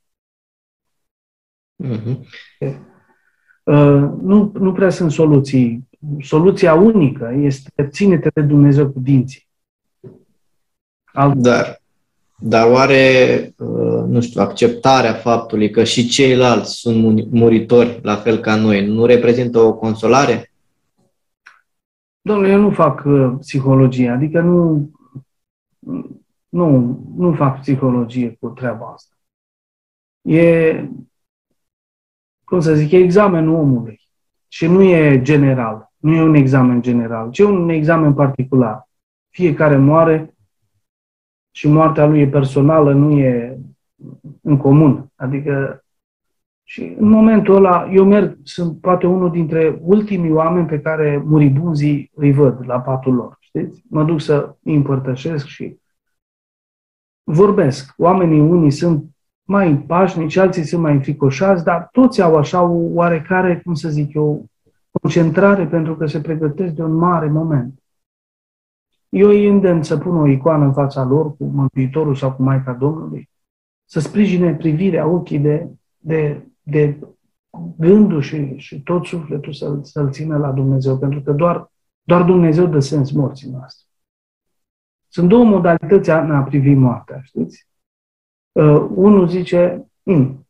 Uh-huh. 1.85 2.21
Uh, 3.63 4.11
nu, 4.23 4.53
nu 4.55 4.73
prea 4.73 4.91
sunt 4.91 5.11
soluții. 5.11 5.89
Soluția 6.21 6.75
unică 6.75 7.33
este 7.37 7.89
ține-te 7.89 8.31
de 8.35 8.43
Dumnezeu 8.43 8.91
cu 8.91 9.01
dinții. 9.01 9.48
Alt... 11.19 11.35
Dar, 11.35 11.81
dar 12.37 12.71
oare, 12.71 12.95
uh, 13.59 14.05
nu 14.07 14.21
știu, 14.21 14.41
acceptarea 14.41 15.13
faptului 15.13 15.71
că 15.71 15.85
și 15.85 16.09
ceilalți 16.09 16.75
sunt 16.75 17.31
muritori, 17.31 17.99
la 18.03 18.17
fel 18.17 18.39
ca 18.39 18.55
noi, 18.55 18.87
nu 18.87 19.05
reprezintă 19.05 19.59
o 19.59 19.75
consolare? 19.75 20.53
Domnule, 22.21 22.53
eu 22.53 22.61
nu 22.61 22.71
fac 22.71 23.03
uh, 23.05 23.33
psihologie, 23.39 24.09
adică 24.09 24.41
nu, 24.41 24.91
nu, 26.49 26.99
nu 27.17 27.33
fac 27.33 27.61
psihologie 27.61 28.37
cu 28.41 28.49
treaba 28.49 28.93
asta. 28.95 29.15
E, 30.23 30.85
cum 32.45 32.61
să 32.61 32.75
zic, 32.75 32.91
e 32.91 32.97
examenul 32.97 33.55
omului. 33.55 34.01
Și 34.49 34.67
nu 34.67 34.83
e 34.83 35.23
general. 35.23 35.93
Nu 35.97 36.15
e 36.15 36.23
un 36.23 36.35
examen 36.35 36.83
general, 36.83 37.31
ci 37.31 37.39
un 37.39 37.69
examen 37.69 38.15
particular. 38.15 38.89
Fiecare 39.29 39.77
moare 39.77 40.33
și 41.59 41.69
moartea 41.69 42.07
lui 42.07 42.21
e 42.21 42.29
personală, 42.29 42.93
nu 42.93 43.11
e 43.11 43.59
în 44.43 44.57
comun. 44.57 45.13
Adică 45.15 45.85
și 46.65 46.97
în 46.99 47.09
momentul 47.09 47.55
ăla, 47.55 47.89
eu 47.93 48.05
merg, 48.05 48.37
sunt 48.43 48.81
poate 48.81 49.07
unul 49.07 49.31
dintre 49.31 49.79
ultimii 49.83 50.33
oameni 50.33 50.67
pe 50.67 50.81
care 50.81 51.23
muribunzii 51.25 52.11
îi 52.15 52.33
văd 52.33 52.67
la 52.67 52.81
patul 52.81 53.15
lor. 53.15 53.37
Știți? 53.41 53.85
Mă 53.89 54.05
duc 54.05 54.21
să 54.21 54.55
îi 54.63 54.75
împărtășesc 54.75 55.47
și 55.47 55.77
vorbesc. 57.23 57.95
Oamenii 57.97 58.41
unii 58.41 58.71
sunt 58.71 59.05
mai 59.43 59.77
pașnici, 59.77 60.37
alții 60.37 60.65
sunt 60.65 60.83
mai 60.83 60.93
înfricoșați, 60.93 61.65
dar 61.65 61.89
toți 61.93 62.23
au 62.23 62.37
așa 62.37 62.63
o 62.63 62.77
oarecare, 62.93 63.61
cum 63.65 63.75
să 63.75 63.89
zic 63.89 64.15
eu, 64.15 64.47
concentrare 64.91 65.67
pentru 65.67 65.97
că 65.97 66.07
se 66.07 66.21
pregătesc 66.21 66.75
de 66.75 66.83
un 66.83 66.95
mare 66.95 67.27
moment. 67.27 67.83
Eu 69.09 69.29
îi 69.29 69.49
îndemn 69.49 69.83
să 69.83 69.99
pun 69.99 70.17
o 70.17 70.27
icoană 70.27 70.65
în 70.65 70.73
fața 70.73 71.05
lor 71.05 71.37
cu 71.37 71.45
Mântuitorul 71.45 72.15
sau 72.15 72.33
cu 72.33 72.43
Maica 72.43 72.73
Domnului, 72.73 73.31
să 73.85 74.01
sprijine 74.01 74.55
privirea, 74.55 75.07
ochii 75.07 75.39
de, 75.39 75.69
de, 75.99 76.47
de 76.63 76.99
gândul 77.79 78.21
și, 78.21 78.57
și 78.57 78.83
tot 78.83 79.05
sufletul 79.05 79.53
să-l, 79.53 79.85
să-l 79.85 80.11
țină 80.11 80.37
la 80.37 80.51
Dumnezeu, 80.51 80.99
pentru 80.99 81.21
că 81.21 81.33
doar, 81.33 81.73
doar 82.03 82.23
Dumnezeu 82.23 82.67
dă 82.67 82.79
sens 82.79 83.11
morții 83.11 83.51
noastre. 83.51 83.87
Sunt 85.09 85.29
două 85.29 85.45
modalități 85.45 86.11
în 86.11 86.31
a 86.31 86.43
privi 86.43 86.75
moartea, 86.75 87.21
știți? 87.23 87.69
Uh, 88.53 88.87
unul 88.95 89.29
zice, 89.29 89.87
mm, 90.03 90.47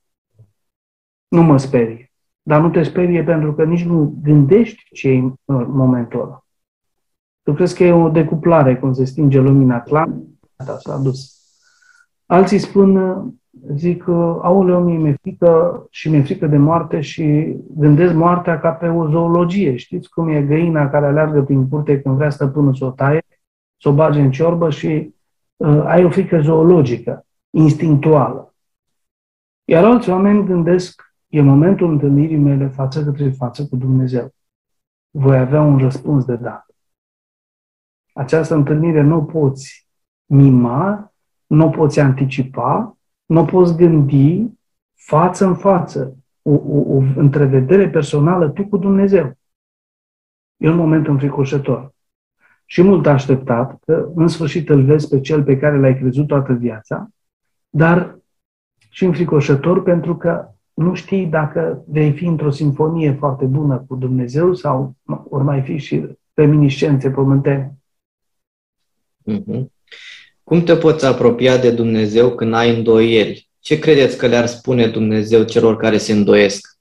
nu 1.29 1.43
mă 1.43 1.59
sperie. 1.59 2.13
Dar 2.43 2.61
nu 2.61 2.71
te 2.71 2.83
sperie 2.83 3.25
pentru 3.25 3.55
că 3.55 3.65
nici 3.65 3.85
nu 3.85 4.19
gândești 4.23 4.83
ce 4.93 5.09
e 5.09 5.19
în 5.45 5.71
momentul 5.71 6.21
ăla. 6.21 6.47
Tu 7.49 7.55
crezi 7.55 7.77
că 7.77 7.85
e 7.85 7.93
o 7.93 8.09
decuplare, 8.09 8.77
cum 8.77 8.93
se 8.93 9.05
stinge 9.05 9.41
lumina 9.41 9.81
clan? 9.81 10.23
Da, 10.65 10.77
s-a 10.79 10.97
dus. 10.97 11.41
Alții 12.27 12.59
spun, 12.59 13.23
zic, 13.75 14.09
aoleu, 14.09 14.83
mie 14.83 14.99
mi-e 14.99 15.17
frică 15.21 15.87
și 15.91 16.11
mi-e 16.11 16.23
frică 16.23 16.47
de 16.47 16.57
moarte 16.57 17.01
și 17.01 17.57
gândesc 17.77 18.15
moartea 18.15 18.61
ca 18.61 18.71
pe 18.71 18.87
o 18.87 19.09
zoologie. 19.09 19.77
Știți 19.77 20.11
cum 20.11 20.29
e 20.29 20.43
găina 20.43 20.91
care 20.91 21.07
aleargă 21.07 21.43
prin 21.43 21.69
curte 21.69 22.01
când 22.01 22.17
vrea 22.17 22.31
stăpânul 22.31 22.75
să 22.75 22.85
o 22.85 22.91
taie, 22.91 23.25
să 23.81 23.89
o 23.89 23.93
bage 23.93 24.21
în 24.21 24.31
ciorbă 24.31 24.71
și 24.71 25.15
uh, 25.57 25.83
ai 25.85 26.05
o 26.05 26.11
frică 26.11 26.41
zoologică, 26.41 27.27
instinctuală. 27.51 28.55
Iar 29.65 29.85
alți 29.85 30.11
oameni 30.11 30.47
gândesc, 30.47 31.15
e 31.29 31.41
momentul 31.41 31.91
întâlnirii 31.91 32.37
mele 32.37 32.67
față 32.67 33.05
către 33.05 33.31
față 33.31 33.67
cu 33.67 33.77
Dumnezeu. 33.77 34.35
Voi 35.11 35.39
avea 35.39 35.63
un 35.63 35.79
răspuns 35.79 36.25
de 36.25 36.35
dat 36.35 36.68
această 38.19 38.55
întâlnire 38.55 39.03
nu 39.03 39.25
poți 39.25 39.89
mima, 40.25 41.13
nu 41.47 41.71
poți 41.71 42.01
anticipa, 42.01 42.99
nu 43.27 43.45
poți 43.45 43.77
gândi 43.77 44.47
față 44.95 45.47
în 45.47 45.55
față, 45.55 46.17
o, 46.43 46.51
o, 46.51 46.97
o 46.97 47.03
întrevedere 47.17 47.89
personală 47.89 48.49
tu 48.49 48.67
cu 48.67 48.77
Dumnezeu. 48.77 49.39
E 50.57 50.69
un 50.69 50.77
moment 50.77 51.07
înfricoșător. 51.07 51.93
Și 52.65 52.83
mult 52.83 53.07
așteptat 53.07 53.79
că 53.85 54.09
în 54.15 54.29
sfârșit 54.29 54.69
îl 54.69 54.85
vezi 54.85 55.09
pe 55.09 55.21
cel 55.21 55.43
pe 55.43 55.59
care 55.59 55.79
l-ai 55.79 55.99
crezut 55.99 56.27
toată 56.27 56.53
viața, 56.53 57.09
dar 57.69 58.19
și 58.91 59.05
înfricoșător 59.05 59.83
pentru 59.83 60.17
că 60.17 60.49
nu 60.75 60.95
știi 60.95 61.27
dacă 61.27 61.85
vei 61.87 62.13
fi 62.13 62.25
într-o 62.25 62.51
sinfonie 62.51 63.13
foarte 63.13 63.45
bună 63.45 63.85
cu 63.89 63.95
Dumnezeu 63.95 64.55
sau 64.55 64.95
ori 65.29 65.45
mai 65.45 65.63
fi 65.63 65.77
și 65.77 66.07
reminiscențe 66.35 67.11
pământene. 67.11 67.79
Mm-hmm. 69.29 69.67
Cum 70.45 70.65
te 70.65 70.77
poți 70.77 71.07
apropia 71.07 71.57
de 71.57 71.71
Dumnezeu 71.71 72.35
când 72.35 72.55
ai 72.55 72.77
îndoieli? 72.77 73.51
Ce 73.61 73.79
credeți 73.79 74.19
că 74.19 74.27
le-ar 74.27 74.47
spune 74.47 74.87
Dumnezeu 74.87 75.45
celor 75.45 75.77
care 75.77 75.99
se 75.99 76.13
îndoiesc? 76.13 76.79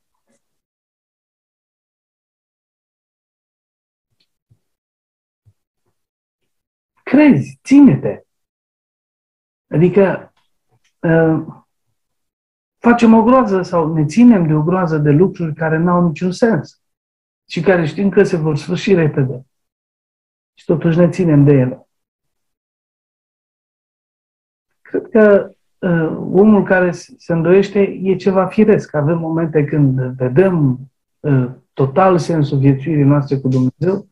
Crezi, 7.04 7.60
ține-te. 7.64 8.22
Adică 9.70 10.34
uh, 11.00 11.46
facem 12.78 13.14
o 13.14 13.24
groază 13.24 13.62
sau 13.62 13.94
ne 13.94 14.06
ținem 14.06 14.48
de 14.48 14.54
o 14.54 14.64
groază 14.64 14.98
de 14.98 15.10
lucruri 15.10 15.54
care 15.54 15.78
n-au 15.78 16.08
niciun 16.08 16.32
sens 16.32 16.82
și 17.50 17.62
care 17.62 17.86
știm 17.86 18.10
că 18.10 18.24
se 18.24 18.38
vor 18.38 18.58
sfârși 18.58 18.94
repede. 18.94 19.46
Și 20.54 20.66
totuși 20.66 20.98
ne 20.98 21.10
ținem 21.10 21.44
de 21.44 21.52
ele. 21.52 21.87
Cred 24.88 25.08
că 25.12 25.52
uh, 25.78 26.18
omul 26.32 26.64
care 26.64 26.92
se 26.92 27.34
îndoiește 27.34 27.80
e 28.04 28.16
ceva 28.16 28.46
firesc. 28.46 28.96
Avem 28.96 29.18
momente 29.18 29.64
când 29.64 30.00
vedem 30.00 30.80
uh, 31.20 31.50
total 31.74 32.18
sensul 32.18 32.58
viețuirii 32.58 33.04
noastre 33.04 33.38
cu 33.38 33.48
Dumnezeu, 33.48 34.08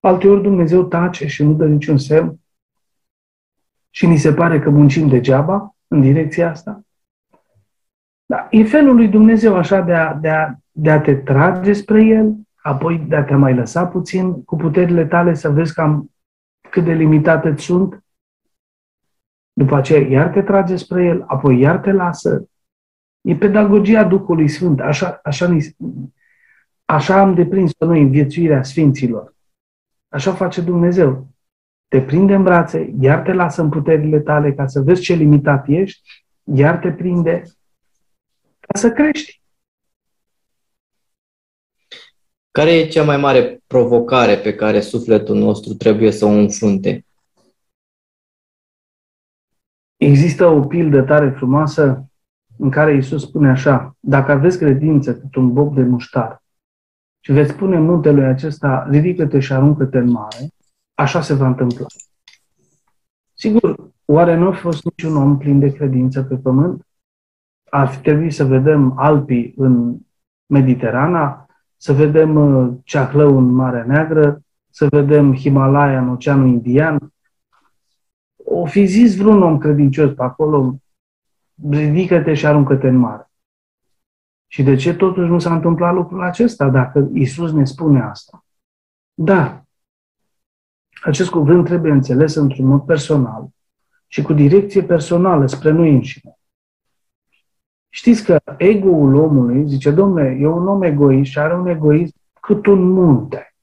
alteori 0.00 0.42
Dumnezeu 0.42 0.84
tace 0.84 1.26
și 1.26 1.42
nu 1.42 1.52
dă 1.52 1.66
niciun 1.66 1.98
semn 1.98 2.40
și 3.90 4.06
ni 4.06 4.16
se 4.16 4.32
pare 4.32 4.60
că 4.60 4.70
muncim 4.70 5.08
degeaba 5.08 5.74
în 5.88 6.00
direcția 6.00 6.50
asta. 6.50 6.80
Da, 8.26 8.46
e 8.50 8.64
felul 8.64 8.96
lui 8.96 9.08
Dumnezeu 9.08 9.56
așa 9.56 9.80
de 9.80 9.94
a, 9.94 10.14
de, 10.14 10.28
a, 10.28 10.54
de 10.70 10.90
a 10.90 11.00
te 11.00 11.14
trage 11.14 11.72
spre 11.72 12.04
El, 12.04 12.34
apoi 12.62 12.98
de 12.98 13.16
a 13.16 13.24
te 13.24 13.34
mai 13.34 13.54
lăsa 13.54 13.86
puțin 13.86 14.44
cu 14.44 14.56
puterile 14.56 15.06
tale 15.06 15.34
să 15.34 15.50
vezi 15.50 15.74
cam 15.74 16.10
cât 16.70 16.84
de 16.84 16.92
limitate 16.92 17.54
sunt 17.56 18.04
după 19.60 19.76
aceea 19.76 20.00
iar 20.00 20.28
te 20.28 20.42
trage 20.42 20.76
spre 20.76 21.04
El, 21.04 21.24
apoi 21.26 21.58
iar 21.58 21.78
te 21.78 21.92
lasă. 21.92 22.48
E 23.20 23.36
pedagogia 23.36 24.04
Duhului 24.04 24.48
Sfânt. 24.48 24.80
Așa, 24.80 25.20
așa, 25.22 25.56
așa 26.84 27.20
am 27.20 27.34
deprins 27.34 27.72
pe 27.72 27.84
noi 27.84 28.00
în 28.00 28.10
viețuirea 28.10 28.62
Sfinților. 28.62 29.34
Așa 30.08 30.34
face 30.34 30.60
Dumnezeu. 30.60 31.28
Te 31.88 32.02
prinde 32.02 32.34
în 32.34 32.42
brațe, 32.42 32.94
iar 33.00 33.20
te 33.20 33.32
lasă 33.32 33.62
în 33.62 33.68
puterile 33.68 34.20
tale 34.20 34.54
ca 34.54 34.66
să 34.66 34.80
vezi 34.80 35.02
ce 35.02 35.14
limitat 35.14 35.68
ești, 35.68 36.24
iar 36.42 36.78
te 36.78 36.92
prinde 36.92 37.42
ca 38.60 38.78
să 38.78 38.90
crești. 38.90 39.42
Care 42.50 42.72
e 42.72 42.88
cea 42.88 43.04
mai 43.04 43.16
mare 43.16 43.60
provocare 43.66 44.36
pe 44.36 44.54
care 44.54 44.80
sufletul 44.80 45.36
nostru 45.36 45.74
trebuie 45.74 46.10
să 46.10 46.24
o 46.24 46.28
înfrunte? 46.28 47.04
Există 50.00 50.46
o 50.46 50.60
pildă 50.60 51.02
tare 51.02 51.30
frumoasă 51.30 52.10
în 52.58 52.70
care 52.70 52.96
Isus 52.96 53.22
spune 53.22 53.50
așa, 53.50 53.96
dacă 54.00 54.32
aveți 54.32 54.58
credință 54.58 55.16
cât 55.16 55.34
un 55.34 55.52
bob 55.52 55.74
de 55.74 55.82
muștar 55.82 56.42
și 57.20 57.32
veți 57.32 57.50
spune 57.50 57.78
muntelui 57.78 58.24
acesta, 58.24 58.86
ridică-te 58.90 59.38
și 59.40 59.52
aruncă-te 59.52 59.98
în 59.98 60.10
mare, 60.10 60.48
așa 60.94 61.20
se 61.20 61.34
va 61.34 61.46
întâmpla. 61.46 61.86
Sigur, 63.34 63.76
oare 64.04 64.36
nu 64.36 64.46
a 64.46 64.52
fost 64.52 64.84
niciun 64.84 65.16
om 65.16 65.38
plin 65.38 65.58
de 65.58 65.72
credință 65.72 66.22
pe 66.22 66.36
pământ? 66.36 66.86
Ar 67.70 67.88
fi 67.88 68.00
trebuit 68.00 68.34
să 68.34 68.44
vedem 68.44 68.98
Alpii 68.98 69.54
în 69.56 69.96
Mediterana, 70.46 71.46
să 71.76 71.92
vedem 71.92 72.34
uh, 72.36 72.72
Ceahlău 72.84 73.38
în 73.38 73.44
Marea 73.44 73.84
Neagră, 73.84 74.42
să 74.70 74.86
vedem 74.90 75.34
Himalaya 75.34 76.00
în 76.00 76.08
Oceanul 76.08 76.46
Indian. 76.46 77.12
O 78.52 78.66
fi 78.66 78.86
zis 78.86 79.16
vreun 79.16 79.42
om 79.42 79.58
credincios 79.58 80.14
pe 80.14 80.22
acolo, 80.22 80.74
ridică-te 81.70 82.34
și 82.34 82.46
aruncă-te 82.46 82.88
în 82.88 82.96
mare. 82.96 83.30
Și 84.46 84.62
de 84.62 84.76
ce 84.76 84.94
totuși 84.94 85.30
nu 85.30 85.38
s-a 85.38 85.54
întâmplat 85.54 85.94
lucrul 85.94 86.22
acesta 86.22 86.68
dacă 86.68 87.10
Isus 87.14 87.52
ne 87.52 87.64
spune 87.64 88.00
asta? 88.02 88.44
Dar 89.14 89.64
acest 91.02 91.30
cuvânt 91.30 91.64
trebuie 91.64 91.92
înțeles 91.92 92.34
într-un 92.34 92.66
mod 92.66 92.84
personal 92.84 93.48
și 94.06 94.22
cu 94.22 94.32
direcție 94.32 94.82
personală 94.82 95.46
spre 95.46 95.70
noi 95.70 95.94
înșine. 95.94 96.38
Știți 97.88 98.24
că 98.24 98.40
ego-ul 98.56 99.14
omului, 99.14 99.68
zice, 99.68 99.90
domnule, 99.90 100.36
e 100.40 100.46
un 100.46 100.68
om 100.68 100.82
egoist 100.82 101.30
și 101.30 101.38
are 101.38 101.54
un 101.54 101.66
egoism 101.66 102.14
cât 102.40 102.66
un 102.66 102.90
munte. 102.90 103.54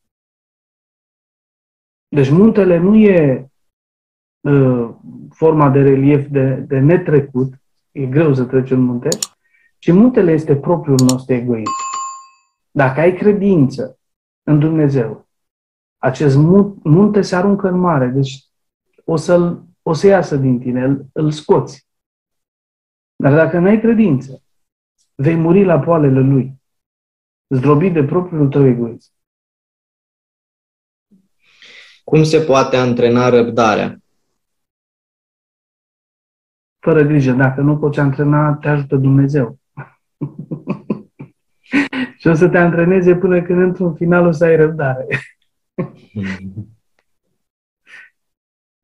Deci 2.08 2.30
muntele 2.30 2.78
nu 2.78 2.96
e 2.96 3.40
uh, 3.40 3.48
forma 5.30 5.70
de 5.70 5.82
relief 5.82 6.28
de, 6.28 6.56
de 6.56 6.80
netrecut, 6.80 7.54
e 7.92 8.06
greu 8.06 8.34
să 8.34 8.44
treci 8.44 8.72
un 8.72 8.80
munte, 8.80 9.10
ci 9.78 9.92
muntele 9.92 10.32
este 10.32 10.56
propriul 10.56 11.00
nostru 11.10 11.34
egoism. 11.34 11.72
Dacă 12.72 13.00
ai 13.00 13.16
credință 13.16 14.00
în 14.44 14.60
Dumnezeu, 14.60 15.28
acest 15.98 16.36
munte 16.84 17.22
se 17.22 17.36
aruncă 17.36 17.68
în 17.68 17.80
mare, 17.80 18.08
deci 18.08 18.46
o, 19.06 19.16
să 19.16 19.58
o 19.82 19.94
să 19.94 20.08
iasă 20.08 20.36
din 20.36 20.60
tine, 20.60 20.84
îl, 20.84 21.06
îl 21.14 21.32
scoți. 21.32 21.88
Dar 23.16 23.34
dacă 23.34 23.60
nu 23.60 23.68
ai 23.68 23.80
credință, 23.80 24.44
vei 25.16 25.36
muri 25.36 25.64
la 25.64 25.80
poalele 25.80 26.20
lui, 26.20 26.54
zdrobit 27.48 27.94
de 27.94 28.04
propriul 28.04 28.48
tău 28.48 28.66
egoism. 28.66 29.12
Cum 32.04 32.24
se 32.24 32.40
poate 32.40 32.76
antrena 32.76 33.30
răbdarea? 33.30 33.98
Fără 36.88 37.02
grijă, 37.02 37.32
dacă 37.32 37.62
nu 37.62 37.78
poți 37.78 38.00
antrena, 38.00 38.54
te 38.54 38.68
ajută 38.68 38.96
Dumnezeu. 38.96 39.60
și 42.20 42.28
o 42.28 42.34
să 42.34 42.48
te 42.48 42.58
antreneze 42.58 43.16
până 43.16 43.42
când 43.42 43.62
într-un 43.62 43.96
final 43.96 44.26
o 44.26 44.32
să 44.32 44.44
ai 44.44 44.56
răbdare. 44.56 45.06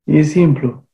e 0.04 0.22
simplu. 0.22 0.88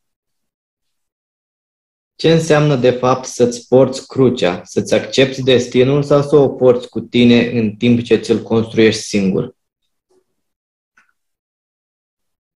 Ce 2.15 2.31
înseamnă 2.31 2.75
de 2.75 2.91
fapt 2.91 3.25
să-ți 3.25 3.67
porți 3.67 4.07
crucea, 4.07 4.63
să-ți 4.63 4.93
accepti 4.93 5.43
destinul 5.43 6.03
sau 6.03 6.21
să 6.21 6.35
o 6.35 6.49
porți 6.49 6.89
cu 6.89 6.99
tine 6.99 7.59
în 7.59 7.75
timp 7.75 8.01
ce 8.01 8.15
ți-l 8.15 8.43
construiești 8.43 9.01
singur? 9.01 9.55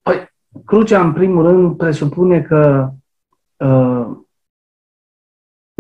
Păi, 0.02 0.28
crucea, 0.66 1.02
în 1.02 1.14
primul 1.14 1.44
rând, 1.44 1.78
presupune 1.78 2.42
că 2.42 2.92
uh, 3.58 4.22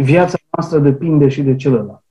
viața 0.03 0.37
noastră 0.51 0.79
depinde 0.79 1.29
și 1.29 1.43
de 1.43 1.55
celălalt. 1.55 2.03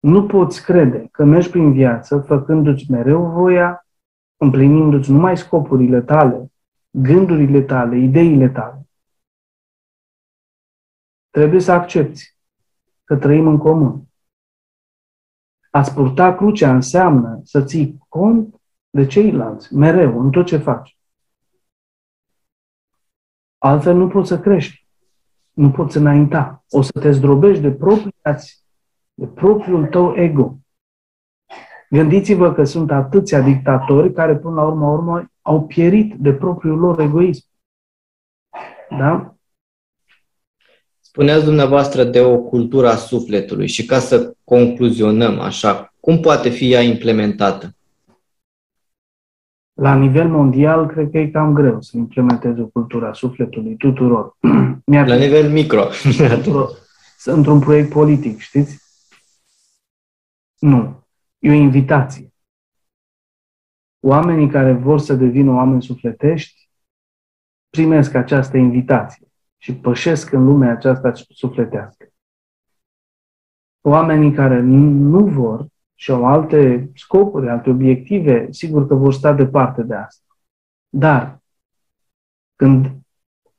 Nu 0.00 0.26
poți 0.26 0.64
crede 0.64 1.08
că 1.10 1.24
mergi 1.24 1.50
prin 1.50 1.72
viață 1.72 2.20
făcându-ți 2.20 2.90
mereu 2.90 3.30
voia, 3.30 3.86
împlinindu-ți 4.36 5.10
numai 5.10 5.36
scopurile 5.36 6.00
tale, 6.00 6.52
gândurile 6.90 7.62
tale, 7.62 7.96
ideile 7.98 8.48
tale. 8.48 8.88
Trebuie 11.30 11.60
să 11.60 11.72
accepti 11.72 12.34
că 13.04 13.16
trăim 13.16 13.46
în 13.46 13.58
comun. 13.58 14.02
A-ți 15.70 15.94
purta 15.94 16.34
crucea 16.34 16.74
înseamnă 16.74 17.40
să 17.44 17.64
ții 17.64 17.98
cont 18.08 18.60
de 18.90 19.06
ceilalți, 19.06 19.74
mereu, 19.74 20.20
în 20.20 20.30
tot 20.30 20.46
ce 20.46 20.56
faci. 20.56 20.99
Altfel 23.62 23.96
nu 23.96 24.08
poți 24.08 24.28
să 24.28 24.40
crești. 24.40 24.86
Nu 25.52 25.70
poți 25.70 25.96
înainta. 25.96 26.64
O 26.70 26.82
să 26.82 27.00
te 27.00 27.10
zdrobești 27.10 27.62
de 27.62 27.70
propriați, 27.70 28.64
de 29.14 29.26
propriul 29.26 29.86
tău 29.86 30.14
ego. 30.16 30.58
Gândiți-vă 31.90 32.52
că 32.52 32.64
sunt 32.64 32.90
atâția 32.90 33.40
dictatori 33.40 34.12
care, 34.12 34.36
până 34.36 34.54
la 34.54 34.62
urmă, 34.62 34.90
urmă 34.90 35.30
au 35.42 35.66
pierit 35.66 36.14
de 36.14 36.32
propriul 36.32 36.78
lor 36.78 37.00
egoism. 37.00 37.46
Da? 38.90 39.34
Spuneați 41.00 41.44
dumneavoastră 41.44 42.04
de 42.04 42.20
o 42.20 42.38
cultură 42.38 42.88
a 42.88 42.96
sufletului 42.96 43.66
și 43.66 43.86
ca 43.86 43.98
să 43.98 44.34
concluzionăm 44.44 45.40
așa, 45.40 45.94
cum 46.00 46.20
poate 46.20 46.48
fi 46.48 46.72
ea 46.72 46.80
implementată? 46.80 47.74
La 49.80 49.94
nivel 49.94 50.28
mondial, 50.28 50.86
cred 50.86 51.10
că 51.10 51.18
e 51.18 51.30
cam 51.30 51.52
greu 51.52 51.80
să 51.80 51.96
implementeze 51.96 52.60
o 52.60 52.66
cultură 52.66 53.08
a 53.08 53.12
sufletului 53.12 53.76
tuturor. 53.76 54.36
La 54.84 55.16
nivel 55.16 55.50
micro. 55.50 55.86
Într-un 57.24 57.60
proiect 57.60 57.90
politic, 57.90 58.38
știți? 58.38 58.78
Nu. 60.58 61.04
E 61.38 61.50
o 61.50 61.52
invitație. 61.52 62.32
Oamenii 64.00 64.48
care 64.48 64.72
vor 64.72 64.98
să 64.98 65.14
devină 65.14 65.50
oameni 65.50 65.82
sufletești 65.82 66.68
primesc 67.70 68.14
această 68.14 68.56
invitație 68.56 69.26
și 69.58 69.74
pășesc 69.74 70.32
în 70.32 70.44
lumea 70.44 70.70
aceasta 70.70 71.12
sufletească. 71.14 72.06
Oamenii 73.80 74.32
care 74.32 74.60
nu 74.60 75.26
vor 75.26 75.66
și 76.00 76.10
au 76.10 76.26
alte 76.26 76.90
scopuri, 76.94 77.48
alte 77.48 77.70
obiective, 77.70 78.46
sigur 78.50 78.86
că 78.86 78.94
vor 78.94 79.12
sta 79.12 79.32
departe 79.32 79.82
de 79.82 79.94
asta. 79.94 80.24
Dar 80.88 81.40
când 82.56 82.90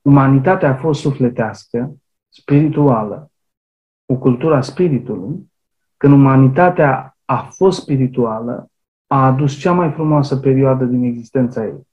umanitatea 0.01 0.69
a 0.69 0.75
fost 0.75 1.01
sufletească, 1.01 1.95
spirituală, 2.29 3.31
o 4.05 4.15
cultură 4.15 4.55
a 4.55 4.61
spiritului, 4.61 5.51
când 5.97 6.13
umanitatea 6.13 7.17
a 7.25 7.37
fost 7.37 7.81
spirituală, 7.81 8.71
a 9.07 9.25
adus 9.25 9.53
cea 9.53 9.71
mai 9.71 9.91
frumoasă 9.91 10.37
perioadă 10.37 10.85
din 10.85 11.03
existența 11.03 11.65
ei. 11.65 11.87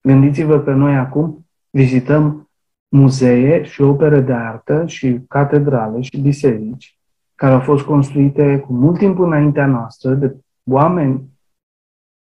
Gândiți-vă 0.00 0.60
că 0.60 0.72
noi 0.72 0.96
acum 0.96 1.46
vizităm 1.70 2.50
muzee 2.88 3.62
și 3.62 3.82
opere 3.82 4.20
de 4.20 4.32
artă 4.32 4.86
și 4.86 5.20
catedrale 5.28 6.00
și 6.00 6.20
biserici 6.20 6.98
care 7.34 7.52
au 7.52 7.60
fost 7.60 7.84
construite 7.84 8.58
cu 8.58 8.72
mult 8.72 8.98
timp 8.98 9.18
înaintea 9.18 9.66
noastră 9.66 10.14
de 10.14 10.36
oameni 10.64 11.30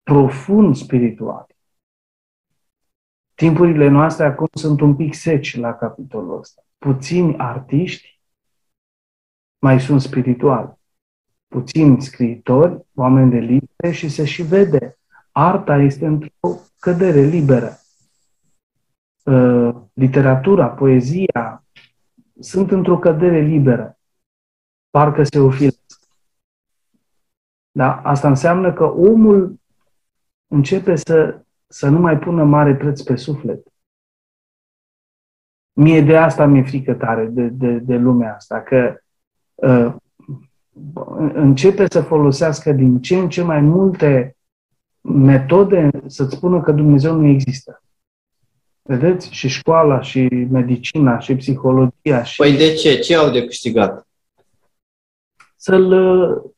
profund 0.02 0.76
spirituali. 0.76 1.56
Timpurile 3.34 3.88
noastre 3.88 4.24
acum 4.24 4.48
sunt 4.52 4.80
un 4.80 4.96
pic 4.96 5.14
seci 5.14 5.56
la 5.56 5.74
capitolul 5.74 6.38
ăsta. 6.38 6.62
Puțini 6.78 7.36
artiști 7.36 8.20
mai 9.59 9.80
sunt 9.80 10.00
spirituali 10.00 10.78
puțini 11.48 12.02
scriitori, 12.02 12.86
oameni 12.94 13.30
de 13.30 13.38
litere 13.38 13.92
și 13.92 14.09
se 14.09 14.24
și 14.24 14.42
vede. 14.42 14.98
Arta 15.32 15.76
este 15.76 16.06
într-o 16.06 16.59
cădere 16.78 17.20
liberă. 17.20 17.78
Uh, 19.24 19.74
literatura, 19.92 20.66
poezia 20.66 21.64
sunt 22.40 22.70
într-o 22.70 22.98
cădere 22.98 23.40
liberă. 23.40 23.97
Parcă 24.91 25.22
se 25.22 25.39
ofilesc. 25.39 25.99
Da? 27.70 28.01
Asta 28.05 28.28
înseamnă 28.28 28.72
că 28.72 28.84
omul 28.84 29.61
începe 30.47 30.97
să, 30.97 31.41
să 31.66 31.89
nu 31.89 31.99
mai 31.99 32.18
pună 32.18 32.45
mare 32.45 32.76
preț 32.76 33.01
pe 33.01 33.16
suflet. 33.16 33.66
Mie 35.72 36.01
de 36.01 36.16
asta 36.16 36.47
mi-e 36.47 36.62
frică 36.62 36.95
tare, 36.95 37.26
de, 37.26 37.47
de, 37.47 37.72
de 37.72 37.97
lumea 37.97 38.34
asta, 38.34 38.61
că 38.61 39.01
uh, 39.55 39.95
începe 41.32 41.86
să 41.91 42.01
folosească 42.01 42.72
din 42.72 43.01
ce 43.01 43.16
în 43.16 43.28
ce 43.28 43.43
mai 43.43 43.61
multe 43.61 44.36
metode 45.01 45.91
să-ți 46.07 46.36
spună 46.36 46.61
că 46.61 46.72
Dumnezeu 46.72 47.14
nu 47.14 47.26
există. 47.26 47.82
Vedeți? 48.82 49.34
Și 49.34 49.49
școala, 49.49 50.01
și 50.01 50.28
medicina, 50.51 51.18
și 51.18 51.34
psihologia. 51.34 52.22
Și... 52.22 52.36
Păi 52.36 52.57
de 52.57 52.74
ce? 52.74 52.99
Ce 52.99 53.16
au 53.16 53.30
de 53.30 53.45
câștigat? 53.45 54.07
Să-l, 55.61 56.52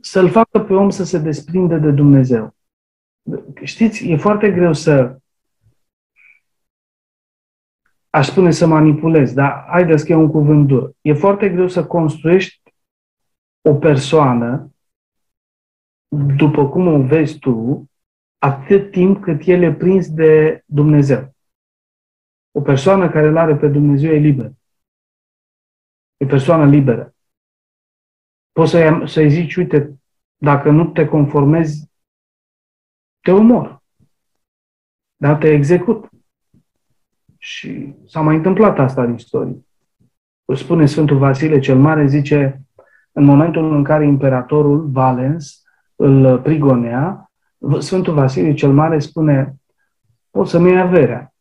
să-l 0.00 0.28
facă 0.30 0.60
pe 0.60 0.74
om 0.74 0.90
să 0.90 1.04
se 1.04 1.18
desprinde 1.18 1.78
de 1.78 1.90
Dumnezeu. 1.90 2.54
Știți, 3.62 4.10
e 4.10 4.16
foarte 4.16 4.50
greu 4.50 4.72
să 4.72 5.18
aș 8.10 8.26
spune 8.26 8.50
să 8.50 8.66
manipulezi, 8.66 9.34
dar 9.34 9.66
haideți 9.68 10.04
că 10.04 10.12
e 10.12 10.14
un 10.14 10.30
cuvânt 10.30 10.66
dur. 10.66 10.92
E 11.00 11.12
foarte 11.12 11.48
greu 11.48 11.68
să 11.68 11.86
construiești 11.86 12.74
o 13.60 13.74
persoană 13.74 14.70
după 16.36 16.68
cum 16.68 16.86
o 16.86 17.02
vezi 17.02 17.38
tu, 17.38 17.84
atât 18.38 18.90
timp 18.90 19.22
cât 19.22 19.46
el 19.46 19.62
e 19.62 19.74
prins 19.74 20.10
de 20.10 20.62
Dumnezeu. 20.66 21.34
O 22.50 22.60
persoană 22.60 23.10
care 23.10 23.26
îl 23.26 23.36
are 23.36 23.56
pe 23.56 23.68
Dumnezeu 23.68 24.10
e 24.10 24.18
liberă. 24.18 24.52
E 26.16 26.24
o 26.24 26.28
persoană 26.28 26.66
liberă. 26.66 27.15
Poți 28.56 28.70
să-i, 28.70 29.08
să 29.08 29.22
zici, 29.28 29.56
uite, 29.56 29.98
dacă 30.36 30.70
nu 30.70 30.86
te 30.86 31.06
conformezi, 31.06 31.90
te 33.20 33.30
omor. 33.30 33.82
Dar 35.16 35.36
te 35.36 35.48
execut. 35.48 36.08
Și 37.38 37.94
s-a 38.06 38.20
mai 38.20 38.36
întâmplat 38.36 38.78
asta 38.78 39.02
în 39.02 39.14
istorie. 39.14 39.66
O 40.44 40.54
spune 40.54 40.86
Sfântul 40.86 41.18
Vasile 41.18 41.58
cel 41.58 41.78
Mare, 41.78 42.06
zice, 42.06 42.62
în 43.12 43.24
momentul 43.24 43.74
în 43.74 43.84
care 43.84 44.06
imperatorul 44.06 44.90
Valens 44.90 45.62
îl 45.96 46.40
prigonea, 46.40 47.30
Sfântul 47.78 48.14
Vasile 48.14 48.54
cel 48.54 48.72
Mare 48.72 48.98
spune, 48.98 49.54
poți 50.30 50.50
să-mi 50.50 50.68
iei 50.68 50.80
averea. 50.80 51.34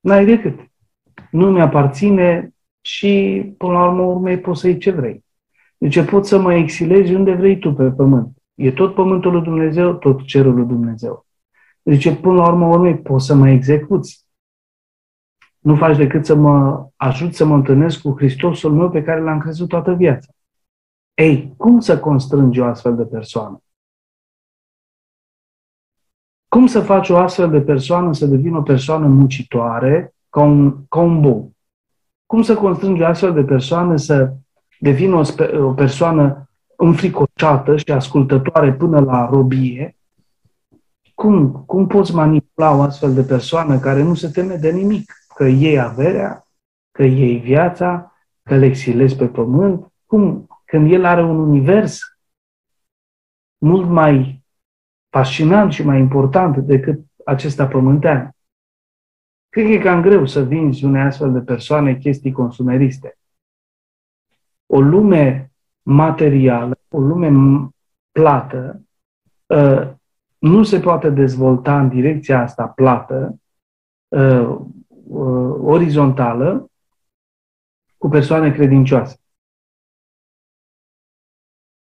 N-ai 0.00 0.24
decât. 0.24 0.58
Nu 1.30 1.50
mi-aparține 1.50 2.54
și, 2.80 3.44
până 3.58 3.72
la 3.72 3.84
urmă, 3.84 4.02
urmei, 4.02 4.40
poți 4.40 4.60
să 4.60 4.68
iei 4.68 4.78
ce 4.78 4.90
vrei. 4.90 5.23
Deci 5.84 6.04
poți 6.04 6.28
să 6.28 6.38
mă 6.38 6.54
exilezi 6.54 7.14
unde 7.14 7.34
vrei 7.34 7.58
tu 7.58 7.72
pe 7.72 7.90
pământ. 7.90 8.36
E 8.54 8.72
tot 8.72 8.94
pământul 8.94 9.32
lui 9.32 9.42
Dumnezeu, 9.42 9.94
tot 9.94 10.26
cerul 10.26 10.54
lui 10.54 10.66
Dumnezeu. 10.66 11.26
Deci, 11.82 12.20
până 12.20 12.34
la 12.34 12.48
urmă, 12.48 12.66
urmei, 12.66 12.98
poți 12.98 13.26
să 13.26 13.34
mă 13.34 13.48
execuți. 13.48 14.26
Nu 15.58 15.76
faci 15.76 15.96
decât 15.96 16.26
să 16.26 16.34
mă 16.34 16.86
ajut 16.96 17.34
să 17.34 17.44
mă 17.44 17.54
întâlnesc 17.54 18.00
cu 18.00 18.14
Hristosul 18.16 18.72
meu 18.72 18.90
pe 18.90 19.02
care 19.02 19.20
l-am 19.20 19.38
crezut 19.38 19.68
toată 19.68 19.92
viața. 19.92 20.32
Ei, 21.14 21.54
cum 21.56 21.80
să 21.80 21.98
constrângi 21.98 22.60
o 22.60 22.64
astfel 22.64 22.96
de 22.96 23.04
persoană? 23.04 23.62
Cum 26.48 26.66
să 26.66 26.80
faci 26.80 27.08
o 27.08 27.16
astfel 27.16 27.50
de 27.50 27.60
persoană 27.60 28.12
să 28.12 28.26
devină 28.26 28.58
o 28.58 28.62
persoană 28.62 29.06
muncitoare 29.06 30.14
ca 30.28 30.40
un, 30.40 30.86
ca 30.88 31.00
un 31.00 31.20
bou? 31.20 31.52
Cum 32.26 32.42
să 32.42 32.54
constrângi 32.54 33.02
o 33.02 33.06
astfel 33.06 33.32
de 33.32 33.44
persoană 33.44 33.96
să 33.96 34.34
devină 34.78 35.14
o, 35.14 35.22
o 35.64 35.72
persoană 35.72 36.48
înfricoșată 36.76 37.76
și 37.76 37.92
ascultătoare 37.92 38.72
până 38.72 39.00
la 39.00 39.28
robie? 39.28 39.96
Cum, 41.14 41.52
cum 41.66 41.86
poți 41.86 42.14
manipula 42.14 42.76
o 42.76 42.80
astfel 42.80 43.14
de 43.14 43.22
persoană 43.22 43.78
care 43.78 44.02
nu 44.02 44.14
se 44.14 44.28
teme 44.28 44.54
de 44.54 44.70
nimic? 44.70 45.12
Că 45.34 45.44
iei 45.44 45.80
averea, 45.80 46.46
că 46.90 47.02
iei 47.02 47.38
viața, 47.38 48.12
că 48.42 48.56
le 48.56 48.66
exilezi 48.66 49.16
pe 49.16 49.26
pământ? 49.26 49.92
Cum, 50.06 50.46
când 50.64 50.92
el 50.92 51.04
are 51.04 51.22
un 51.22 51.38
univers 51.38 52.00
mult 53.58 53.88
mai 53.88 54.44
fascinant 55.10 55.72
și 55.72 55.84
mai 55.84 55.98
important 55.98 56.56
decât 56.56 57.00
acesta 57.24 57.66
pământean. 57.66 58.36
Cred 59.48 59.66
că 59.66 59.72
e 59.72 59.78
cam 59.78 60.02
greu 60.02 60.26
să 60.26 60.42
vinzi 60.44 60.84
unei 60.84 61.02
astfel 61.02 61.32
de 61.32 61.40
persoane 61.40 61.96
chestii 61.96 62.32
consumeriste. 62.32 63.18
O 64.66 64.80
lume 64.80 65.52
materială, 65.82 66.78
o 66.88 67.00
lume 67.00 67.30
plată, 68.12 68.82
ă, 69.50 69.94
nu 70.38 70.62
se 70.62 70.80
poate 70.80 71.10
dezvolta 71.10 71.80
în 71.80 71.88
direcția 71.88 72.40
asta 72.40 72.66
plată, 72.66 73.40
ă, 74.12 74.20
ă, 75.12 75.20
orizontală, 75.62 76.70
cu 77.98 78.08
persoane 78.08 78.52
credincioase. 78.52 79.18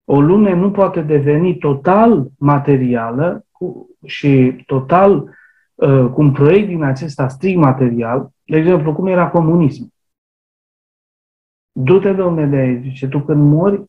O 0.06 0.22
lume 0.22 0.54
nu 0.54 0.72
poate 0.72 1.02
deveni 1.02 1.58
total 1.58 2.28
materială 2.38 3.46
cu, 3.52 3.90
și 4.06 4.64
total 4.66 5.30
uh, 5.76 6.10
cu 6.14 6.22
un 6.22 6.32
proiect 6.32 6.68
din 6.68 6.84
acesta 6.84 7.28
strict 7.28 7.60
material, 7.60 8.30
de 8.46 8.58
exemplu, 8.58 8.94
cum 8.94 9.08
era 9.08 9.30
comunism. 9.30 9.93
Du-te, 11.76 12.14
domnule, 12.14 12.46
de 12.46 12.56
aici. 12.56 12.84
Zice, 12.84 13.08
tu 13.08 13.20
când 13.20 13.52
mori, 13.52 13.84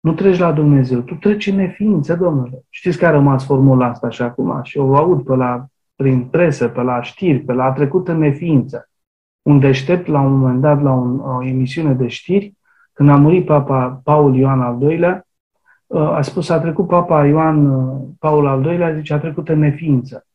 nu 0.00 0.12
treci 0.12 0.38
la 0.38 0.52
Dumnezeu, 0.52 1.00
tu 1.00 1.14
treci 1.14 1.46
în 1.46 1.56
neființă, 1.56 2.16
domnule. 2.16 2.64
Știți 2.70 2.98
că 2.98 3.06
a 3.06 3.10
rămas 3.10 3.44
formula 3.44 3.86
asta 3.86 4.08
și 4.08 4.22
acum? 4.22 4.62
Și 4.62 4.78
o 4.78 4.96
aud 4.96 5.24
pe 5.24 5.34
la, 5.34 5.66
prin 5.94 6.24
presă, 6.24 6.68
pe 6.68 6.82
la 6.82 7.02
știri, 7.02 7.38
pe 7.38 7.52
la 7.52 7.64
a 7.64 7.72
trecut 7.72 8.08
în 8.08 8.18
neființă. 8.18 8.90
Un 9.42 9.58
deștept, 9.58 10.06
la 10.06 10.20
un 10.20 10.38
moment 10.38 10.60
dat, 10.60 10.82
la 10.82 10.92
un, 10.92 11.18
o 11.18 11.44
emisiune 11.44 11.92
de 11.94 12.08
știri, 12.08 12.54
când 12.92 13.08
a 13.08 13.16
murit 13.16 13.44
Papa 13.44 14.00
Paul 14.04 14.36
Ioan 14.36 14.60
al 14.60 14.82
II-lea, 14.82 15.26
uh, 15.86 16.00
a 16.00 16.22
spus, 16.22 16.48
a 16.48 16.60
trecut 16.60 16.86
Papa 16.86 17.26
Ioan 17.26 17.66
uh, 17.66 18.08
Paul 18.18 18.46
al 18.46 18.64
II-lea, 18.64 18.94
zice, 18.94 19.12
a 19.12 19.18
trecut 19.18 19.48
în 19.48 19.58
neființă. 19.58 20.26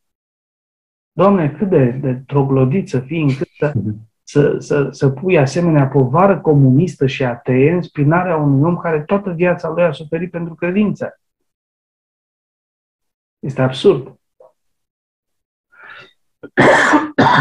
Doamne, 1.12 1.50
cât 1.50 1.68
de, 1.68 1.90
de 1.90 2.14
troglodit 2.26 2.88
să 2.88 3.00
fii 3.00 3.22
încât 3.22 3.48
să, 3.58 3.72
să, 4.30 4.56
să, 4.58 4.88
să 4.90 5.08
pui 5.08 5.38
asemenea 5.38 5.86
povară 5.86 6.40
comunistă 6.40 7.06
și 7.06 7.24
atee 7.24 7.72
în 7.72 7.82
spinarea 7.82 8.36
unui 8.36 8.68
om 8.68 8.76
care 8.76 9.00
toată 9.00 9.30
viața 9.30 9.68
lui 9.68 9.82
a 9.82 9.92
suferit 9.92 10.30
pentru 10.30 10.54
credință. 10.54 11.20
Este 13.38 13.62
absurd. 13.62 14.14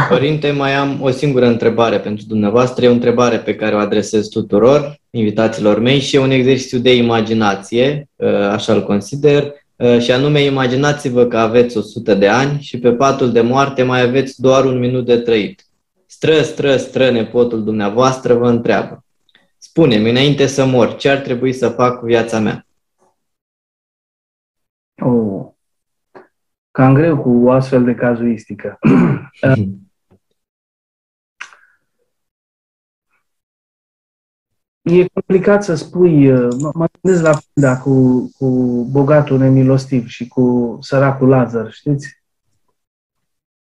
Părinte, 0.09 0.51
mai 0.51 0.75
am 0.75 1.01
o 1.01 1.09
singură 1.09 1.45
întrebare 1.45 1.99
pentru 1.99 2.25
dumneavoastră. 2.25 2.85
E 2.85 2.89
o 2.89 2.91
întrebare 2.91 3.37
pe 3.37 3.55
care 3.55 3.75
o 3.75 3.79
adresez 3.79 4.27
tuturor 4.27 4.99
invitaților 5.09 5.79
mei 5.79 5.99
și 5.99 6.15
e 6.15 6.19
un 6.19 6.31
exercițiu 6.31 6.79
de 6.79 6.95
imaginație, 6.95 8.09
uh, 8.15 8.29
așa 8.29 8.73
îl 8.73 8.83
consider, 8.83 9.53
uh, 9.75 9.99
și 9.99 10.11
anume 10.11 10.41
imaginați-vă 10.41 11.25
că 11.25 11.37
aveți 11.37 11.77
100 11.77 12.13
de 12.13 12.27
ani 12.27 12.61
și 12.61 12.79
pe 12.79 12.91
patul 12.91 13.31
de 13.31 13.41
moarte 13.41 13.83
mai 13.83 14.01
aveți 14.01 14.41
doar 14.41 14.65
un 14.65 14.79
minut 14.79 15.05
de 15.05 15.17
trăit. 15.17 15.68
Stră, 16.19 16.41
stră, 16.41 16.77
stră, 16.77 17.11
nepotul 17.11 17.63
dumneavoastră 17.63 18.33
vă 18.33 18.49
întreabă. 18.49 19.05
Spune-mi, 19.57 20.09
înainte 20.09 20.47
să 20.47 20.65
mor, 20.65 20.95
ce 20.95 21.09
ar 21.09 21.17
trebui 21.17 21.53
să 21.53 21.69
fac 21.69 21.99
cu 21.99 22.05
viața 22.05 22.39
mea? 22.39 22.65
Oh 25.01 25.29
cam 26.71 26.93
greu 26.93 27.21
cu 27.21 27.29
o 27.29 27.51
astfel 27.51 27.83
de 27.83 27.95
cazuistică. 27.95 28.79
E 34.81 35.07
complicat 35.13 35.63
să 35.63 35.75
spui, 35.75 36.31
uh, 36.31 36.47
mă 36.73 36.85
gândesc 37.01 37.23
la 37.23 37.39
da, 37.53 37.77
cu, 37.77 38.23
cu 38.37 38.47
bogatul 38.91 39.37
nemilostiv 39.37 40.07
și 40.07 40.27
cu 40.27 40.77
săracul 40.81 41.27
Lazar, 41.27 41.71
știți? 41.71 42.18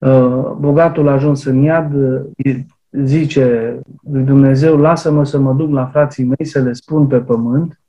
Uh, 0.04 0.51
bogatul 0.58 1.08
a 1.08 1.12
ajuns 1.12 1.43
în 1.43 1.62
iad, 1.62 1.93
zice 2.91 3.80
lui 4.01 4.24
Dumnezeu, 4.24 4.78
lasă-mă 4.78 5.26
să 5.26 5.39
mă 5.39 5.54
duc 5.54 5.72
la 5.72 5.86
frații 5.86 6.24
mei 6.24 6.45
să 6.45 6.60
le 6.60 6.74
spun 6.74 7.08
pe 7.08 7.22
pământ, 7.22 7.82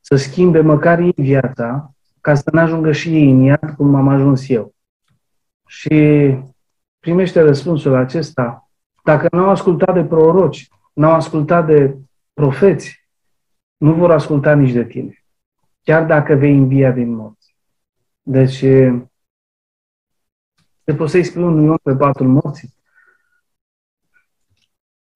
să 0.00 0.16
schimbe 0.16 0.60
măcar 0.60 0.98
ei 0.98 1.12
viața, 1.16 1.94
ca 2.20 2.34
să 2.34 2.50
nu 2.52 2.60
ajungă 2.60 2.92
și 2.92 3.14
ei 3.14 3.30
în 3.30 3.40
iad 3.40 3.74
cum 3.76 3.94
am 3.94 4.08
ajuns 4.08 4.48
eu. 4.48 4.74
Și 5.66 6.34
primește 6.98 7.40
răspunsul 7.40 7.94
acesta. 7.94 8.68
Dacă 9.04 9.26
nu 9.30 9.42
au 9.42 9.48
ascultat 9.48 9.94
de 9.94 10.04
proroci, 10.04 10.68
nu 10.92 11.06
au 11.06 11.14
ascultat 11.14 11.66
de 11.66 11.96
profeți, 12.32 13.08
nu 13.76 13.94
vor 13.94 14.10
asculta 14.10 14.54
nici 14.54 14.72
de 14.72 14.84
tine. 14.84 15.24
Chiar 15.82 16.06
dacă 16.06 16.34
vei 16.34 16.56
învia 16.56 16.90
din 16.90 17.14
morți. 17.14 17.56
Deci, 18.22 18.64
te 20.88 20.94
poți 20.94 21.10
să-i 21.10 21.24
spui 21.24 21.42
unui 21.42 21.68
om 21.68 21.76
pe 21.82 21.96
patul 21.96 22.26
morții? 22.26 22.74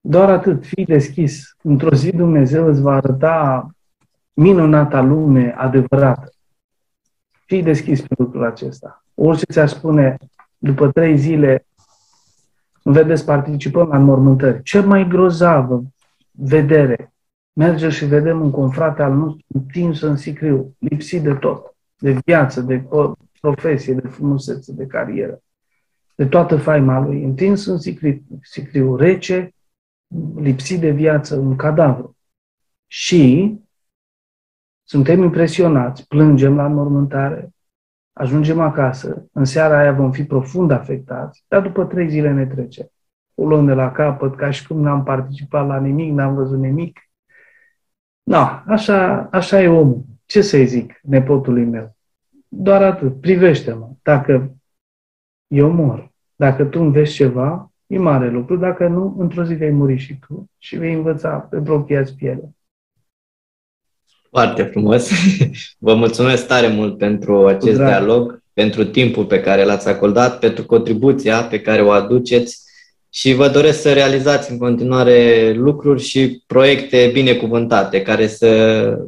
Doar 0.01 0.31
atât, 0.31 0.67
fii 0.67 0.85
deschis. 0.85 1.57
Într-o 1.63 1.95
zi 1.95 2.11
Dumnezeu 2.11 2.67
îți 2.67 2.81
va 2.81 2.95
arăta 2.95 3.67
minunata 4.33 5.01
lume 5.01 5.55
adevărată. 5.57 6.33
Fii 7.47 7.63
deschis 7.63 8.01
pe 8.01 8.15
lucrul 8.19 8.45
acesta. 8.45 9.05
Orice 9.15 9.45
ți-ar 9.53 9.69
spune 9.69 10.17
după 10.59 10.91
trei 10.91 11.19
zile, 11.19 11.67
Vedeți, 12.83 13.25
participăm 13.25 13.89
la 13.89 13.97
înmormântări. 13.97 14.63
Ce 14.63 14.81
mai 14.81 15.09
grozavă 15.09 15.83
vedere. 16.31 17.13
Merge 17.53 17.89
și 17.89 18.05
vedem 18.05 18.41
un 18.41 18.51
confrate 18.51 19.03
al 19.03 19.13
nostru 19.13 19.45
întins 19.47 20.01
în 20.01 20.17
sicriu, 20.17 20.77
lipsit 20.79 21.23
de 21.23 21.35
tot, 21.35 21.75
de 21.97 22.19
viață, 22.25 22.61
de 22.61 22.85
profesie, 23.41 23.95
de 23.95 24.09
frumusețe, 24.09 24.73
de 24.73 24.87
carieră, 24.87 25.43
de 26.23 26.29
toată 26.29 26.57
faima 26.57 27.01
lui, 27.01 27.25
întins 27.25 27.67
în 27.67 27.79
sicriu, 27.79 28.23
sicriu 28.43 28.97
rece, 28.97 29.55
lipsit 30.37 30.81
de 30.81 30.91
viață, 30.91 31.37
un 31.37 31.57
cadavru. 31.57 32.17
Și 32.87 33.55
suntem 34.83 35.23
impresionați, 35.23 36.07
plângem 36.07 36.57
la 36.57 36.65
înmormântare, 36.65 37.51
ajungem 38.13 38.61
acasă, 38.61 39.29
în 39.33 39.45
seara 39.45 39.79
aia 39.79 39.93
vom 39.93 40.13
fi 40.13 40.25
profund 40.25 40.71
afectați, 40.71 41.45
dar 41.49 41.63
după 41.63 41.85
trei 41.85 42.09
zile 42.09 42.33
ne 42.33 42.47
trece. 42.47 42.91
O 43.35 43.47
luăm 43.47 43.67
de 43.67 43.73
la 43.73 43.93
capăt, 43.93 44.37
ca 44.37 44.51
și 44.51 44.67
cum 44.67 44.81
n-am 44.81 45.03
participat 45.03 45.67
la 45.67 45.81
nimic, 45.81 46.13
n-am 46.13 46.35
văzut 46.35 46.59
nimic. 46.59 47.01
No, 48.23 48.45
așa, 48.67 49.29
așa 49.33 49.63
e 49.63 49.69
omul. 49.69 50.05
Ce 50.27 50.43
să-i 50.43 50.67
zic 50.67 51.01
nepotului 51.03 51.65
meu? 51.65 51.97
Doar 52.49 52.83
atât. 52.83 53.21
Privește-mă. 53.21 53.91
Dacă 54.03 54.57
eu 55.47 55.71
mor, 55.71 56.12
dacă 56.43 56.65
tu 56.65 56.81
înveți 56.81 57.13
ceva, 57.13 57.73
e 57.87 57.99
mare 57.99 58.31
lucru. 58.31 58.57
Dacă 58.57 58.87
nu, 58.87 59.17
într-o 59.19 59.45
zi 59.45 59.55
vei 59.55 59.71
muri 59.71 59.97
și 59.97 60.19
tu 60.27 60.51
și 60.59 60.77
vei 60.77 60.93
învăța 60.93 61.29
pe 61.29 61.59
blocheați 61.59 62.15
pielea. 62.15 62.49
Foarte 64.31 64.63
frumos. 64.63 65.11
Vă 65.87 65.95
mulțumesc 65.95 66.47
tare 66.47 66.69
mult 66.69 66.99
pentru 66.99 67.47
acest 67.47 67.77
Drag. 67.77 67.89
dialog, 67.89 68.43
pentru 68.53 68.85
timpul 68.85 69.25
pe 69.25 69.41
care 69.41 69.65
l-ați 69.65 69.89
acordat, 69.89 70.39
pentru 70.39 70.67
contribuția 70.67 71.43
pe 71.43 71.61
care 71.61 71.83
o 71.83 71.91
aduceți 71.91 72.63
și 73.11 73.35
vă 73.35 73.49
doresc 73.49 73.81
să 73.81 73.93
realizați 73.93 74.51
în 74.51 74.59
continuare 74.59 75.53
lucruri 75.53 76.03
și 76.03 76.43
proiecte 76.47 77.11
binecuvântate 77.13 78.03
care 78.03 78.27
să, 78.27 78.99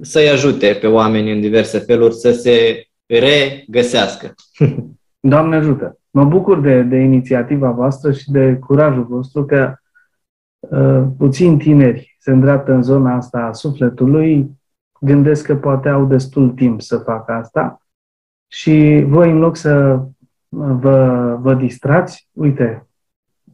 să-i 0.00 0.28
ajute 0.28 0.78
pe 0.80 0.86
oameni 0.86 1.32
în 1.32 1.40
diverse 1.40 1.78
feluri 1.78 2.14
să 2.14 2.32
se 2.32 2.86
regăsească. 3.06 4.34
Doamne 5.26 5.56
ajută! 5.56 5.98
Mă 6.10 6.24
bucur 6.24 6.60
de, 6.60 6.82
de 6.82 6.96
inițiativa 6.96 7.70
voastră 7.70 8.12
și 8.12 8.30
de 8.30 8.56
curajul 8.56 9.04
vostru 9.04 9.44
că 9.44 9.74
uh, 10.58 11.04
puțini 11.18 11.58
tineri 11.58 12.16
se 12.18 12.30
îndreaptă 12.30 12.72
în 12.72 12.82
zona 12.82 13.14
asta 13.14 13.38
a 13.38 13.52
sufletului, 13.52 14.50
gândesc 15.00 15.46
că 15.46 15.56
poate 15.56 15.88
au 15.88 16.06
destul 16.06 16.50
timp 16.50 16.80
să 16.80 16.98
facă 16.98 17.32
asta 17.32 17.86
și 18.46 19.04
voi, 19.08 19.30
în 19.30 19.38
loc 19.38 19.56
să 19.56 20.04
vă, 20.48 21.36
vă 21.40 21.54
distrați, 21.54 22.28
uite, 22.32 22.88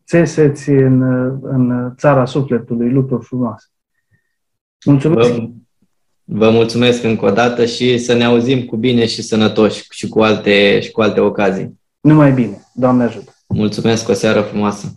țeseți 0.05 0.71
în, 0.71 1.03
în 1.43 1.95
țara 1.97 2.25
sufletului 2.25 2.91
lucruri 2.91 3.25
frumoase. 3.25 3.67
Mulțumesc! 4.85 5.31
Vă, 5.31 5.49
vă 6.33 6.51
mulțumesc 6.51 7.03
încă 7.03 7.25
o 7.25 7.31
dată 7.31 7.65
și 7.65 7.99
să 7.99 8.15
ne 8.15 8.25
auzim 8.25 8.65
cu 8.65 8.77
bine 8.77 9.07
și 9.07 9.23
sănătoși 9.23 9.87
și 9.91 10.09
cu 10.09 10.21
alte, 10.21 10.81
și 10.81 10.91
cu 10.91 11.01
alte 11.01 11.21
ocazii. 11.21 11.79
Numai 12.01 12.33
bine. 12.33 12.63
Doamne 12.75 13.05
ajută! 13.05 13.35
Mulțumesc, 13.47 14.09
o 14.09 14.13
seară 14.13 14.41
frumoasă! 14.41 14.95